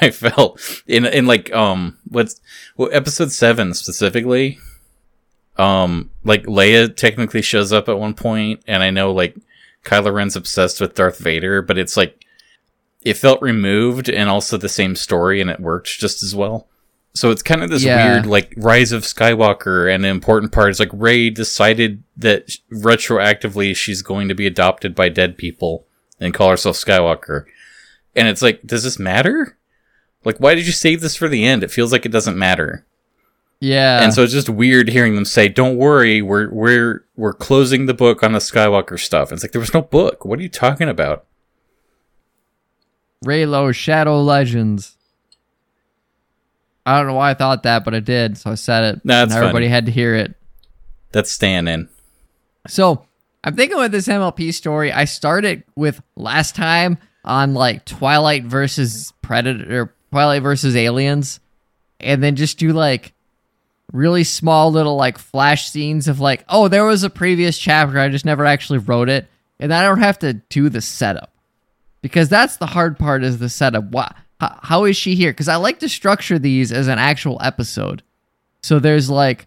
i 0.00 0.10
felt 0.10 0.60
in 0.86 1.06
in 1.06 1.26
like 1.26 1.52
um 1.54 1.96
what's 2.08 2.40
well, 2.76 2.90
episode 2.92 3.32
7 3.32 3.74
specifically 3.74 4.58
um 5.56 6.10
like 6.22 6.44
leia 6.44 6.94
technically 6.94 7.42
shows 7.42 7.72
up 7.72 7.88
at 7.88 7.98
one 7.98 8.14
point 8.14 8.62
and 8.66 8.82
i 8.82 8.90
know 8.90 9.12
like 9.12 9.36
kylo 9.84 10.12
ren's 10.12 10.36
obsessed 10.36 10.80
with 10.80 10.94
darth 10.94 11.18
vader 11.18 11.62
but 11.62 11.78
it's 11.78 11.96
like 11.96 12.26
it 13.02 13.16
felt 13.16 13.40
removed 13.42 14.08
and 14.08 14.28
also 14.28 14.56
the 14.56 14.68
same 14.68 14.94
story 14.94 15.40
and 15.40 15.48
it 15.50 15.60
worked 15.60 15.88
just 15.98 16.22
as 16.22 16.34
well 16.34 16.68
so 17.14 17.30
it's 17.30 17.42
kind 17.42 17.62
of 17.62 17.70
this 17.70 17.82
Yeah. 17.82 18.12
weird 18.14 18.26
like 18.26 18.52
rise 18.56 18.92
of 18.92 19.02
skywalker 19.02 19.92
and 19.92 20.04
the 20.04 20.08
important 20.08 20.52
part 20.52 20.70
is 20.70 20.78
like 20.80 20.90
Rey 20.92 21.30
decided 21.30 22.02
that 22.18 22.50
retroactively 22.72 23.74
she's 23.74 24.02
going 24.02 24.28
to 24.28 24.34
be 24.34 24.46
adopted 24.46 24.94
by 24.94 25.08
dead 25.08 25.36
people 25.38 25.86
and 26.20 26.34
call 26.34 26.50
herself 26.50 26.76
skywalker 26.76 27.44
and 28.14 28.28
it's 28.28 28.42
like 28.42 28.62
does 28.64 28.82
this 28.84 28.98
matter 28.98 29.56
like 30.24 30.36
why 30.38 30.54
did 30.54 30.66
you 30.66 30.72
save 30.72 31.00
this 31.00 31.16
for 31.16 31.28
the 31.28 31.44
end 31.44 31.64
it 31.64 31.70
feels 31.70 31.92
like 31.92 32.04
it 32.04 32.12
doesn't 32.12 32.36
matter 32.38 32.84
Yeah. 33.60 34.02
and 34.04 34.12
so 34.12 34.22
it's 34.22 34.32
just 34.32 34.48
weird 34.48 34.88
hearing 34.88 35.14
them 35.14 35.24
say, 35.26 35.48
"Don't 35.48 35.76
worry, 35.76 36.22
we're 36.22 36.50
we're 36.50 37.04
we're 37.16 37.32
closing 37.34 37.86
the 37.86 37.92
book 37.94 38.22
on 38.22 38.32
the 38.32 38.38
Skywalker 38.38 38.98
stuff." 38.98 39.32
It's 39.32 39.42
like 39.44 39.52
there 39.52 39.60
was 39.60 39.74
no 39.74 39.82
book. 39.82 40.24
What 40.24 40.38
are 40.38 40.42
you 40.42 40.48
talking 40.48 40.88
about? 40.88 41.26
Reylo 43.24 43.74
Shadow 43.74 44.22
Legends. 44.22 44.96
I 46.86 46.96
don't 46.96 47.06
know 47.06 47.14
why 47.14 47.30
I 47.30 47.34
thought 47.34 47.64
that, 47.64 47.84
but 47.84 47.94
I 47.94 48.00
did, 48.00 48.38
so 48.38 48.50
I 48.50 48.54
said 48.54 48.94
it. 48.94 49.04
Nah, 49.04 49.22
and 49.22 49.32
everybody 49.32 49.66
funny. 49.66 49.68
had 49.68 49.86
to 49.86 49.92
hear 49.92 50.14
it. 50.14 50.34
That's 51.12 51.30
staying 51.30 51.68
in. 51.68 51.88
So 52.66 53.06
I'm 53.44 53.54
thinking 53.54 53.78
with 53.78 53.92
this 53.92 54.08
MLP 54.08 54.54
story, 54.54 54.92
I 54.92 55.04
started 55.04 55.64
with 55.76 56.02
last 56.16 56.56
time 56.56 56.98
on 57.24 57.54
like 57.54 57.84
Twilight 57.84 58.44
versus 58.44 59.12
Predator, 59.22 59.94
Twilight 60.10 60.42
versus 60.42 60.74
Aliens, 60.74 61.40
and 62.00 62.22
then 62.22 62.36
just 62.36 62.58
do 62.58 62.72
like 62.72 63.12
really 63.92 64.24
small 64.24 64.72
little 64.72 64.96
like 64.96 65.18
flash 65.18 65.68
scenes 65.68 66.08
of 66.08 66.20
like, 66.20 66.44
oh, 66.48 66.68
there 66.68 66.84
was 66.84 67.02
a 67.02 67.10
previous 67.10 67.58
chapter, 67.58 67.98
I 67.98 68.08
just 68.08 68.24
never 68.24 68.46
actually 68.46 68.78
wrote 68.78 69.10
it, 69.10 69.28
and 69.58 69.74
I 69.74 69.82
don't 69.82 69.98
have 69.98 70.18
to 70.20 70.34
do 70.34 70.70
the 70.70 70.80
setup 70.80 71.32
because 72.02 72.28
that's 72.28 72.56
the 72.56 72.66
hard 72.66 72.98
part 72.98 73.22
is 73.24 73.38
the 73.38 73.48
setup. 73.48 73.84
What? 73.84 74.14
How, 74.40 74.58
how 74.62 74.84
is 74.84 74.96
she 74.96 75.14
here? 75.14 75.32
Because 75.32 75.48
I 75.48 75.56
like 75.56 75.80
to 75.80 75.88
structure 75.88 76.38
these 76.38 76.72
as 76.72 76.88
an 76.88 76.98
actual 76.98 77.38
episode. 77.42 78.02
So 78.62 78.78
there's 78.78 79.10
like 79.10 79.46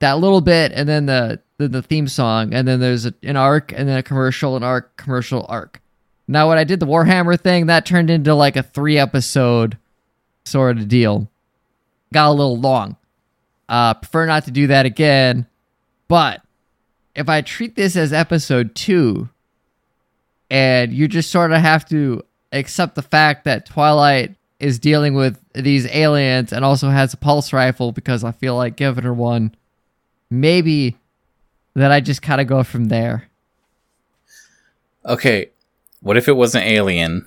that 0.00 0.18
little 0.18 0.40
bit, 0.40 0.72
and 0.72 0.88
then 0.88 1.06
the 1.06 1.40
the, 1.58 1.68
the 1.68 1.82
theme 1.82 2.08
song, 2.08 2.52
and 2.52 2.66
then 2.66 2.80
there's 2.80 3.06
a, 3.06 3.14
an 3.22 3.36
arc, 3.36 3.72
and 3.72 3.88
then 3.88 3.98
a 3.98 4.02
commercial, 4.02 4.56
an 4.56 4.62
arc, 4.62 4.96
commercial, 4.96 5.46
arc. 5.48 5.80
Now, 6.26 6.48
when 6.48 6.58
I 6.58 6.64
did 6.64 6.80
the 6.80 6.86
Warhammer 6.86 7.38
thing, 7.38 7.66
that 7.66 7.86
turned 7.86 8.10
into 8.10 8.34
like 8.34 8.56
a 8.56 8.62
three 8.62 8.98
episode 8.98 9.78
sort 10.44 10.78
of 10.78 10.88
deal. 10.88 11.30
Got 12.12 12.30
a 12.30 12.32
little 12.32 12.58
long. 12.58 12.96
Uh, 13.68 13.94
prefer 13.94 14.26
not 14.26 14.44
to 14.44 14.50
do 14.50 14.66
that 14.68 14.86
again. 14.86 15.46
But 16.08 16.42
if 17.14 17.28
I 17.28 17.40
treat 17.42 17.76
this 17.76 17.96
as 17.96 18.12
episode 18.12 18.74
two, 18.74 19.28
and 20.54 20.92
you 20.92 21.08
just 21.08 21.32
sort 21.32 21.50
of 21.50 21.60
have 21.60 21.84
to 21.88 22.22
accept 22.52 22.94
the 22.94 23.02
fact 23.02 23.42
that 23.42 23.66
Twilight 23.66 24.36
is 24.60 24.78
dealing 24.78 25.14
with 25.14 25.36
these 25.52 25.84
aliens 25.86 26.52
and 26.52 26.64
also 26.64 26.90
has 26.90 27.12
a 27.12 27.16
pulse 27.16 27.52
rifle 27.52 27.90
because 27.90 28.22
I 28.22 28.30
feel 28.30 28.54
like 28.54 28.76
giving 28.76 29.02
her 29.02 29.12
one, 29.12 29.52
maybe 30.30 30.96
that 31.74 31.90
I 31.90 32.00
just 32.00 32.22
kind 32.22 32.40
of 32.40 32.46
go 32.46 32.62
from 32.62 32.84
there. 32.84 33.28
Okay, 35.04 35.50
what 36.02 36.16
if 36.16 36.28
it 36.28 36.36
wasn't 36.36 36.66
Alien? 36.66 37.26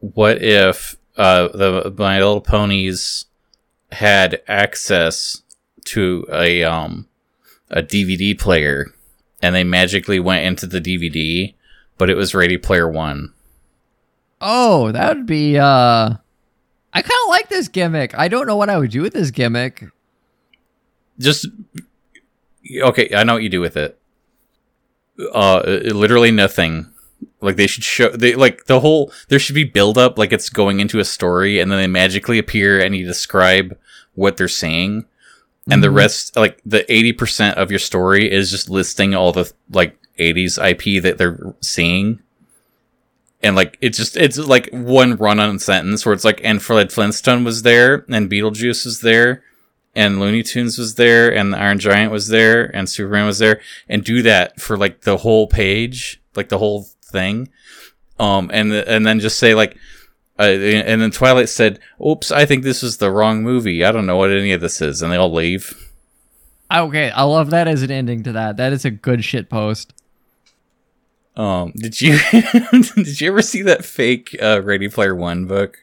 What 0.00 0.42
if 0.42 0.96
uh, 1.16 1.48
the 1.54 1.94
My 1.96 2.18
Little 2.18 2.40
Ponies 2.40 3.26
had 3.92 4.42
access 4.48 5.40
to 5.84 6.26
a 6.32 6.64
um 6.64 7.06
a 7.70 7.80
DVD 7.80 8.36
player, 8.36 8.92
and 9.40 9.54
they 9.54 9.62
magically 9.62 10.18
went 10.18 10.44
into 10.44 10.66
the 10.66 10.80
DVD, 10.80 11.54
but 11.98 12.10
it 12.10 12.16
was 12.16 12.34
Ready 12.34 12.58
Player 12.58 12.88
One? 12.88 13.32
Oh, 14.40 14.90
that 14.92 15.16
would 15.16 15.26
be 15.26 15.58
uh 15.58 16.14
I 16.94 17.00
kind 17.00 17.20
of 17.24 17.28
like 17.28 17.48
this 17.48 17.68
gimmick. 17.68 18.14
I 18.18 18.28
don't 18.28 18.46
know 18.46 18.56
what 18.56 18.68
I 18.68 18.76
would 18.78 18.90
do 18.90 19.02
with 19.02 19.12
this 19.14 19.30
gimmick. 19.30 19.84
just 21.18 21.46
okay 22.82 23.10
i 23.14 23.22
know 23.24 23.34
what 23.34 23.42
you 23.42 23.48
do 23.48 23.60
with 23.60 23.76
it 23.76 23.98
uh 25.32 25.60
literally 25.92 26.30
nothing 26.30 26.86
like 27.40 27.56
they 27.56 27.66
should 27.66 27.84
show 27.84 28.08
they 28.10 28.34
like 28.34 28.64
the 28.64 28.80
whole 28.80 29.12
there 29.28 29.38
should 29.38 29.54
be 29.54 29.64
build 29.64 29.98
up 29.98 30.16
like 30.16 30.32
it's 30.32 30.48
going 30.48 30.80
into 30.80 30.98
a 30.98 31.04
story 31.04 31.60
and 31.60 31.70
then 31.70 31.78
they 31.78 31.86
magically 31.86 32.38
appear 32.38 32.80
and 32.80 32.96
you 32.96 33.04
describe 33.04 33.76
what 34.14 34.36
they're 34.36 34.48
saying 34.48 35.04
and 35.70 35.82
the 35.82 35.88
Mhm. 35.88 35.94
rest 35.96 36.36
like 36.36 36.60
the 36.64 36.84
80% 36.88 37.54
of 37.56 37.70
your 37.70 37.78
story 37.78 38.30
is 38.30 38.50
just 38.50 38.70
listing 38.70 39.14
all 39.14 39.32
the 39.32 39.52
like 39.70 39.96
80s 40.18 40.58
ip 40.58 41.02
that 41.02 41.18
they're 41.18 41.54
seeing 41.60 42.20
and 43.42 43.56
like 43.56 43.78
it's 43.80 43.98
just 43.98 44.16
it's 44.16 44.38
like 44.38 44.68
one 44.70 45.16
run-on 45.16 45.58
sentence 45.58 46.04
where 46.04 46.14
it's 46.14 46.24
like 46.24 46.40
and 46.44 46.62
fred 46.62 46.92
flintstone 46.92 47.44
was 47.44 47.62
there 47.62 48.04
and 48.08 48.30
beetlejuice 48.30 48.84
was 48.84 49.00
there 49.00 49.42
and 49.94 50.20
Looney 50.20 50.42
Tunes 50.42 50.78
was 50.78 50.94
there, 50.94 51.34
and 51.34 51.52
the 51.52 51.58
Iron 51.58 51.78
Giant 51.78 52.12
was 52.12 52.28
there, 52.28 52.74
and 52.74 52.88
Superman 52.88 53.26
was 53.26 53.38
there, 53.38 53.60
and 53.88 54.02
do 54.02 54.22
that 54.22 54.60
for 54.60 54.76
like 54.76 55.02
the 55.02 55.18
whole 55.18 55.46
page, 55.46 56.20
like 56.34 56.48
the 56.48 56.58
whole 56.58 56.86
thing, 57.04 57.48
um, 58.18 58.50
and 58.52 58.72
and 58.72 59.06
then 59.06 59.20
just 59.20 59.38
say 59.38 59.54
like, 59.54 59.76
uh, 60.38 60.42
and 60.42 61.02
then 61.02 61.10
Twilight 61.10 61.48
said, 61.48 61.78
"Oops, 62.04 62.30
I 62.30 62.46
think 62.46 62.62
this 62.62 62.82
is 62.82 62.96
the 62.96 63.10
wrong 63.10 63.42
movie. 63.42 63.84
I 63.84 63.92
don't 63.92 64.06
know 64.06 64.16
what 64.16 64.30
any 64.30 64.52
of 64.52 64.60
this 64.60 64.80
is," 64.80 65.02
and 65.02 65.12
they 65.12 65.16
all 65.16 65.32
leave. 65.32 65.90
Okay, 66.74 67.10
I 67.10 67.22
love 67.24 67.50
that 67.50 67.68
as 67.68 67.82
an 67.82 67.90
ending 67.90 68.22
to 68.22 68.32
that. 68.32 68.56
That 68.56 68.72
is 68.72 68.86
a 68.86 68.90
good 68.90 69.24
shit 69.24 69.50
post. 69.50 69.92
Um, 71.36 71.72
did 71.76 72.00
you 72.00 72.18
did 72.94 73.20
you 73.20 73.28
ever 73.28 73.42
see 73.42 73.62
that 73.62 73.84
fake 73.84 74.36
uh, 74.42 74.60
Ready 74.62 74.88
Player 74.88 75.14
One 75.14 75.46
book 75.46 75.78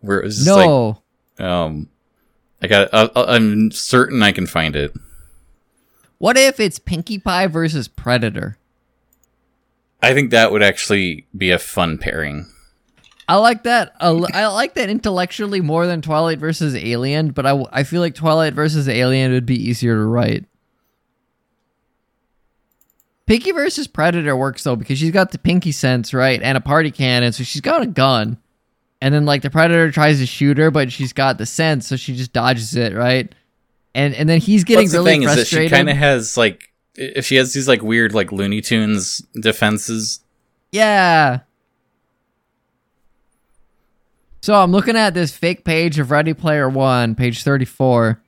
where 0.00 0.20
it 0.20 0.24
was 0.24 0.36
just 0.36 0.46
No. 0.46 1.02
like, 1.38 1.46
um, 1.46 1.88
I 2.62 2.66
got, 2.66 2.88
uh, 2.94 3.08
I'm 3.14 3.70
certain 3.70 4.22
I 4.22 4.32
can 4.32 4.46
find 4.46 4.74
it. 4.76 4.92
what 6.18 6.36
if 6.38 6.58
it's 6.60 6.78
Pinkie 6.78 7.18
Pie 7.18 7.46
versus 7.48 7.88
Predator? 7.88 8.56
I 10.02 10.12
think 10.14 10.30
that 10.30 10.52
would 10.52 10.62
actually 10.62 11.26
be 11.36 11.50
a 11.50 11.58
fun 11.58 11.98
pairing. 11.98 12.46
I 13.26 13.36
like 13.36 13.62
that. 13.62 13.94
I 14.00 14.10
like 14.10 14.74
that 14.74 14.90
intellectually 14.90 15.62
more 15.62 15.86
than 15.86 16.02
Twilight 16.02 16.38
versus 16.38 16.74
Alien, 16.74 17.30
but 17.30 17.46
I, 17.46 17.64
I 17.72 17.82
feel 17.82 18.02
like 18.02 18.14
Twilight 18.14 18.52
versus 18.52 18.86
Alien 18.86 19.32
would 19.32 19.46
be 19.46 19.56
easier 19.56 19.94
to 19.94 20.04
write. 20.04 20.44
Pinkie 23.26 23.52
versus 23.52 23.86
Predator 23.86 24.36
works 24.36 24.62
though 24.64 24.76
because 24.76 24.98
she's 24.98 25.10
got 25.10 25.32
the 25.32 25.38
pinkie 25.38 25.72
sense, 25.72 26.12
right, 26.12 26.42
and 26.42 26.58
a 26.58 26.60
party 26.60 26.90
cannon, 26.90 27.32
so 27.32 27.42
she's 27.42 27.62
got 27.62 27.82
a 27.82 27.86
gun. 27.86 28.36
And 29.00 29.14
then 29.14 29.24
like 29.24 29.42
the 29.42 29.50
Predator 29.50 29.90
tries 29.90 30.18
to 30.18 30.26
shoot 30.26 30.58
her, 30.58 30.70
but 30.70 30.92
she's 30.92 31.12
got 31.12 31.38
the 31.38 31.46
sense, 31.46 31.86
so 31.86 31.96
she 31.96 32.14
just 32.14 32.32
dodges 32.32 32.74
it, 32.76 32.92
right? 32.94 33.34
And 33.94 34.14
and 34.14 34.28
then 34.28 34.40
he's 34.40 34.64
getting 34.64 34.84
What's 34.84 34.92
the 34.92 34.98
really 34.98 35.10
thing 35.10 35.22
is 35.22 35.28
that 35.28 35.34
frustrated. 35.36 35.70
she 35.70 35.76
kind 35.76 35.90
of 35.90 35.96
has 35.96 36.36
like 36.36 36.72
if 36.96 37.24
she 37.26 37.36
has 37.36 37.52
these 37.52 37.68
like 37.68 37.82
weird 37.82 38.12
like 38.14 38.32
Looney 38.32 38.60
Tunes 38.60 39.18
defenses. 39.40 40.20
Yeah. 40.72 41.40
So 44.42 44.54
I'm 44.54 44.72
looking 44.72 44.96
at 44.96 45.14
this 45.14 45.34
fake 45.34 45.64
page 45.64 45.98
of 45.98 46.10
Ready 46.10 46.34
Player 46.34 46.68
One, 46.68 47.14
page 47.14 47.42
34. 47.42 48.20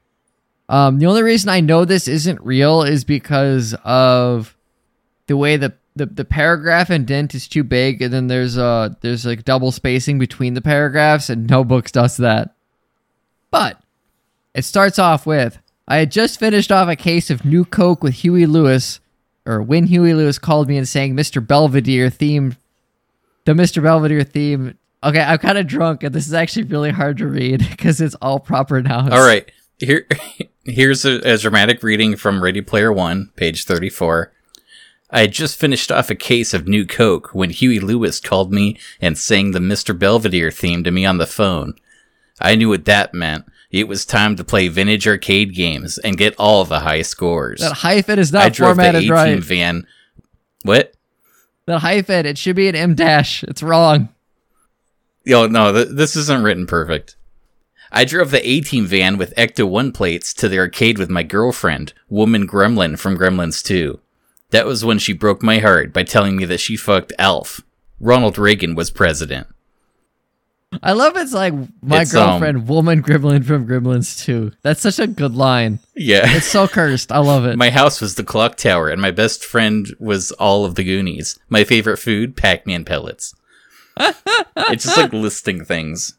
Um, 0.68 0.98
the 0.98 1.06
only 1.06 1.22
reason 1.22 1.50
I 1.50 1.60
know 1.60 1.84
this 1.84 2.08
isn't 2.08 2.40
real 2.40 2.82
is 2.82 3.04
because 3.04 3.74
of 3.84 4.55
the 5.26 5.36
way 5.36 5.56
the 5.56 5.74
the 5.94 6.06
the 6.06 6.24
paragraph 6.24 6.90
indent 6.90 7.34
is 7.34 7.48
too 7.48 7.64
big, 7.64 8.02
and 8.02 8.12
then 8.12 8.26
there's 8.26 8.58
uh 8.58 8.90
there's 9.00 9.26
like 9.26 9.44
double 9.44 9.72
spacing 9.72 10.18
between 10.18 10.54
the 10.54 10.62
paragraphs, 10.62 11.30
and 11.30 11.48
no 11.48 11.64
books 11.64 11.92
does 11.92 12.16
that. 12.18 12.54
But 13.50 13.80
it 14.54 14.64
starts 14.64 14.98
off 14.98 15.26
with 15.26 15.58
I 15.88 15.96
had 15.98 16.10
just 16.10 16.40
finished 16.40 16.72
off 16.72 16.88
a 16.88 16.96
case 16.96 17.30
of 17.30 17.44
New 17.44 17.64
Coke 17.64 18.02
with 18.02 18.14
Huey 18.14 18.46
Lewis, 18.46 19.00
or 19.44 19.62
when 19.62 19.86
Huey 19.86 20.14
Lewis 20.14 20.38
called 20.38 20.68
me 20.68 20.76
and 20.76 20.88
sang 20.88 21.14
Mr. 21.14 21.44
Belvedere 21.44 22.10
theme, 22.10 22.56
the 23.44 23.52
Mr. 23.52 23.82
Belvedere 23.82 24.24
theme. 24.24 24.76
Okay, 25.04 25.20
I'm 25.20 25.38
kind 25.38 25.58
of 25.58 25.66
drunk, 25.66 26.02
and 26.02 26.14
this 26.14 26.26
is 26.26 26.34
actually 26.34 26.64
really 26.64 26.90
hard 26.90 27.18
to 27.18 27.26
read 27.26 27.66
because 27.70 28.00
it's 28.00 28.16
all 28.16 28.40
proper 28.40 28.82
nouns. 28.82 29.12
All 29.12 29.26
right. 29.26 29.50
Here, 29.78 30.06
here's 30.64 31.04
a, 31.04 31.20
a 31.20 31.38
dramatic 31.38 31.82
reading 31.82 32.16
from 32.16 32.42
Ready 32.42 32.62
Player 32.62 32.92
One, 32.92 33.30
page 33.36 33.64
34. 33.64 34.32
I 35.10 35.20
had 35.20 35.32
just 35.32 35.58
finished 35.58 35.92
off 35.92 36.10
a 36.10 36.16
case 36.16 36.52
of 36.52 36.66
New 36.66 36.84
Coke 36.84 37.30
when 37.32 37.50
Huey 37.50 37.78
Lewis 37.78 38.18
called 38.18 38.52
me 38.52 38.76
and 39.00 39.16
sang 39.16 39.52
the 39.52 39.60
Mr. 39.60 39.96
Belvedere 39.96 40.50
theme 40.50 40.82
to 40.84 40.90
me 40.90 41.04
on 41.04 41.18
the 41.18 41.26
phone. 41.26 41.74
I 42.40 42.56
knew 42.56 42.68
what 42.68 42.84
that 42.86 43.14
meant. 43.14 43.44
It 43.70 43.88
was 43.88 44.04
time 44.04 44.36
to 44.36 44.44
play 44.44 44.68
vintage 44.68 45.06
arcade 45.06 45.54
games 45.54 45.98
and 45.98 46.16
get 46.16 46.34
all 46.38 46.64
the 46.64 46.80
high 46.80 47.02
scores. 47.02 47.60
That 47.60 47.72
hyphen 47.72 48.18
is 48.18 48.32
not 48.32 48.42
I 48.42 48.48
drove 48.48 48.76
the 48.76 48.82
formatted 48.82 49.02
A 49.02 49.04
Team 49.04 49.12
right. 49.12 49.42
van. 49.42 49.86
What? 50.62 50.94
That 51.66 51.80
hyphen, 51.80 52.26
it 52.26 52.38
should 52.38 52.56
be 52.56 52.68
an 52.68 52.76
M 52.76 52.94
dash. 52.94 53.42
It's 53.44 53.62
wrong. 53.62 54.08
Yo, 55.24 55.46
no, 55.46 55.72
th- 55.72 55.88
this 55.90 56.14
isn't 56.14 56.44
written 56.44 56.66
perfect. 56.66 57.16
I 57.90 58.04
drove 58.04 58.30
the 58.30 58.48
A 58.48 58.60
Team 58.60 58.86
van 58.86 59.16
with 59.16 59.34
Ecto 59.36 59.68
1 59.68 59.92
plates 59.92 60.34
to 60.34 60.48
the 60.48 60.58
arcade 60.58 60.98
with 60.98 61.10
my 61.10 61.22
girlfriend, 61.22 61.92
Woman 62.08 62.46
Gremlin 62.46 62.98
from 62.98 63.16
Gremlins 63.16 63.62
2. 63.64 64.00
That 64.50 64.66
was 64.66 64.84
when 64.84 64.98
she 64.98 65.12
broke 65.12 65.42
my 65.42 65.58
heart 65.58 65.92
by 65.92 66.04
telling 66.04 66.36
me 66.36 66.44
that 66.46 66.60
she 66.60 66.76
fucked 66.76 67.12
Alf. 67.18 67.60
Ronald 67.98 68.38
Reagan 68.38 68.74
was 68.74 68.90
president. 68.90 69.46
I 70.82 70.92
love 70.92 71.16
it's 71.16 71.32
like 71.32 71.54
my 71.80 72.02
It's, 72.02 72.14
um, 72.14 72.30
girlfriend, 72.40 72.68
woman 72.68 73.02
gremlin 73.02 73.44
from 73.44 73.66
Gremlins 73.66 74.22
2. 74.24 74.52
That's 74.62 74.80
such 74.80 74.98
a 74.98 75.06
good 75.06 75.34
line. 75.34 75.78
Yeah. 75.94 76.22
It's 76.36 76.46
so 76.46 76.68
cursed. 76.68 77.12
I 77.12 77.18
love 77.18 77.46
it. 77.46 77.56
my 77.56 77.70
house 77.70 78.00
was 78.00 78.16
the 78.16 78.24
clock 78.24 78.56
tower, 78.56 78.88
and 78.88 79.00
my 79.00 79.10
best 79.10 79.44
friend 79.44 79.86
was 79.98 80.32
all 80.32 80.64
of 80.64 80.74
the 80.74 80.84
Goonies. 80.84 81.38
My 81.48 81.64
favorite 81.64 81.98
food, 81.98 82.36
Pac 82.36 82.66
Man 82.66 82.84
pellets. 82.84 83.34
it's 84.00 84.84
just 84.84 84.98
like 84.98 85.12
listing 85.12 85.64
things. 85.64 86.18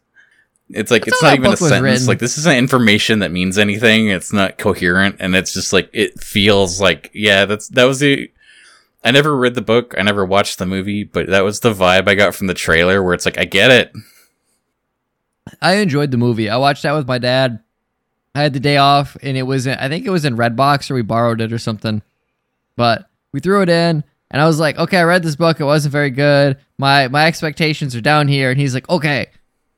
It's 0.70 0.92
like 0.92 1.06
That's 1.06 1.16
it's 1.16 1.24
not 1.24 1.36
even 1.36 1.54
a 1.54 1.58
sentence. 1.58 1.82
written. 1.82 2.08
Like 2.08 2.20
this 2.20 2.38
isn't 2.38 2.58
information 2.58 3.20
that 3.20 3.32
means 3.32 3.58
anything. 3.58 4.10
It's 4.10 4.34
not 4.34 4.58
coherent, 4.58 5.18
and 5.20 5.36
it's 5.36 5.54
just 5.54 5.72
like 5.72 5.90
it 5.94 6.20
feels 6.20 6.82
like 6.82 7.10
yeah. 7.14 7.46
That's 7.46 7.70
that 7.70 7.86
was 7.86 8.00
the. 8.00 8.32
I 9.04 9.12
never 9.12 9.38
read 9.38 9.56
the 9.56 9.62
book. 9.62 9.96
I 9.98 10.02
never 10.02 10.26
watched 10.26 10.58
the 10.58 10.66
movie, 10.66 11.04
but 11.06 11.28
that 11.28 11.46
was 11.46 11.62
the 11.62 11.74
vibe 11.74 12.10
I 12.10 12.16
got 12.16 12.36
from 12.36 12.48
the 12.48 12.54
trailer, 12.54 13.02
where 13.02 13.14
it's 13.14 13.26
like 13.26 13.38
I 13.38 13.46
get 13.46 13.72
it. 13.72 13.94
I 15.62 15.76
enjoyed 15.76 16.12
the 16.12 16.18
movie. 16.18 16.50
I 16.50 16.58
watched 16.58 16.84
that 16.84 16.94
with 16.94 17.08
my 17.08 17.18
dad. 17.18 17.60
I 18.36 18.42
had 18.42 18.54
the 18.54 18.60
day 18.60 18.78
off, 18.78 19.16
and 19.24 19.38
it 19.38 19.44
was 19.44 19.66
in, 19.66 19.78
I 19.80 19.88
think 19.88 20.06
it 20.06 20.12
was 20.12 20.26
in 20.26 20.36
Redbox 20.36 20.92
or 20.92 20.96
we 20.96 21.02
borrowed 21.02 21.42
it 21.42 21.54
or 21.54 21.58
something. 21.58 22.02
But 22.76 23.10
we 23.32 23.40
threw 23.40 23.62
it 23.62 23.70
in, 23.70 24.04
and 24.30 24.42
I 24.42 24.46
was 24.46 24.60
like, 24.60 24.78
okay, 24.78 24.98
I 24.98 25.04
read 25.04 25.24
this 25.24 25.36
book. 25.36 25.60
It 25.60 25.66
wasn't 25.66 25.94
very 25.94 26.12
good. 26.12 26.58
My 26.78 27.08
my 27.08 27.26
expectations 27.26 27.96
are 27.96 28.02
down 28.02 28.28
here. 28.28 28.52
And 28.52 28.60
he's 28.60 28.74
like, 28.74 28.90
okay. 28.90 29.30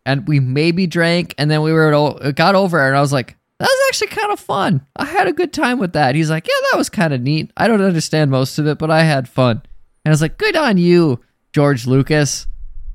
And 0.05 0.27
we 0.27 0.39
maybe 0.39 0.87
drank, 0.87 1.35
and 1.37 1.51
then 1.51 1.61
we 1.61 1.73
were 1.73 2.17
it 2.21 2.35
got 2.35 2.55
over, 2.55 2.85
and 2.85 2.95
I 2.95 3.01
was 3.01 3.13
like, 3.13 3.35
that 3.59 3.65
was 3.65 3.89
actually 3.89 4.07
kind 4.07 4.31
of 4.31 4.39
fun. 4.39 4.85
I 4.95 5.05
had 5.05 5.27
a 5.27 5.33
good 5.33 5.51
time 5.51 5.79
with 5.79 5.93
that. 5.93 6.15
He's 6.15 6.29
like, 6.29 6.47
yeah, 6.47 6.67
that 6.71 6.77
was 6.77 6.89
kind 6.89 7.13
of 7.13 7.21
neat. 7.21 7.51
I 7.57 7.67
don't 7.67 7.81
understand 7.81 8.31
most 8.31 8.57
of 8.57 8.65
it, 8.67 8.77
but 8.77 8.89
I 8.89 9.03
had 9.03 9.27
fun. 9.27 9.61
And 10.05 10.09
I 10.09 10.09
was 10.11 10.21
like, 10.21 10.37
good 10.37 10.55
on 10.55 10.77
you, 10.77 11.19
George 11.53 11.85
Lucas. 11.85 12.47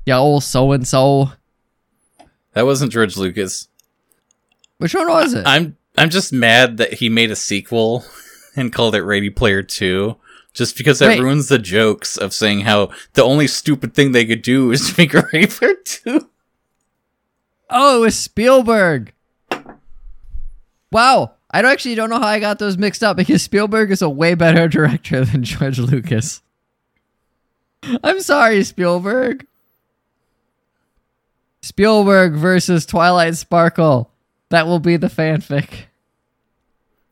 Yeah, 0.07 0.17
old 0.17 0.43
so 0.43 0.71
and 0.71 0.87
so. 0.87 1.31
That 2.53 2.65
wasn't 2.65 2.91
George 2.91 3.15
Lucas. 3.15 3.67
Which 4.77 4.95
one 4.95 5.07
was 5.07 5.33
it? 5.33 5.43
I'm 5.45 5.77
I'm 5.97 6.09
just 6.09 6.33
mad 6.33 6.77
that 6.77 6.93
he 6.93 7.09
made 7.09 7.31
a 7.31 7.35
sequel 7.35 8.03
and 8.55 8.73
called 8.73 8.95
it 8.95 9.03
Ready 9.03 9.29
Player 9.29 9.63
Two. 9.63 10.17
Just 10.53 10.77
because 10.77 10.99
that 10.99 11.09
Wait. 11.09 11.21
ruins 11.21 11.49
the 11.49 11.59
jokes 11.59 12.17
of 12.17 12.33
saying 12.33 12.61
how 12.61 12.91
the 13.13 13.23
only 13.23 13.45
stupid 13.45 13.93
thing 13.93 14.11
they 14.13 14.25
could 14.25 14.41
do 14.41 14.71
is 14.71 14.97
make 14.97 15.13
a 15.13 15.23
Player 15.23 15.75
Two. 15.83 16.29
Oh, 17.69 17.97
it 17.97 18.01
was 18.01 18.17
Spielberg. 18.17 19.11
Wow. 20.91 21.31
I 21.51 21.61
don't 21.61 21.71
actually 21.71 21.95
don't 21.95 22.09
know 22.09 22.19
how 22.19 22.27
I 22.27 22.39
got 22.39 22.59
those 22.59 22.77
mixed 22.77 23.03
up 23.03 23.15
because 23.17 23.41
Spielberg 23.41 23.91
is 23.91 24.01
a 24.01 24.09
way 24.09 24.33
better 24.35 24.67
director 24.69 25.23
than 25.25 25.43
George 25.43 25.79
Lucas. 25.79 26.41
I'm 28.03 28.19
sorry, 28.21 28.63
Spielberg. 28.63 29.45
Spielberg 31.61 32.33
versus 32.33 32.85
Twilight 32.85 33.35
Sparkle. 33.35 34.11
That 34.49 34.67
will 34.67 34.79
be 34.79 34.97
the 34.97 35.07
fanfic. 35.07 35.85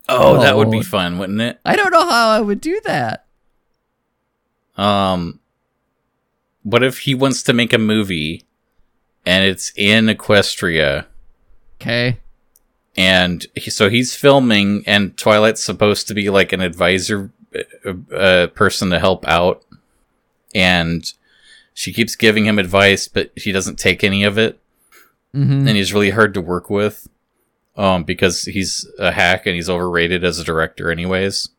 Oh, 0.09 0.39
that 0.41 0.57
would 0.57 0.69
be 0.69 0.79
Oh. 0.79 0.83
fun, 0.83 1.17
wouldn't 1.17 1.41
it? 1.41 1.59
I 1.65 1.75
don't 1.75 1.91
know 1.91 2.07
how 2.07 2.29
I 2.29 2.41
would 2.41 2.61
do 2.61 2.79
that. 2.83 3.25
Um, 4.75 5.39
what 6.63 6.83
if 6.83 6.99
he 6.99 7.15
wants 7.15 7.43
to 7.43 7.53
make 7.53 7.73
a 7.73 7.77
movie 7.77 8.43
and 9.25 9.45
it's 9.45 9.71
in 9.75 10.05
Equestria? 10.07 11.05
Okay. 11.81 12.17
and 12.95 13.45
he, 13.55 13.69
so 13.69 13.89
he's 13.89 14.15
filming 14.15 14.83
and 14.87 15.17
twilight's 15.17 15.63
supposed 15.63 16.07
to 16.07 16.13
be 16.13 16.29
like 16.29 16.53
an 16.53 16.61
advisor 16.61 17.31
uh, 17.85 18.13
uh, 18.15 18.47
person 18.47 18.89
to 18.91 18.99
help 18.99 19.27
out 19.27 19.63
and 20.55 21.11
she 21.73 21.91
keeps 21.91 22.15
giving 22.15 22.45
him 22.45 22.57
advice 22.59 23.07
but 23.07 23.31
he 23.35 23.51
doesn't 23.51 23.77
take 23.79 24.03
any 24.03 24.23
of 24.23 24.37
it 24.37 24.59
Mm-hmm. 25.35 25.67
and 25.67 25.69
he's 25.69 25.93
really 25.95 26.11
hard 26.11 26.35
to 26.35 26.41
work 26.41 26.69
with 26.69 27.07
um 27.75 28.03
because 28.03 28.43
he's 28.43 28.87
a 28.99 29.11
hack 29.11 29.47
and 29.47 29.55
he's 29.55 29.67
overrated 29.69 30.23
as 30.23 30.37
a 30.37 30.43
director 30.43 30.91
anyways 30.91 31.49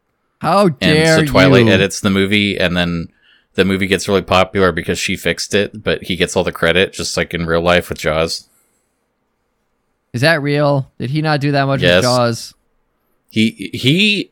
How 0.41 0.67
and 0.67 0.79
dare 0.81 1.19
so 1.19 1.25
twilight 1.27 1.67
you? 1.67 1.73
edits 1.73 2.01
the 2.01 2.09
movie 2.11 2.57
and 2.57 2.77
then 2.77 3.09
the 3.55 3.65
movie 3.65 3.87
gets 3.87 4.09
really 4.09 4.23
popular 4.23 4.73
because 4.73 4.99
she 4.99 5.17
fixed 5.17 5.55
it 5.55 5.83
but 5.83 6.03
he 6.05 6.17
gets 6.17 6.37
all 6.37 6.45
the 6.45 6.53
credit 6.53 6.93
just 6.93 7.17
like 7.17 7.33
in 7.35 7.47
real 7.47 7.61
life 7.63 7.89
with 7.89 7.99
jaws 7.99 8.49
Is 10.13 10.21
that 10.21 10.41
real? 10.43 10.91
Did 10.99 11.11
he 11.11 11.23
not 11.23 11.41
do 11.41 11.53
that 11.53 11.65
much 11.67 11.81
Yes. 11.83 11.97
with 11.97 12.05
Jaws? 12.05 12.55
He 13.31 13.71
he 13.75 14.31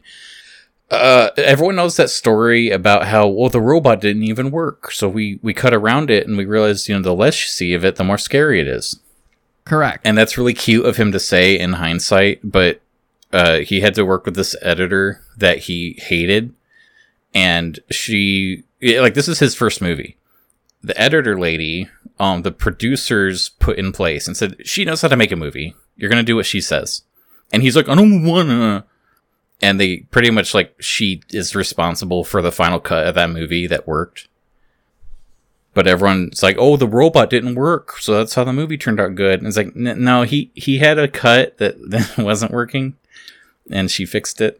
uh 0.90 1.30
everyone 1.36 1.74
knows 1.74 1.96
that 1.96 2.10
story 2.10 2.70
about 2.70 3.06
how 3.06 3.26
well 3.26 3.48
the 3.48 3.60
robot 3.60 4.00
didn't 4.00 4.22
even 4.22 4.50
work. 4.50 4.92
So 4.92 5.08
we 5.08 5.38
we 5.42 5.52
cut 5.54 5.74
around 5.74 6.10
it 6.10 6.26
and 6.26 6.36
we 6.36 6.44
realized, 6.44 6.88
you 6.88 6.94
know, 6.94 7.02
the 7.02 7.14
less 7.14 7.42
you 7.42 7.48
see 7.48 7.74
of 7.74 7.84
it, 7.84 7.96
the 7.96 8.04
more 8.04 8.18
scary 8.18 8.60
it 8.60 8.68
is. 8.68 9.00
Correct. 9.64 10.06
And 10.06 10.16
that's 10.16 10.36
really 10.38 10.54
cute 10.54 10.84
of 10.86 10.96
him 10.98 11.10
to 11.12 11.18
say 11.20 11.58
in 11.58 11.74
hindsight, 11.74 12.40
but 12.44 12.80
uh 13.32 13.58
he 13.60 13.80
had 13.80 13.94
to 13.94 14.04
work 14.04 14.24
with 14.24 14.36
this 14.36 14.54
editor 14.62 15.22
that 15.36 15.58
he 15.66 15.98
hated 16.00 16.54
and 17.34 17.80
she 17.90 18.62
like 18.82 19.14
this 19.14 19.28
is 19.28 19.38
his 19.38 19.54
first 19.54 19.80
movie. 19.80 20.16
The 20.82 21.00
editor 21.00 21.38
lady, 21.38 21.88
um 22.18 22.42
the 22.42 22.52
producers 22.52 23.48
put 23.48 23.78
in 23.78 23.92
place 23.92 24.26
and 24.26 24.36
said 24.36 24.66
she 24.66 24.84
knows 24.84 25.02
how 25.02 25.08
to 25.08 25.16
make 25.16 25.32
a 25.32 25.36
movie. 25.36 25.74
You're 25.96 26.10
going 26.10 26.24
to 26.24 26.30
do 26.30 26.36
what 26.36 26.46
she 26.46 26.60
says. 26.60 27.02
And 27.52 27.62
he's 27.62 27.76
like, 27.76 27.88
I 27.88 27.94
don't 27.94 28.24
want 28.24 28.48
to 28.48 28.84
and 29.62 29.78
they 29.78 29.98
pretty 29.98 30.30
much 30.30 30.52
like 30.52 30.74
she 30.80 31.22
is 31.30 31.54
responsible 31.54 32.24
for 32.24 32.42
the 32.42 32.52
final 32.52 32.80
cut 32.80 33.06
of 33.06 33.14
that 33.14 33.30
movie 33.30 33.68
that 33.68 33.86
worked. 33.86 34.28
But 35.74 35.86
everyone's 35.86 36.42
like, 36.42 36.56
"Oh, 36.58 36.76
the 36.76 36.88
robot 36.88 37.30
didn't 37.30 37.54
work, 37.54 37.96
so 37.98 38.12
that's 38.12 38.34
how 38.34 38.44
the 38.44 38.52
movie 38.52 38.76
turned 38.76 39.00
out 39.00 39.14
good." 39.14 39.38
And 39.38 39.46
it's 39.46 39.56
like, 39.56 39.74
"No, 39.74 40.22
he 40.22 40.50
he 40.54 40.78
had 40.78 40.98
a 40.98 41.08
cut 41.08 41.56
that, 41.58 41.76
that 41.90 42.18
wasn't 42.18 42.52
working, 42.52 42.96
and 43.70 43.90
she 43.90 44.04
fixed 44.04 44.40
it." 44.42 44.58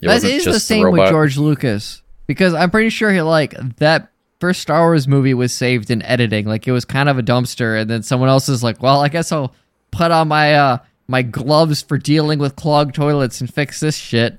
It 0.00 0.08
That 0.08 0.24
is 0.24 0.44
the 0.44 0.58
same 0.58 0.90
with. 0.90 1.08
George 1.08 1.36
Lucas 1.36 2.02
because 2.26 2.54
I'm 2.54 2.70
pretty 2.70 2.90
sure 2.90 3.12
he 3.12 3.20
like 3.20 3.54
that 3.76 4.10
first 4.40 4.60
Star 4.60 4.82
Wars 4.82 5.08
movie 5.08 5.34
was 5.34 5.52
saved 5.52 5.90
in 5.90 6.02
editing. 6.02 6.46
Like 6.46 6.66
it 6.66 6.72
was 6.72 6.84
kind 6.84 7.08
of 7.08 7.18
a 7.18 7.22
dumpster, 7.22 7.80
and 7.80 7.88
then 7.88 8.02
someone 8.02 8.28
else 8.28 8.48
is 8.48 8.62
like, 8.62 8.82
"Well, 8.82 9.00
I 9.00 9.08
guess 9.08 9.32
I'll 9.32 9.54
put 9.90 10.10
on 10.10 10.28
my 10.28 10.54
uh 10.54 10.78
my 11.06 11.22
gloves 11.22 11.82
for 11.82 11.98
dealing 11.98 12.38
with 12.38 12.56
clogged 12.56 12.94
toilets 12.94 13.40
and 13.40 13.52
fix 13.52 13.80
this 13.80 13.96
shit." 13.96 14.38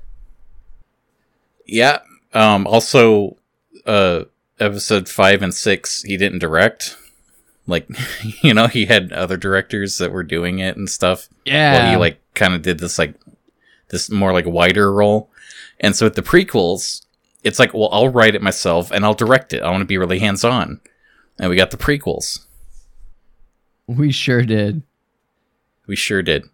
Yeah. 1.66 2.00
Um. 2.34 2.66
Also, 2.66 3.36
uh, 3.86 4.24
episode 4.58 5.08
five 5.08 5.42
and 5.42 5.54
six, 5.54 6.02
he 6.02 6.16
didn't 6.16 6.38
direct. 6.40 6.96
Like, 7.66 7.88
you 8.42 8.54
know, 8.54 8.66
he 8.68 8.86
had 8.86 9.12
other 9.12 9.36
directors 9.36 9.98
that 9.98 10.12
were 10.12 10.22
doing 10.22 10.58
it 10.58 10.76
and 10.76 10.88
stuff. 10.88 11.28
Yeah, 11.44 11.72
Well, 11.72 11.90
he 11.90 11.96
like 11.96 12.20
kind 12.34 12.54
of 12.54 12.62
did 12.62 12.78
this 12.78 12.98
like 12.98 13.14
this 13.88 14.10
more 14.10 14.32
like 14.32 14.46
wider 14.46 14.92
role. 14.92 15.30
And 15.80 15.94
so 15.94 16.06
with 16.06 16.14
the 16.14 16.22
prequels, 16.22 17.05
it's 17.46 17.58
like, 17.60 17.72
well, 17.72 17.88
I'll 17.92 18.08
write 18.08 18.34
it 18.34 18.42
myself 18.42 18.90
and 18.90 19.04
I'll 19.04 19.14
direct 19.14 19.54
it. 19.54 19.62
I 19.62 19.70
want 19.70 19.82
to 19.82 19.86
be 19.86 19.98
really 19.98 20.18
hands 20.18 20.44
on. 20.44 20.80
And 21.38 21.48
we 21.48 21.56
got 21.56 21.70
the 21.70 21.76
prequels. 21.76 22.44
we 23.86 24.10
sure 24.10 24.42
did. 24.42 24.82
We 25.86 25.94
sure 25.94 26.22
did. 26.22 26.44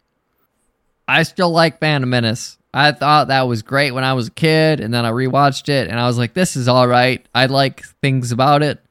I 1.09 1.22
still 1.22 1.51
like 1.51 1.80
Phantom 1.80 2.09
Menace. 2.09 2.59
I 2.74 2.93
thought 2.93 3.28
that 3.28 3.43
was 3.43 3.62
great 3.62 3.93
when 3.93 4.05
I 4.05 4.12
was 4.14 4.28
a 4.28 4.32
kid, 4.32 4.80
and 4.80 4.93
then 4.95 5.05
I 5.05 5.11
rewatched 5.11 5.68
it, 5.68 5.88
and 5.88 6.01
I 6.01 6.07
was 6.07 6.16
like, 6.16 6.32
"This 6.32 6.57
is 6.57 6.68
all 6.68 6.88
right. 6.88 7.26
I 7.34 7.47
like 7.47 7.84
things 8.01 8.32
about 8.32 8.62
it." 8.62 8.82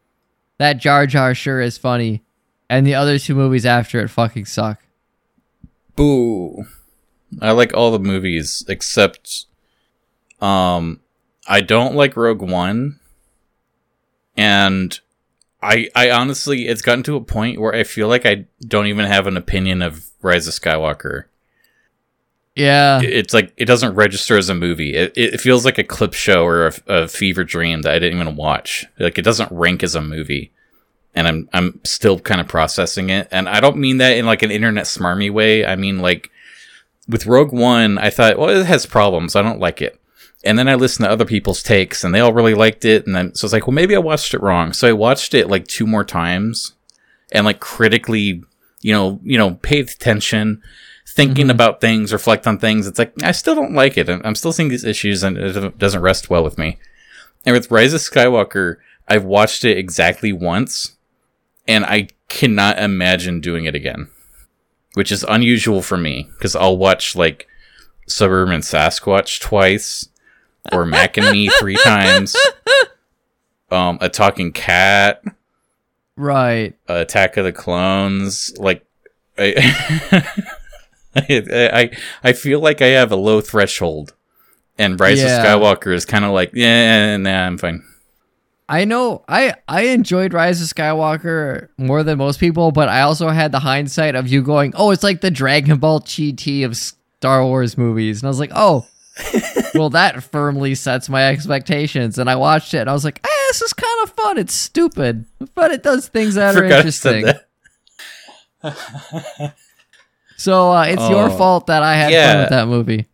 That 0.60 0.78
Jar 0.78 1.08
Jar 1.08 1.34
sure 1.34 1.62
is 1.62 1.80
funny, 1.80 2.22
and 2.70 2.86
the 2.86 2.93
other 2.95 3.18
two 3.18 3.34
movies 3.34 3.66
after 3.66 3.99
it 3.99 4.10
fucking 4.10 4.45
suck. 4.45 4.84
Boo. 5.95 6.66
I 7.41 7.52
like 7.52 7.74
all 7.76 7.91
the 7.91 7.99
movies 7.99 8.64
except 8.68 9.45
um 10.41 10.99
I 11.48 11.62
don't 11.62 11.96
like 11.96 12.16
Rogue 12.16 12.42
One. 12.42 13.00
And 14.38 15.00
I 15.62 15.89
I 15.96 16.10
honestly 16.12 16.68
it's 16.68 16.82
gotten 16.82 17.04
to 17.04 17.16
a 17.16 17.22
point 17.22 17.60
where 17.60 17.74
I 17.74 17.84
feel 17.84 18.08
like 18.08 18.26
I 18.26 18.46
don't 18.66 18.88
even 18.88 19.06
have 19.06 19.28
an 19.28 19.38
opinion 19.38 19.82
of 19.82 20.08
Rise 20.22 20.48
of 20.48 20.54
Skywalker. 20.54 21.26
Yeah, 22.56 23.00
It's 23.02 23.34
like 23.34 23.54
it 23.56 23.66
doesn't 23.66 23.96
register 23.96 24.38
as 24.38 24.50
a 24.50 24.54
movie. 24.56 24.94
It 24.94 25.14
it 25.16 25.39
feels 25.39 25.64
like 25.64 25.78
a 25.78 25.84
clip 25.84 26.14
show 26.14 26.44
or 26.46 26.68
a, 26.68 26.74
a 26.88 27.08
fever 27.08 27.44
dream 27.44 27.84
that 27.84 27.94
I 27.94 28.00
didn't 28.00 28.20
even 28.20 28.36
watch. 28.36 28.86
Like 29.00 29.18
it 29.18 29.24
doesn't 29.24 29.52
rank 29.52 29.84
as 29.84 29.96
a 29.96 30.02
movie. 30.02 30.52
And 31.16 31.28
I'm 31.28 31.50
I'm 31.54 31.80
still 31.86 32.20
kind 32.20 32.42
of 32.42 32.48
processing 32.48 33.10
it. 33.10 33.28
And 33.32 33.48
I 33.48 33.62
don't 33.62 33.78
mean 33.78 33.98
that 33.98 34.18
in 34.18 34.26
like 34.26 34.44
an 34.44 34.52
internet 34.52 34.86
smarmy 34.86 35.32
way. 35.32 35.66
I 35.66 35.76
mean 35.76 36.00
like 36.00 36.30
with 37.08 37.26
Rogue 37.26 37.54
One, 37.54 37.98
I 37.98 38.10
thought, 38.10 38.38
well, 38.38 38.50
it 38.50 38.66
has 38.66 38.86
problems. 38.86 39.36
I 39.36 39.42
don't 39.42 39.60
like 39.60 39.82
it. 39.82 40.00
And 40.44 40.58
then 40.58 40.68
I 40.68 40.76
listened 40.76 41.06
to 41.06 41.12
other 41.12 41.26
people's 41.26 41.62
takes, 41.62 42.04
and 42.04 42.14
they 42.16 42.20
all 42.20 42.34
really 42.34 42.56
liked 42.56 42.84
it. 42.84 43.06
And 43.06 43.16
then 43.16 43.36
so 43.36 43.46
it's 43.46 43.54
like, 43.54 43.68
well, 43.68 43.74
maybe 43.76 43.96
I 43.96 44.00
watched 44.00 44.34
it 44.34 44.42
wrong. 44.42 44.74
So 44.74 44.88
I 44.88 44.94
watched 44.94 45.34
it 45.34 45.50
like 45.50 45.68
two 45.68 45.86
more 45.86 46.04
times, 46.04 46.74
and 47.32 47.46
like 47.46 47.60
critically, 47.60 48.44
you 48.82 48.94
know, 48.94 49.20
you 49.24 49.38
know, 49.38 49.56
paid 49.56 49.89
attention, 49.89 50.62
thinking 51.08 51.48
Mhm. 51.48 51.52
about 51.52 51.82
things, 51.82 52.12
reflect 52.12 52.48
on 52.48 52.58
things. 52.58 52.88
It's 52.88 52.98
like 53.00 53.14
I 53.24 53.32
still 53.32 53.54
don't 53.56 53.74
like 53.76 53.98
it, 53.98 54.10
I'm 54.10 54.36
still 54.36 54.52
seeing 54.54 54.70
these 54.70 54.84
issues, 54.84 55.22
and 55.24 55.38
it 55.38 55.54
doesn't- 55.54 55.78
doesn't 55.78 56.02
rest 56.02 56.30
well 56.30 56.44
with 56.44 56.58
me. 56.58 56.80
And 57.46 57.54
with 57.54 57.70
Rise 57.72 57.94
of 57.94 58.02
Skywalker, 58.02 58.78
I've 59.08 59.24
watched 59.24 59.64
it 59.66 59.78
exactly 59.78 60.32
once, 60.32 60.94
and 61.68 61.86
I 61.86 62.08
cannot 62.30 62.80
imagine 62.80 63.42
doing 63.42 63.66
it 63.66 63.76
again 63.76 64.08
which 64.94 65.10
is 65.12 65.24
unusual 65.30 65.82
for 65.82 65.98
me 65.98 66.30
because 66.38 66.54
I'll 66.54 66.78
watch 66.78 67.16
like 67.16 67.48
Suburban 68.10 68.60
Sasquatch 68.60 69.39
twice 69.39 70.10
or 70.72 70.86
Mac 70.86 71.18
and 71.18 71.32
Me 71.32 71.49
three 71.59 71.78
times, 71.84 72.36
um, 73.72 73.97
a 74.01 74.09
talking 74.09 74.51
cat, 74.51 75.24
right. 76.16 76.74
Attack 76.88 77.38
of 77.38 77.45
the 77.45 77.51
Clones. 77.53 78.53
Like, 78.57 78.86
I, 79.38 80.22
I, 81.18 81.91
I 82.24 82.34
feel 82.34 82.59
like 82.59 82.82
I 82.82 82.88
have 82.88 83.12
a 83.12 83.16
low 83.16 83.41
threshold, 83.41 84.14
and 84.78 84.99
Rise 84.99 85.22
Yeah. 85.22 85.41
of 85.41 85.62
Skywalker 85.62 85.93
is 85.93 86.05
kind 86.05 86.24
of 86.26 86.32
like, 86.32 86.51
yeah, 86.53 87.18
nah, 87.18 87.45
I'm 87.47 87.57
fine. 87.57 87.84
I 88.70 88.86
know 88.86 89.26
I 89.28 89.55
I 89.68 89.82
enjoyed 89.88 90.34
Rise 90.34 90.62
of 90.62 90.70
Skywalker 90.70 91.68
more 91.78 92.03
than 92.03 92.18
most 92.18 92.39
people, 92.39 92.72
but 92.72 92.88
I 92.88 93.01
also 93.01 93.28
had 93.28 93.51
the 93.51 93.59
hindsight 93.59 94.16
of 94.16 94.30
you 94.30 94.41
going, 94.41 94.74
"Oh, 94.78 94.91
it's 94.91 95.03
like 95.03 95.20
the 95.20 95.30
Dragon 95.32 95.78
Ball 95.78 95.99
GT 95.99 96.64
of 96.64 96.78
Star 96.78 97.43
Wars 97.45 97.78
movies," 97.78 98.22
and 98.22 98.28
I 98.28 98.30
was 98.30 98.39
like, 98.39 98.51
"Oh." 98.55 98.88
Well, 99.76 99.89
that 99.91 100.24
firmly 100.24 100.76
sets 100.76 101.09
my 101.09 101.28
expectations, 101.30 102.17
and 102.17 102.30
I 102.30 102.36
watched 102.36 102.74
it, 102.74 102.80
and 102.80 102.89
I 102.89 102.93
was 102.93 103.03
like, 103.05 103.19
eh, 103.24 103.30
"This 103.49 103.61
is 103.61 103.74
kind 103.74 104.03
of 104.03 104.11
fun. 104.11 104.38
It's 104.38 104.53
stupid, 104.53 105.26
but 105.55 105.72
it 105.72 105.84
does 105.84 106.07
things 106.07 106.36
that 106.36 106.55
are 106.55 106.63
interesting." 106.63 107.26
So 110.38 110.72
uh, 110.72 110.84
it's 110.84 111.07
your 111.09 111.30
Oh. 111.30 111.38
fault 111.38 111.67
that 111.67 111.84
I 111.84 111.93
had 111.95 112.05
fun 112.05 112.13
Yeah. 112.13 112.39
with 112.41 112.49
that 112.49 112.67
movie. 112.67 113.05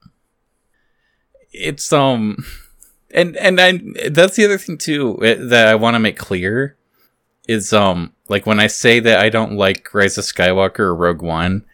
it's 1.51 1.91
um 1.91 2.45
and 3.11 3.35
and 3.37 3.59
I 3.59 3.81
that's 4.09 4.35
the 4.35 4.45
other 4.45 4.57
thing 4.59 4.77
too 4.77 5.17
eh, 5.23 5.35
that 5.39 5.67
I 5.67 5.75
want 5.75 5.95
to 5.95 5.99
make 5.99 6.17
clear 6.17 6.77
is 7.47 7.73
um 7.73 8.13
like 8.29 8.45
when 8.45 8.59
I 8.59 8.67
say 8.67 8.99
that 9.01 9.19
I 9.19 9.29
don't 9.29 9.53
like 9.57 9.93
Rise 9.93 10.17
of 10.17 10.23
Skywalker 10.25 10.79
or 10.81 10.95
Rogue 10.95 11.21
One, 11.21 11.65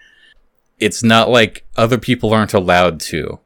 it's 0.79 1.03
not 1.03 1.29
like 1.29 1.65
other 1.75 1.97
people 1.97 2.33
aren't 2.33 2.53
allowed 2.53 2.99
to. 3.11 3.39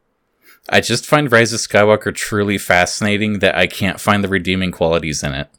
I 0.70 0.82
just 0.82 1.06
find 1.06 1.32
Rise 1.32 1.54
of 1.54 1.60
Skywalker 1.60 2.14
truly 2.14 2.58
fascinating 2.58 3.40
that 3.40 3.56
I 3.56 3.68
can't 3.68 4.00
find 4.00 4.24
the 4.24 4.28
redeeming 4.28 4.72
qualities 4.72 5.24
in 5.24 5.34
it. 5.34 5.50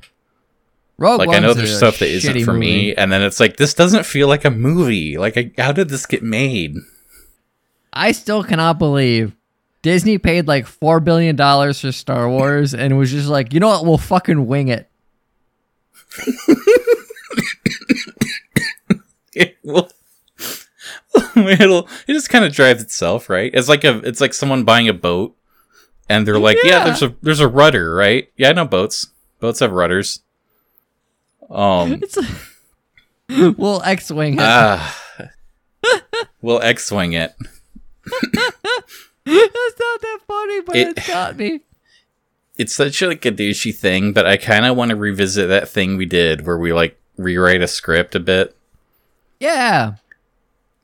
Rogue 0.98 1.20
Like 1.20 1.30
I 1.30 1.38
know 1.38 1.54
there's 1.54 1.76
stuff 1.76 2.00
that 2.00 2.08
isn't 2.08 2.44
for 2.44 2.52
me, 2.52 2.94
and 2.94 3.12
then 3.12 3.22
it's 3.22 3.38
like 3.38 3.56
this 3.56 3.72
doesn't 3.72 4.04
feel 4.04 4.26
like 4.26 4.44
a 4.44 4.50
movie. 4.50 5.16
Like 5.16 5.36
I, 5.36 5.52
how 5.56 5.70
did 5.72 5.88
this 5.88 6.06
get 6.06 6.22
made? 6.24 6.76
I 7.92 8.12
still 8.12 8.42
cannot 8.42 8.78
believe 8.78 9.32
Disney 9.82 10.18
paid 10.18 10.48
like 10.48 10.66
four 10.66 10.98
billion 11.00 11.36
dollars 11.36 11.80
for 11.80 11.92
Star 11.92 12.28
Wars 12.28 12.74
and 12.74 12.98
was 12.98 13.12
just 13.12 13.28
like, 13.28 13.52
you 13.54 13.60
know 13.60 13.68
what, 13.68 13.84
we'll 13.84 13.96
fucking 13.96 14.46
wing 14.46 14.68
it. 14.68 14.90
it 19.34 19.56
will 19.62 19.88
it'll 21.36 21.88
it 22.06 22.12
just 22.12 22.28
kind 22.30 22.44
of 22.44 22.52
drives 22.52 22.82
itself 22.82 23.28
right 23.30 23.50
it's 23.54 23.68
like 23.68 23.84
a 23.84 23.98
it's 24.06 24.20
like 24.20 24.34
someone 24.34 24.64
buying 24.64 24.88
a 24.88 24.92
boat 24.94 25.34
and 26.08 26.26
they're 26.26 26.38
like 26.38 26.58
yeah. 26.64 26.70
Yeah. 26.78 26.84
there's 26.84 27.02
a 27.02 27.14
there's 27.22 27.40
a 27.40 27.48
rudder 27.48 27.94
right 27.94 28.30
yeah 28.36 28.50
i 28.50 28.52
know 28.52 28.64
boats 28.66 29.08
boats 29.40 29.60
have 29.60 29.72
rudders 29.72 30.20
um 31.50 32.00
It's 33.28 33.58
we'll 33.58 33.82
X 33.82 34.10
wing 34.10 34.34
it. 34.34 34.40
ah 34.40 34.96
we'll 36.42 36.60
x-wing 36.62 37.12
it 37.14 37.34
That's 39.24 39.78
not 39.80 40.00
that 40.00 40.18
funny, 40.26 40.60
but 40.62 40.76
It- 40.76 40.98
it, 40.98 41.06
got 41.06 41.36
me. 41.36 41.60
it's 42.56 42.74
such 42.74 43.02
like 43.02 43.24
a 43.26 43.32
douchey 43.32 43.74
thing 43.74 44.12
but 44.12 44.24
i 44.26 44.36
kind 44.36 44.64
of 44.66 44.76
want 44.76 44.90
to 44.90 44.96
revisit 44.96 45.48
that 45.48 45.68
thing 45.68 45.96
we 45.96 46.06
did 46.06 46.46
where 46.46 46.58
we 46.58 46.72
like 46.72 46.98
rewrite 47.16 47.60
a 47.62 47.68
script 47.68 48.14
a 48.14 48.20
bit 48.20 48.54
Yeah. 49.40 49.94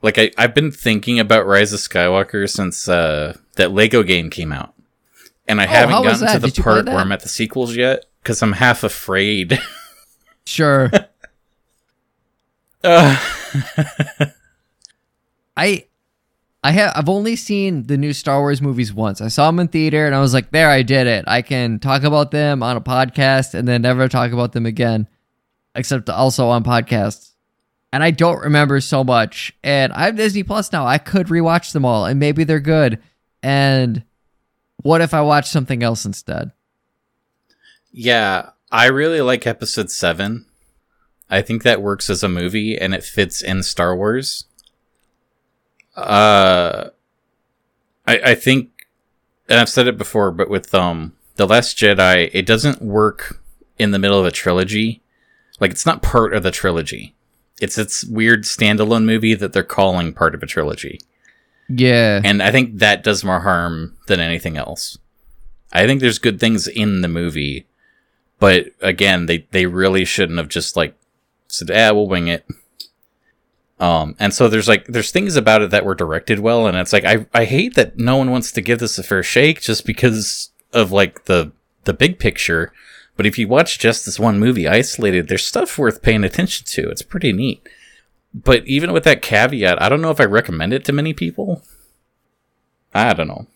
Like 0.05 0.19
I, 0.19 0.31
I've 0.39 0.55
been 0.55 0.71
thinking 0.71 1.19
about 1.19 1.47
Rise 1.47 1.73
of 1.73 1.81
Skywalker 1.81 2.49
since 2.49 2.89
uh, 2.89 3.37
that 3.57 3.73
Lego 3.73 4.03
game 4.05 4.31
came 4.31 4.53
out, 4.53 4.75
and 5.49 5.61
I 5.61 5.65
Oh, 5.65 5.69
haven't 5.69 6.03
gotten 6.05 6.29
to 6.35 6.39
the 6.39 6.51
Did 6.53 6.63
part 6.63 6.87
where? 6.87 6.97
I'm 6.99 7.11
at 7.11 7.21
the 7.21 7.29
sequels 7.29 7.75
yet 7.75 8.05
because 8.23 8.41
I'm 8.43 8.53
half 8.53 8.85
afraid. 8.85 9.59
Sure. 10.47 10.91
uh, 12.85 13.17
I 15.57 15.87
I 16.63 16.71
have 16.73 16.93
I've 16.97 17.09
only 17.09 17.35
seen 17.37 17.85
the 17.87 17.97
new 17.97 18.13
Star 18.13 18.41
Wars 18.41 18.61
movies 18.61 18.93
once. 18.93 19.21
I 19.21 19.29
saw 19.29 19.47
them 19.47 19.59
in 19.61 19.69
theater 19.69 20.07
and 20.07 20.15
I 20.15 20.21
was 20.21 20.35
like, 20.35 20.51
there, 20.51 20.69
I 20.69 20.83
did 20.83 21.07
it. 21.07 21.25
I 21.27 21.43
can 21.43 21.79
talk 21.79 22.03
about 22.03 22.31
them 22.31 22.63
on 22.63 22.77
a 22.77 22.81
podcast 22.81 23.55
and 23.55 23.67
then 23.69 23.83
never 23.83 24.09
talk 24.09 24.33
about 24.33 24.53
them 24.53 24.67
again. 24.67 25.09
Except 25.75 26.09
also 26.11 26.49
on 26.49 26.63
podcasts. 26.65 27.31
And 27.95 28.03
I 28.03 28.11
don't 28.11 28.41
remember 28.41 28.81
so 28.81 29.05
much. 29.05 29.57
And 29.63 29.93
I 29.93 30.07
have 30.07 30.17
Disney 30.17 30.43
Plus 30.43 30.73
now. 30.73 30.85
I 30.85 30.99
could 30.99 31.29
rewatch 31.29 31.73
them 31.73 31.85
all 31.85 32.07
and 32.07 32.19
maybe 32.19 32.43
they're 32.43 32.59
good. 32.59 33.01
And 33.41 34.03
what 34.79 35.01
if 35.01 35.15
I 35.15 35.21
watch 35.23 35.49
something 35.49 35.81
else 35.85 36.05
instead? 36.05 36.51
yeah, 37.93 38.51
I 38.73 38.87
really 38.87 39.21
like 39.21 39.47
Episode 39.47 39.93
Seven. 39.93 40.47
I 41.31 41.41
think 41.41 41.63
that 41.63 41.81
works 41.81 42.11
as 42.11 42.25
a 42.25 42.29
movie 42.29 42.77
and 42.77 42.93
it 42.93 43.05
fits 43.05 43.41
in 43.41 43.63
Star 43.63 43.95
Wars. 43.95 44.47
Uh, 45.95 46.89
I 48.09 48.19
I 48.19 48.35
think, 48.35 48.89
and 49.49 49.61
I've 49.61 49.69
said 49.69 49.87
it 49.87 49.97
before, 49.97 50.33
but 50.33 50.51
with 50.51 50.75
um 50.75 51.13
the 51.37 51.47
Last 51.47 51.79
Jedi, 51.79 52.29
it 52.33 52.45
doesn't 52.45 52.83
work 52.83 53.41
in 53.79 53.93
the 53.93 54.01
middle 54.01 54.19
of 54.19 54.27
a 54.27 54.33
trilogy. 54.33 55.01
Like 55.61 55.71
it's 55.71 55.87
not 55.87 56.03
part 56.03 56.35
of 56.35 56.43
the 56.43 56.51
trilogy. 56.51 57.15
It's 57.61 57.79
its 57.79 58.05
weird 58.05 58.45
standalone 58.45 59.05
movie 59.05 59.35
that 59.35 59.53
they're 59.53 59.63
calling 59.63 60.13
part 60.13 60.35
of 60.35 60.43
a 60.43 60.47
trilogy. 60.47 61.01
Yeah. 61.69 62.21
And 62.25 62.43
I 62.43 62.51
think 62.51 62.79
that 62.79 63.03
does 63.03 63.25
more 63.25 63.41
harm 63.41 63.97
than 64.07 64.21
anything 64.21 64.57
else. 64.57 64.99
I 65.73 65.87
think 65.87 66.01
there's 66.01 66.19
good 66.19 66.39
things 66.39 66.69
in 66.69 67.01
the 67.01 67.09
movie, 67.09 67.67
but 68.39 68.67
again, 68.81 69.27
they, 69.27 69.47
they 69.51 69.67
really 69.67 70.05
shouldn't 70.05 70.39
have 70.39 70.49
just 70.49 70.77
like 70.77 70.95
said, 71.49 71.71
"Ah, 71.71 71.93
we'll 71.93 72.09
wing 72.09 72.29
it." 72.29 72.47
Um, 73.81 74.15
and 74.21 74.33
so 74.33 74.49
there's 74.49 74.69
like 74.69 74.87
there's 74.87 75.11
things 75.11 75.37
about 75.37 75.63
it 75.63 75.71
that 75.71 75.85
were 75.85 75.95
directed 75.95 76.41
well, 76.41 76.67
and 76.67 76.77
it's 76.77 76.93
like 76.93 77.05
I 77.05 77.27
I 77.35 77.45
hate 77.45 77.75
that 77.75 77.99
no 77.99 78.17
one 78.17 78.31
wants 78.31 78.53
to 78.53 78.61
give 78.61 78.79
this 78.79 78.99
a 78.99 79.03
fair 79.03 79.23
shake 79.23 79.61
just 79.61 79.85
because 79.85 80.51
of 80.73 80.93
like 80.93 81.25
the 81.25 81.53
the 81.85 81.93
big 81.93 82.19
picture. 82.19 82.73
But 83.17 83.27
if 83.27 83.39
you 83.39 83.47
watch 83.49 83.79
just 83.79 84.05
this 84.05 84.19
one 84.19 84.39
movie 84.41 84.67
isolated, 84.67 85.29
there's 85.29 85.45
stuff 85.45 85.79
worth 85.79 86.03
paying 86.03 86.25
attention 86.25 86.67
to. 86.67 86.91
It's 86.91 87.03
pretty 87.03 87.33
neat. 87.33 87.67
But 88.35 88.67
even 88.67 88.93
with 88.93 89.05
that 89.05 89.23
caveat, 89.23 89.81
I 89.81 89.89
don't 89.89 90.01
know 90.01 90.11
if 90.11 90.21
I 90.21 90.25
recommend 90.25 90.73
it 90.73 90.85
to 90.87 90.93
many 90.93 91.13
people. 91.13 91.63
I 92.93 93.13
don't 93.15 93.29
know. 93.29 93.47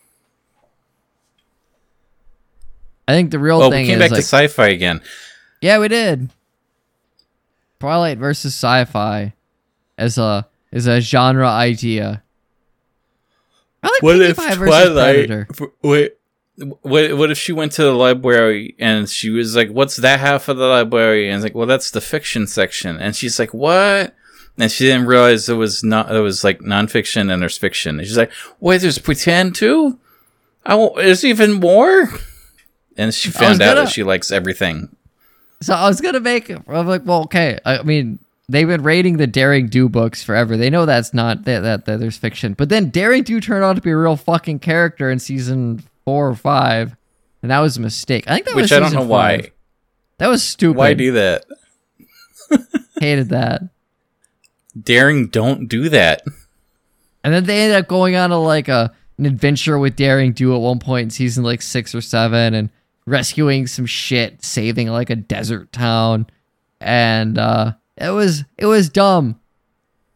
I 3.07 3.13
think 3.13 3.31
the 3.31 3.39
real 3.39 3.61
Oh, 3.61 3.69
thing 3.71 3.83
we 3.83 3.87
came 3.87 3.95
is 3.95 4.03
back 4.03 4.11
like, 4.11 4.19
to 4.19 4.23
sci-fi 4.25 4.67
again. 4.69 5.01
Yeah, 5.61 5.79
we 5.79 5.87
did. 5.87 6.29
Twilight 7.79 8.17
versus 8.17 8.53
sci-fi 8.53 9.33
as 9.97 10.17
a 10.17 10.47
is 10.71 10.85
a 10.87 11.01
genre 11.01 11.47
idea. 11.49 12.21
I 13.81 13.87
like 13.87 14.03
What 14.03 14.13
Pinkie 14.13 14.25
if 14.31 14.37
Pie 14.37 14.55
versus 14.55 14.67
Twilight? 14.67 15.15
Predator. 15.27 15.47
f- 15.59 15.69
Wait, 15.81 16.13
what? 16.81 17.17
What 17.17 17.31
if 17.31 17.37
she 17.37 17.51
went 17.51 17.71
to 17.73 17.83
the 17.83 17.93
library 17.93 18.75
and 18.79 19.09
she 19.09 19.29
was 19.29 19.55
like, 19.55 19.69
"What's 19.69 19.97
that 19.97 20.19
half 20.19 20.47
of 20.47 20.57
the 20.57 20.67
library?" 20.67 21.27
And 21.29 21.35
it's 21.35 21.43
like, 21.43 21.55
"Well, 21.55 21.67
that's 21.67 21.91
the 21.91 22.01
fiction 22.01 22.47
section." 22.47 22.97
And 22.97 23.15
she's 23.15 23.39
like, 23.39 23.53
"What?" 23.53 24.15
And 24.57 24.71
she 24.71 24.85
didn't 24.85 25.05
realize 25.07 25.47
it 25.47 25.53
was 25.53 25.83
not. 25.83 26.13
It 26.13 26.19
was 26.19 26.43
like 26.43 26.59
nonfiction 26.59 27.31
and 27.31 27.41
there's 27.41 27.57
fiction. 27.57 27.97
And 27.99 28.07
she's 28.07 28.17
like, 28.17 28.31
"Wait, 28.59 28.81
there's 28.81 28.97
pretend 28.99 29.55
too? 29.55 29.97
I 30.65 30.75
won't, 30.75 30.95
there's 30.97 31.23
even 31.23 31.53
more." 31.53 32.09
And 32.97 33.13
she 33.13 33.31
found 33.31 33.61
out 33.61 33.75
gonna- 33.75 33.85
that 33.85 33.93
she 33.93 34.03
likes 34.03 34.29
everything. 34.31 34.89
So 35.61 35.73
I 35.73 35.87
was 35.87 36.01
gonna 36.01 36.19
make. 36.19 36.49
I'm 36.49 36.87
like, 36.87 37.05
well, 37.05 37.21
okay. 37.23 37.57
I 37.65 37.83
mean, 37.83 38.19
they've 38.49 38.67
been 38.67 38.83
rating 38.83 39.17
the 39.17 39.27
Daring 39.27 39.67
Do 39.67 39.87
books 39.89 40.23
forever. 40.23 40.57
They 40.57 40.69
know 40.69 40.85
that's 40.85 41.13
not 41.13 41.43
that, 41.45 41.61
that 41.61 41.85
that 41.85 41.99
there's 41.99 42.17
fiction. 42.17 42.53
But 42.53 42.69
then 42.69 42.89
Daring 42.89 43.23
Do 43.23 43.39
turned 43.39 43.63
out 43.63 43.75
to 43.77 43.81
be 43.81 43.91
a 43.91 43.97
real 43.97 44.15
fucking 44.17 44.59
character 44.59 45.09
in 45.09 45.19
season 45.19 45.83
four 46.09 46.27
or 46.27 46.33
five, 46.35 46.95
and 47.43 47.51
that 47.51 47.59
was 47.59 47.77
a 47.77 47.81
mistake. 47.81 48.23
I 48.27 48.33
think 48.33 48.47
that 48.47 48.55
was 48.55 48.63
Which 48.63 48.71
I 48.71 48.79
don't 48.79 48.93
know 48.93 49.03
why. 49.03 49.37
five. 49.37 49.51
That 50.17 50.27
was 50.27 50.43
stupid. 50.43 50.75
Why 50.77 50.95
do 50.95 51.11
that? 51.11 51.45
Hated 52.99 53.29
that. 53.29 53.61
Daring, 54.81 55.27
don't 55.27 55.67
do 55.67 55.87
that. 55.89 56.23
And 57.23 57.31
then 57.31 57.43
they 57.43 57.61
ended 57.61 57.77
up 57.77 57.87
going 57.87 58.15
on 58.15 58.31
a 58.31 58.39
like 58.41 58.69
a 58.69 58.91
an 59.19 59.27
adventure 59.27 59.77
with 59.77 59.95
Daring 59.95 60.31
Do 60.33 60.55
at 60.55 60.61
one 60.61 60.79
point 60.79 61.03
in 61.03 61.09
season 61.11 61.43
like 61.43 61.61
six 61.61 61.93
or 61.93 62.01
seven, 62.01 62.55
and 62.55 62.69
rescuing 63.05 63.67
some 63.67 63.85
shit, 63.85 64.43
saving 64.43 64.87
like 64.87 65.11
a 65.11 65.15
desert 65.15 65.71
town, 65.71 66.25
and 66.81 67.37
uh 67.37 67.73
it 67.97 68.09
was 68.09 68.45
it 68.57 68.65
was 68.65 68.89
dumb. 68.89 69.39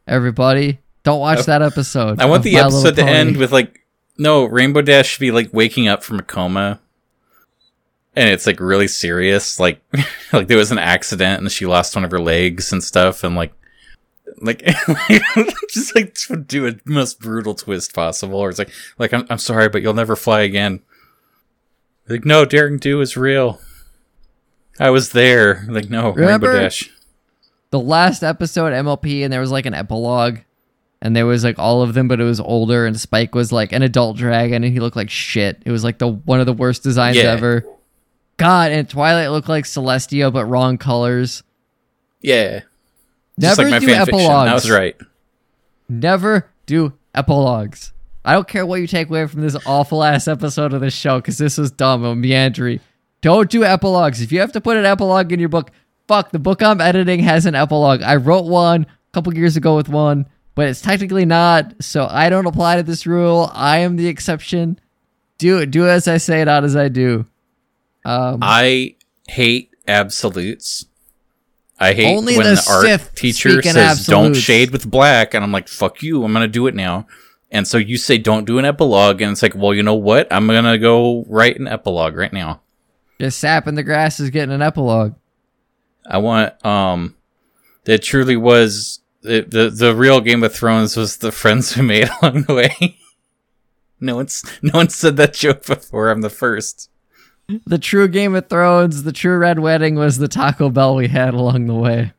Everybody, 0.08 0.80
don't 1.04 1.20
watch 1.20 1.46
that 1.46 1.62
episode. 1.62 2.20
I 2.20 2.24
want 2.24 2.42
the 2.42 2.54
My 2.54 2.60
episode 2.62 2.96
to 2.96 3.04
end 3.04 3.36
with 3.36 3.52
like 3.52 3.80
no 4.18 4.44
Rainbow 4.44 4.82
Dash 4.82 5.08
should 5.08 5.20
be 5.20 5.30
like 5.30 5.52
waking 5.52 5.88
up 5.88 6.02
from 6.02 6.18
a 6.18 6.22
coma, 6.22 6.80
and 8.16 8.28
it's 8.28 8.46
like 8.46 8.60
really 8.60 8.88
serious. 8.88 9.58
Like 9.60 9.80
like 10.32 10.48
there 10.48 10.58
was 10.58 10.70
an 10.72 10.78
accident 10.78 11.40
and 11.40 11.50
she 11.50 11.66
lost 11.66 11.94
one 11.94 12.04
of 12.04 12.10
her 12.10 12.20
legs 12.20 12.72
and 12.72 12.82
stuff, 12.82 13.24
and 13.24 13.34
like 13.36 13.52
like 14.40 14.64
just 15.70 15.94
like 15.94 16.14
to 16.14 16.36
do 16.36 16.66
a 16.66 16.72
most 16.84 17.20
brutal 17.20 17.54
twist 17.54 17.94
possible. 17.94 18.38
Or 18.38 18.50
it's 18.50 18.58
like 18.58 18.70
like 18.98 19.12
I'm 19.12 19.26
I'm 19.30 19.38
sorry, 19.38 19.68
but 19.68 19.82
you'll 19.82 19.94
never 19.94 20.16
fly 20.16 20.42
again. 20.42 20.80
Like 22.08 22.24
no, 22.24 22.44
Daring 22.44 22.78
Do 22.78 23.00
is 23.00 23.16
real. 23.16 23.60
I 24.78 24.90
was 24.90 25.12
there. 25.12 25.64
Like 25.68 25.88
no, 25.88 26.10
Remember- 26.12 26.48
Rainbow 26.48 26.62
Dash. 26.64 26.90
the 27.70 27.78
last 27.80 28.22
episode 28.22 28.72
MLP, 28.72 29.22
and 29.24 29.32
there 29.32 29.40
was 29.40 29.50
like 29.52 29.66
an 29.66 29.74
epilogue, 29.74 30.38
and 31.04 31.14
there 31.14 31.26
was 31.26 31.44
like 31.44 31.58
all 31.60 31.82
of 31.82 31.94
them, 31.94 32.08
but 32.08 32.20
it 32.20 32.24
was 32.24 32.40
older, 32.40 32.84
and 32.86 32.98
Spike 32.98 33.34
was 33.34 33.52
like 33.52 33.70
an 33.72 33.82
adult 33.82 34.16
dragon, 34.16 34.64
and 34.64 34.72
he 34.72 34.80
looked 34.80 34.96
like 34.96 35.10
shit. 35.10 35.62
It 35.64 35.70
was 35.70 35.84
like 35.84 35.98
the 35.98 36.08
one 36.08 36.40
of 36.40 36.46
the 36.46 36.52
worst 36.52 36.82
designs 36.82 37.16
Yeah. 37.18 37.24
ever. 37.24 37.64
God, 38.36 38.72
and 38.72 38.88
Twilight 38.88 39.30
looked 39.30 39.48
like 39.48 39.64
Celestia, 39.64 40.32
but 40.32 40.46
wrong 40.46 40.76
colors. 40.78 41.44
Yeah, 42.20 42.62
Never 43.38 43.70
like 43.70 43.80
do 43.80 43.86
fiction. 43.86 44.02
epilogues. 44.02 44.46
That 44.48 44.54
was 44.54 44.70
right. 44.70 44.96
Never 45.88 46.50
do 46.66 46.94
epilogues. 47.14 47.92
I 48.24 48.32
don't 48.32 48.48
care 48.48 48.64
what 48.64 48.80
you 48.80 48.86
take 48.86 49.08
away 49.10 49.26
from 49.26 49.42
this 49.42 49.56
awful 49.66 50.02
ass 50.02 50.26
episode 50.26 50.72
of 50.72 50.80
the 50.80 50.90
show 50.90 51.18
because 51.18 51.36
this 51.36 51.58
was 51.58 51.70
dumb 51.70 52.04
and 52.04 52.20
meandering. 52.22 52.80
Don't 53.20 53.50
do 53.50 53.62
epilogues. 53.64 54.22
If 54.22 54.32
you 54.32 54.40
have 54.40 54.52
to 54.52 54.60
put 54.60 54.76
an 54.78 54.86
epilogue 54.86 55.30
in 55.32 55.38
your 55.40 55.50
book, 55.50 55.70
fuck, 56.08 56.30
the 56.32 56.38
book 56.38 56.62
I'm 56.62 56.80
editing 56.80 57.20
has 57.20 57.44
an 57.46 57.54
epilogue. 57.54 58.02
I 58.02 58.16
wrote 58.16 58.46
one 58.46 58.82
a 58.84 59.12
couple 59.12 59.34
years 59.34 59.56
ago 59.56 59.76
with 59.76 59.88
one, 59.90 60.26
but 60.54 60.68
it's 60.68 60.80
technically 60.80 61.24
not, 61.24 61.74
so 61.80 62.06
I 62.08 62.30
don't 62.30 62.46
apply 62.46 62.76
to 62.76 62.82
this 62.82 63.06
rule. 63.06 63.50
I 63.52 63.78
am 63.78 63.96
the 63.96 64.06
exception. 64.06 64.78
Do 65.38 65.66
do 65.66 65.88
as 65.88 66.06
I 66.08 66.18
say, 66.18 66.44
not 66.44 66.64
as 66.64 66.76
I 66.76 66.88
do. 66.88 67.26
Um, 68.04 68.38
I 68.42 68.96
hate 69.28 69.70
absolutes. 69.88 70.86
I 71.80 71.92
hate 71.92 72.16
Only 72.16 72.36
when 72.36 72.46
the 72.46 72.66
art 72.70 73.16
teacher 73.16 73.60
says 73.60 74.06
don't 74.06 74.34
shade 74.34 74.70
with 74.70 74.88
black, 74.88 75.34
and 75.34 75.42
I'm 75.42 75.50
like, 75.52 75.66
fuck 75.68 76.02
you, 76.02 76.24
I'm 76.24 76.32
gonna 76.32 76.46
do 76.46 76.66
it 76.66 76.74
now. 76.74 77.06
And 77.50 77.66
so 77.66 77.78
you 77.78 77.96
say 77.98 78.18
don't 78.18 78.44
do 78.44 78.58
an 78.58 78.64
epilogue, 78.64 79.20
and 79.20 79.32
it's 79.32 79.42
like, 79.42 79.54
well, 79.54 79.74
you 79.74 79.82
know 79.82 79.94
what? 79.94 80.32
I'm 80.32 80.46
gonna 80.46 80.78
go 80.78 81.24
write 81.28 81.58
an 81.58 81.66
epilogue 81.66 82.14
right 82.16 82.32
now. 82.32 82.60
just 83.20 83.38
sap 83.38 83.66
in 83.66 83.74
the 83.74 83.82
grass 83.82 84.20
is 84.20 84.30
getting 84.30 84.54
an 84.54 84.62
epilogue. 84.62 85.14
I 86.06 86.18
want 86.18 86.64
um 86.64 87.16
that 87.84 88.02
truly 88.02 88.36
was 88.36 89.00
it, 89.24 89.50
the 89.50 89.70
the 89.70 89.94
real 89.94 90.20
Game 90.20 90.42
of 90.44 90.54
Thrones 90.54 90.96
was 90.96 91.16
the 91.18 91.32
friends 91.32 91.76
we 91.76 91.82
made 91.82 92.08
along 92.22 92.42
the 92.42 92.54
way. 92.54 92.98
no 94.00 94.16
one's 94.16 94.44
no 94.62 94.72
one 94.78 94.88
said 94.88 95.16
that 95.16 95.34
joke 95.34 95.64
before. 95.66 96.10
I'm 96.10 96.20
the 96.20 96.30
first. 96.30 96.90
The 97.66 97.78
true 97.78 98.08
Game 98.08 98.34
of 98.34 98.48
Thrones, 98.48 99.02
the 99.02 99.12
true 99.12 99.36
Red 99.36 99.58
Wedding 99.58 99.96
was 99.96 100.16
the 100.18 100.28
Taco 100.28 100.70
Bell 100.70 100.94
we 100.94 101.08
had 101.08 101.34
along 101.34 101.66
the 101.66 101.74
way. 101.74 102.12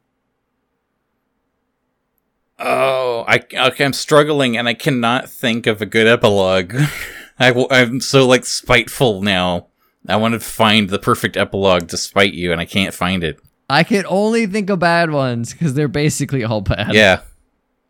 Oh, 2.57 3.25
I 3.27 3.43
okay. 3.67 3.83
I'm 3.85 3.93
struggling, 3.93 4.55
and 4.55 4.67
I 4.67 4.73
cannot 4.73 5.29
think 5.29 5.67
of 5.67 5.81
a 5.81 5.85
good 5.85 6.07
epilogue. 6.07 6.73
I, 7.39 7.47
w- 7.49 7.67
I'm 7.69 7.99
so 7.99 8.25
like 8.25 8.45
spiteful 8.45 9.21
now. 9.21 9.67
I 10.07 10.15
want 10.15 10.35
to 10.35 10.39
find 10.39 10.89
the 10.89 10.99
perfect 10.99 11.35
epilogue 11.35 11.89
to 11.89 11.97
spite 11.97 12.33
you, 12.33 12.51
and 12.51 12.61
I 12.61 12.65
can't 12.65 12.93
find 12.93 13.23
it. 13.23 13.39
I 13.69 13.83
can 13.83 14.05
only 14.07 14.45
think 14.45 14.69
of 14.69 14.79
bad 14.79 15.11
ones 15.11 15.53
because 15.53 15.73
they're 15.73 15.87
basically 15.87 16.43
all 16.43 16.61
bad. 16.61 16.93
Yeah, 16.93 17.21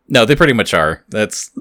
no, 0.08 0.26
they 0.26 0.36
pretty 0.36 0.54
much 0.54 0.74
are. 0.74 1.04
That's 1.10 1.52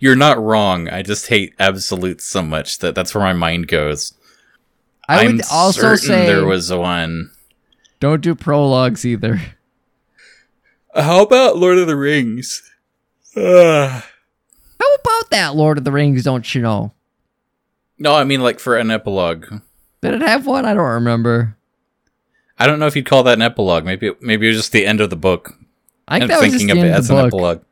you're 0.00 0.16
not 0.16 0.42
wrong. 0.42 0.88
I 0.88 1.02
just 1.02 1.28
hate 1.28 1.54
absolutes 1.58 2.24
so 2.24 2.42
much 2.42 2.78
that 2.78 2.94
that's 2.94 3.14
where 3.14 3.24
my 3.24 3.32
mind 3.32 3.68
goes. 3.68 4.12
I 5.08 5.24
am 5.24 5.36
would 5.36 5.44
also 5.50 5.80
certain 5.80 6.06
say 6.06 6.26
there 6.26 6.44
was 6.44 6.72
one. 6.72 7.30
don't 8.00 8.20
do 8.20 8.34
prologues 8.34 9.04
either. 9.06 9.40
How 10.94 11.22
about 11.22 11.58
Lord 11.58 11.78
of 11.78 11.86
the 11.86 11.96
Rings? 11.96 12.62
How 13.34 14.02
about 14.78 15.30
that, 15.30 15.54
Lord 15.54 15.78
of 15.78 15.84
the 15.84 15.92
Rings? 15.92 16.24
Don't 16.24 16.54
you 16.54 16.62
know? 16.62 16.92
no, 17.98 18.14
I 18.14 18.24
mean 18.24 18.42
like 18.42 18.58
for 18.58 18.76
an 18.76 18.90
epilogue. 18.90 19.46
Did 20.02 20.14
it 20.14 20.22
have 20.22 20.46
one? 20.46 20.64
I 20.64 20.74
don't 20.74 20.84
remember. 20.84 21.56
I 22.58 22.66
don't 22.66 22.78
know 22.78 22.86
if 22.86 22.96
you'd 22.96 23.06
call 23.06 23.22
that 23.24 23.34
an 23.34 23.42
epilogue. 23.42 23.84
Maybe 23.84 24.08
it, 24.08 24.22
maybe 24.22 24.46
it 24.46 24.50
was 24.50 24.58
just 24.58 24.72
the 24.72 24.86
end 24.86 25.00
of 25.00 25.10
the 25.10 25.16
book. 25.16 25.52
I 26.08 26.18
think 26.18 26.22
I'm 26.22 26.28
that 26.28 26.40
was 26.42 26.52
just 26.52 26.58
thinking 26.58 26.66
the 26.76 26.80
of 26.82 26.86
it 26.86 26.88
end 26.88 26.96
as 26.98 27.10
of 27.10 27.16
the 27.16 27.20
an 27.22 27.26
epilogue. 27.26 27.62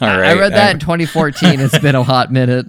All 0.00 0.08
I- 0.08 0.18
right, 0.20 0.30
I 0.36 0.38
read 0.40 0.52
that 0.52 0.72
in 0.74 0.80
2014. 0.80 1.60
it's 1.60 1.78
been 1.78 1.94
a 1.94 2.02
hot 2.02 2.32
minute. 2.32 2.66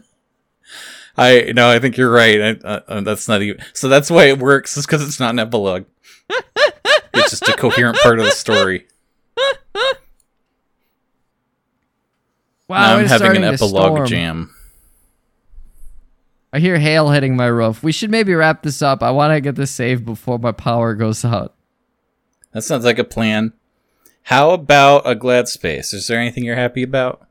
I 1.18 1.52
no, 1.56 1.70
I 1.70 1.80
think 1.80 1.98
you're 1.98 2.12
right. 2.12 2.42
I, 2.42 2.50
uh, 2.68 2.80
uh, 2.88 3.02
that's 3.02 3.28
not 3.28 3.42
even. 3.42 3.64
So 3.74 3.88
that's 3.90 4.12
why 4.12 4.26
it 4.26 4.38
works. 4.40 4.78
Is 4.78 4.86
because 4.86 5.06
it's 5.08 5.20
not 5.20 5.32
an 5.32 5.40
epilogue. 5.40 5.86
it's 7.14 7.32
just 7.32 7.48
a 7.48 7.54
coherent 7.54 7.98
part 8.00 8.20
of 8.20 8.26
the 8.26 8.32
story. 8.32 8.88
Wow, 12.70 12.82
Now 12.82 12.98
I'm 12.98 13.06
having 13.06 13.38
an 13.38 13.44
epilogue 13.46 14.08
jam. 14.08 14.54
I 16.58 16.60
hear 16.60 16.80
hail 16.80 17.12
hitting 17.12 17.36
my 17.36 17.46
roof. 17.46 17.84
We 17.84 17.92
should 17.92 18.10
maybe 18.10 18.34
wrap 18.34 18.64
this 18.64 18.82
up. 18.82 19.04
I 19.04 19.12
want 19.12 19.32
to 19.32 19.42
get 19.42 19.54
this 19.54 19.70
saved 19.70 20.06
before 20.06 20.40
my 20.40 20.52
power 20.52 20.96
goes 20.96 21.24
out. 21.24 21.54
That 22.52 22.64
sounds 22.64 22.84
like 22.84 22.98
a 22.98 23.04
plan. 23.04 23.54
How 24.24 24.50
about 24.50 25.04
a 25.06 25.14
glad 25.14 25.48
space? 25.48 25.94
Is 25.94 26.08
there 26.08 26.20
anything 26.20 26.44
you're 26.44 26.56
happy 26.56 26.82
about? 26.82 27.28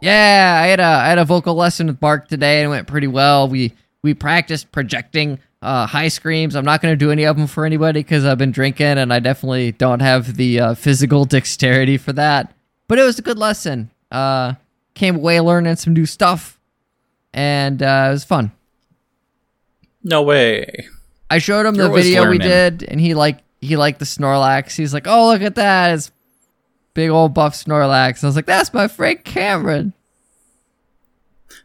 Yeah, 0.00 0.60
I 0.62 0.68
had 0.68 0.78
a 0.78 0.84
I 0.84 1.08
had 1.08 1.18
a 1.18 1.24
vocal 1.24 1.56
lesson 1.56 1.88
with 1.88 2.00
Mark 2.00 2.28
today 2.28 2.60
and 2.60 2.66
it 2.66 2.70
went 2.70 2.86
pretty 2.86 3.08
well. 3.08 3.48
We 3.48 3.74
we 4.02 4.14
practiced 4.14 4.70
projecting 4.70 5.40
uh, 5.60 5.86
high 5.86 6.06
screams. 6.06 6.54
I'm 6.54 6.64
not 6.64 6.80
going 6.80 6.92
to 6.92 6.96
do 6.96 7.10
any 7.10 7.24
of 7.24 7.36
them 7.36 7.48
for 7.48 7.66
anybody 7.66 8.04
because 8.04 8.24
I've 8.24 8.38
been 8.38 8.52
drinking 8.52 8.86
and 8.98 9.12
I 9.12 9.18
definitely 9.18 9.72
don't 9.72 9.98
have 9.98 10.36
the 10.36 10.60
uh, 10.60 10.74
physical 10.74 11.24
dexterity 11.36 11.96
for 11.96 12.12
that. 12.12 12.54
But 12.86 13.00
it 13.00 13.02
was 13.02 13.18
a 13.18 13.22
good 13.22 13.36
lesson. 13.36 13.90
Uh, 14.12 14.54
came 14.94 15.16
away 15.16 15.40
learning 15.40 15.74
some 15.74 15.92
new 15.92 16.06
stuff, 16.06 16.60
and 17.34 17.82
uh, 17.82 18.06
it 18.10 18.12
was 18.12 18.22
fun. 18.22 18.52
No 20.02 20.22
way. 20.22 20.88
I 21.28 21.38
showed 21.38 21.66
him 21.66 21.74
You're 21.74 21.88
the 21.88 21.94
video 21.94 22.28
we 22.28 22.38
did, 22.38 22.82
and 22.82 23.00
he 23.00 23.14
like 23.14 23.38
he 23.60 23.76
liked 23.76 23.98
the 23.98 24.04
Snorlax. 24.04 24.76
He's 24.76 24.94
like, 24.94 25.06
"Oh, 25.06 25.28
look 25.28 25.42
at 25.42 25.54
that! 25.56 25.94
It's 25.94 26.10
big 26.94 27.10
old 27.10 27.34
buff 27.34 27.54
Snorlax." 27.54 28.24
I 28.24 28.26
was 28.26 28.36
like, 28.36 28.46
"That's 28.46 28.74
my 28.74 28.88
friend 28.88 29.22
Cameron." 29.24 29.92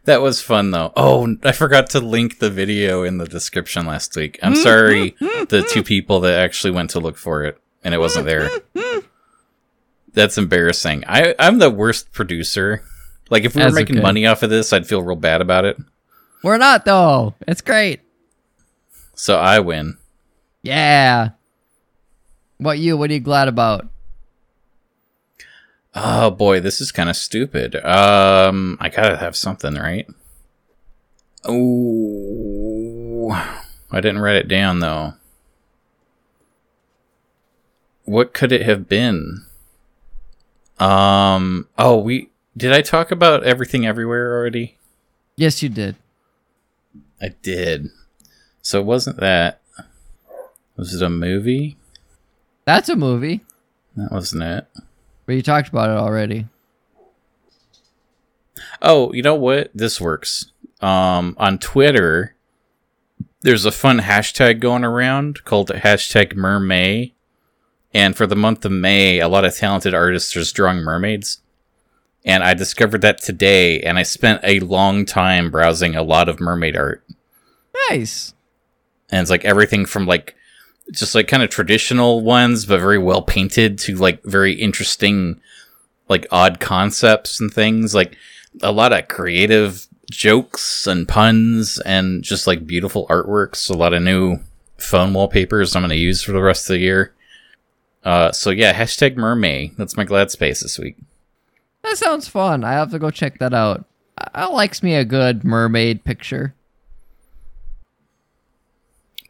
That 0.04 0.22
was 0.22 0.40
fun 0.40 0.70
though. 0.70 0.92
Oh, 0.96 1.36
I 1.42 1.50
forgot 1.50 1.90
to 1.90 2.00
link 2.00 2.38
the 2.38 2.50
video 2.50 3.02
in 3.02 3.18
the 3.18 3.26
description 3.26 3.86
last 3.86 4.14
week. 4.14 4.38
I'm 4.40 4.54
mm, 4.54 4.62
sorry, 4.62 5.10
mm, 5.12 5.28
mm, 5.28 5.48
the 5.48 5.62
two 5.62 5.82
people 5.82 6.20
that 6.20 6.38
actually 6.38 6.70
went 6.70 6.90
to 6.90 7.00
look 7.00 7.16
for 7.16 7.44
it 7.44 7.60
and 7.82 7.92
it 7.92 7.98
wasn't 7.98 8.26
there. 8.26 8.48
That's 10.12 10.38
embarrassing. 10.38 11.04
I 11.08 11.34
I'm 11.38 11.58
the 11.58 11.70
worst 11.70 12.12
producer. 12.12 12.82
Like 13.30 13.44
if 13.44 13.56
we 13.56 13.64
were 13.64 13.72
making 13.72 13.96
okay. 13.96 14.02
money 14.02 14.26
off 14.26 14.44
of 14.44 14.50
this, 14.50 14.72
I'd 14.72 14.86
feel 14.86 15.02
real 15.02 15.16
bad 15.16 15.40
about 15.40 15.64
it. 15.64 15.76
We're 16.44 16.58
not 16.58 16.84
though. 16.84 17.34
It's 17.48 17.60
great. 17.60 18.00
So 19.16 19.38
I 19.38 19.58
win. 19.58 19.96
Yeah. 20.62 21.30
What 22.58 22.78
you? 22.78 22.96
What 22.96 23.10
are 23.10 23.14
you 23.14 23.20
glad 23.20 23.48
about? 23.48 23.88
Oh 25.94 26.30
boy, 26.30 26.60
this 26.60 26.80
is 26.80 26.92
kind 26.92 27.08
of 27.08 27.16
stupid. 27.16 27.74
Um, 27.76 28.76
I 28.80 28.90
gotta 28.90 29.16
have 29.16 29.34
something, 29.34 29.74
right? 29.74 30.06
Oh, 31.44 33.30
I 33.90 34.00
didn't 34.00 34.20
write 34.20 34.36
it 34.36 34.48
down 34.48 34.80
though. 34.80 35.14
What 38.04 38.34
could 38.34 38.52
it 38.52 38.62
have 38.62 38.88
been? 38.88 39.46
Um. 40.78 41.68
Oh, 41.78 41.96
we 41.98 42.28
did. 42.54 42.72
I 42.72 42.82
talk 42.82 43.10
about 43.10 43.44
everything 43.44 43.86
everywhere 43.86 44.36
already. 44.36 44.76
Yes, 45.36 45.62
you 45.62 45.70
did. 45.70 45.96
I 47.20 47.28
did. 47.40 47.88
So 48.66 48.80
it 48.80 48.84
wasn't 48.84 49.18
that. 49.18 49.60
Was 50.76 50.92
it 50.92 51.00
a 51.00 51.08
movie? 51.08 51.76
That's 52.64 52.88
a 52.88 52.96
movie, 52.96 53.44
That 53.94 54.10
wasn't 54.10 54.42
it. 54.42 54.66
but 55.24 55.36
you 55.36 55.42
talked 55.42 55.68
about 55.68 55.88
it 55.88 55.96
already. 55.96 56.46
Oh, 58.82 59.12
you 59.12 59.22
know 59.22 59.36
what? 59.36 59.70
This 59.72 60.00
works. 60.00 60.46
Um, 60.80 61.36
on 61.38 61.58
Twitter, 61.60 62.34
there's 63.42 63.66
a 63.66 63.70
fun 63.70 64.00
hashtag 64.00 64.58
going 64.58 64.82
around 64.82 65.44
called 65.44 65.68
hashtag 65.68 66.32
mermay. 66.32 67.12
And 67.94 68.16
for 68.16 68.26
the 68.26 68.34
month 68.34 68.64
of 68.64 68.72
May, 68.72 69.20
a 69.20 69.28
lot 69.28 69.44
of 69.44 69.54
talented 69.56 69.94
artists 69.94 70.36
are 70.36 70.42
drawing 70.52 70.78
mermaids. 70.78 71.40
And 72.24 72.42
I 72.42 72.52
discovered 72.54 73.02
that 73.02 73.22
today, 73.22 73.80
and 73.80 73.96
I 73.96 74.02
spent 74.02 74.40
a 74.42 74.58
long 74.58 75.04
time 75.06 75.52
browsing 75.52 75.94
a 75.94 76.02
lot 76.02 76.28
of 76.28 76.40
mermaid 76.40 76.76
art. 76.76 77.04
Nice. 77.88 78.32
And 79.10 79.20
it's 79.20 79.30
like 79.30 79.44
everything 79.44 79.86
from 79.86 80.06
like 80.06 80.34
just 80.92 81.14
like 81.14 81.28
kind 81.28 81.42
of 81.42 81.50
traditional 81.50 82.22
ones, 82.22 82.66
but 82.66 82.80
very 82.80 82.98
well 82.98 83.22
painted 83.22 83.78
to 83.80 83.96
like 83.96 84.22
very 84.24 84.52
interesting, 84.52 85.40
like 86.08 86.26
odd 86.30 86.60
concepts 86.60 87.40
and 87.40 87.52
things. 87.52 87.94
Like 87.94 88.16
a 88.62 88.72
lot 88.72 88.92
of 88.92 89.08
creative 89.08 89.86
jokes 90.10 90.86
and 90.86 91.08
puns 91.08 91.78
and 91.80 92.22
just 92.22 92.46
like 92.46 92.66
beautiful 92.66 93.06
artworks. 93.08 93.70
A 93.70 93.74
lot 93.74 93.92
of 93.92 94.02
new 94.02 94.38
phone 94.78 95.12
wallpapers 95.12 95.74
I'm 95.74 95.82
going 95.82 95.90
to 95.90 95.96
use 95.96 96.22
for 96.22 96.32
the 96.32 96.42
rest 96.42 96.68
of 96.68 96.74
the 96.74 96.80
year. 96.80 97.12
Uh, 98.04 98.30
so 98.30 98.50
yeah, 98.50 98.72
hashtag 98.72 99.16
mermay 99.16 99.74
That's 99.76 99.96
my 99.96 100.04
glad 100.04 100.30
space 100.30 100.62
this 100.62 100.78
week. 100.78 100.96
That 101.82 101.98
sounds 101.98 102.28
fun. 102.28 102.64
I 102.64 102.72
have 102.72 102.90
to 102.92 102.98
go 102.98 103.10
check 103.10 103.38
that 103.38 103.54
out. 103.54 103.84
I, 104.34 104.46
likes 104.46 104.82
me 104.82 104.94
a 104.94 105.04
good 105.04 105.44
mermaid 105.44 106.04
picture. 106.04 106.54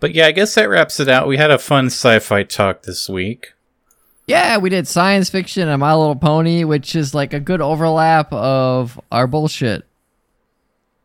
But 0.00 0.14
yeah, 0.14 0.26
I 0.26 0.32
guess 0.32 0.54
that 0.54 0.68
wraps 0.68 1.00
it 1.00 1.08
out. 1.08 1.26
We 1.28 1.36
had 1.36 1.50
a 1.50 1.58
fun 1.58 1.86
sci-fi 1.86 2.42
talk 2.42 2.82
this 2.82 3.08
week. 3.08 3.52
Yeah, 4.26 4.58
we 4.58 4.70
did 4.70 4.88
science 4.88 5.30
fiction 5.30 5.68
and 5.68 5.80
My 5.80 5.94
Little 5.94 6.16
Pony, 6.16 6.64
which 6.64 6.96
is 6.96 7.14
like 7.14 7.32
a 7.32 7.40
good 7.40 7.60
overlap 7.60 8.32
of 8.32 9.00
our 9.12 9.26
bullshit. 9.26 9.84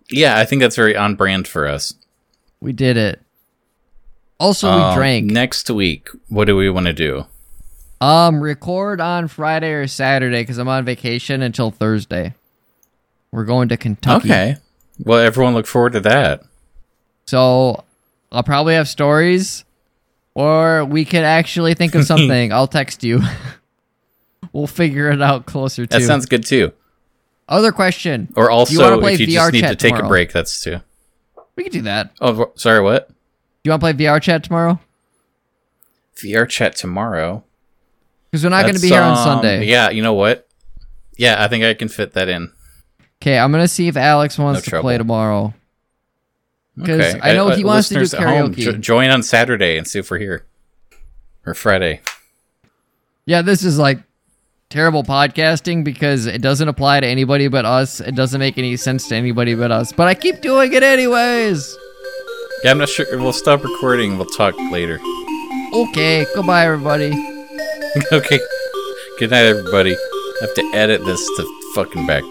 Yeah, 0.09 0.37
I 0.37 0.45
think 0.45 0.61
that's 0.61 0.75
very 0.75 0.95
on 0.97 1.15
brand 1.15 1.47
for 1.47 1.67
us. 1.67 1.93
We 2.59 2.73
did 2.73 2.97
it. 2.97 3.21
Also, 4.39 4.69
Um, 4.69 4.89
we 4.89 4.95
drank. 4.95 5.25
Next 5.31 5.69
week, 5.69 6.09
what 6.29 6.45
do 6.45 6.55
we 6.57 6.69
want 6.69 6.87
to 6.87 6.93
do? 6.93 7.25
Um, 8.01 8.41
record 8.41 8.99
on 8.99 9.27
Friday 9.27 9.71
or 9.71 9.85
Saturday 9.87 10.41
because 10.41 10.57
I'm 10.57 10.67
on 10.67 10.83
vacation 10.83 11.43
until 11.43 11.69
Thursday. 11.69 12.33
We're 13.31 13.45
going 13.45 13.69
to 13.69 13.77
Kentucky. 13.77 14.29
Okay. 14.29 14.55
Well, 14.99 15.19
everyone 15.19 15.53
look 15.53 15.67
forward 15.67 15.93
to 15.93 15.99
that. 16.01 16.41
So 17.27 17.83
I'll 18.31 18.43
probably 18.43 18.75
have 18.75 18.87
stories, 18.87 19.65
or 20.33 20.85
we 20.85 21.05
could 21.05 21.23
actually 21.23 21.73
think 21.73 21.95
of 21.95 22.05
something. 22.05 22.51
I'll 22.53 22.67
text 22.67 23.03
you. 23.03 23.21
we'll 24.53 24.67
figure 24.67 25.09
it 25.09 25.21
out 25.21 25.45
closer 25.45 25.85
to. 25.85 25.97
That 25.97 26.05
sounds 26.05 26.25
good 26.25 26.45
too. 26.45 26.71
Other 27.47 27.71
question. 27.71 28.31
Or 28.35 28.49
also, 28.49 28.99
play 28.99 29.15
if 29.15 29.19
you 29.19 29.27
VR 29.27 29.51
just 29.51 29.53
need 29.53 29.61
to 29.63 29.75
take 29.75 29.95
a 29.95 30.07
break, 30.07 30.31
that's 30.31 30.61
too. 30.61 30.79
We 31.55 31.63
could 31.63 31.73
do 31.73 31.81
that. 31.81 32.11
Oh, 32.21 32.53
sorry, 32.55 32.81
what? 32.81 33.09
Do 33.09 33.13
you 33.65 33.71
want 33.71 33.81
to 33.81 33.93
play 33.93 34.05
VR 34.05 34.21
chat 34.21 34.43
tomorrow? 34.43 34.79
VR 36.15 36.47
chat 36.47 36.75
tomorrow. 36.75 37.43
Because 38.31 38.43
we're 38.43 38.49
not 38.51 38.61
going 38.61 38.75
to 38.75 38.81
be 38.81 38.87
here 38.87 39.01
on 39.01 39.17
um, 39.17 39.23
Sunday. 39.23 39.65
Yeah, 39.65 39.89
you 39.89 40.01
know 40.01 40.13
what? 40.13 40.47
Yeah, 41.17 41.43
I 41.43 41.49
think 41.49 41.65
I 41.65 41.73
can 41.73 41.89
fit 41.89 42.13
that 42.13 42.29
in. 42.29 42.51
Okay, 43.21 43.37
I'm 43.37 43.51
going 43.51 43.63
to 43.63 43.67
see 43.67 43.87
if 43.87 43.97
Alex 43.97 44.37
wants 44.37 44.59
No 44.59 44.61
to 44.63 44.69
trouble. 44.69 44.83
play 44.83 44.97
tomorrow. 44.97 45.53
'Cause 46.79 46.89
Okay. 46.89 47.19
I 47.21 47.33
know 47.33 47.49
Uh, 47.49 47.55
he 47.55 47.63
wants 47.63 47.89
to 47.89 47.95
do 47.95 48.01
at 48.17 48.23
home, 48.23 48.55
jo- 48.55 48.71
join 48.73 49.09
on 49.09 49.23
Saturday 49.23 49.77
and 49.77 49.85
see 49.87 49.99
if 49.99 50.09
we're 50.09 50.19
here. 50.19 50.45
Or 51.45 51.53
Friday. 51.53 52.01
Yeah, 53.25 53.41
this 53.41 53.63
is 53.63 53.77
like 53.77 53.99
terrible 54.69 55.03
podcasting 55.03 55.83
because 55.83 56.25
it 56.27 56.41
doesn't 56.41 56.67
apply 56.67 57.01
to 57.01 57.07
anybody 57.07 57.47
but 57.49 57.65
us. 57.65 57.99
It 57.99 58.15
doesn't 58.15 58.39
make 58.39 58.57
any 58.57 58.77
sense 58.77 59.07
to 59.09 59.15
anybody 59.15 59.53
but 59.53 59.71
us. 59.71 59.91
But 59.91 60.07
I 60.07 60.13
keep 60.13 60.41
doing 60.41 60.71
it 60.73 60.81
anyways. 60.83 61.77
Yeah, 62.63 62.71
I'm 62.71 62.77
not 62.77 62.89
sure. 62.89 63.05
We'll 63.17 63.33
stop 63.33 63.63
recording. 63.63 64.17
We'll 64.17 64.27
talk 64.27 64.55
later. 64.71 64.99
Okay, 65.73 66.25
goodbye, 66.35 66.65
everybody. 66.65 67.11
okay. 68.11 68.39
Good 69.19 69.31
night, 69.31 69.45
everybody. 69.45 69.93
I 69.95 70.45
have 70.45 70.53
to 70.55 70.71
edit 70.73 71.03
this 71.05 71.19
to 71.37 71.61
fucking 71.75 72.05
back. 72.07 72.23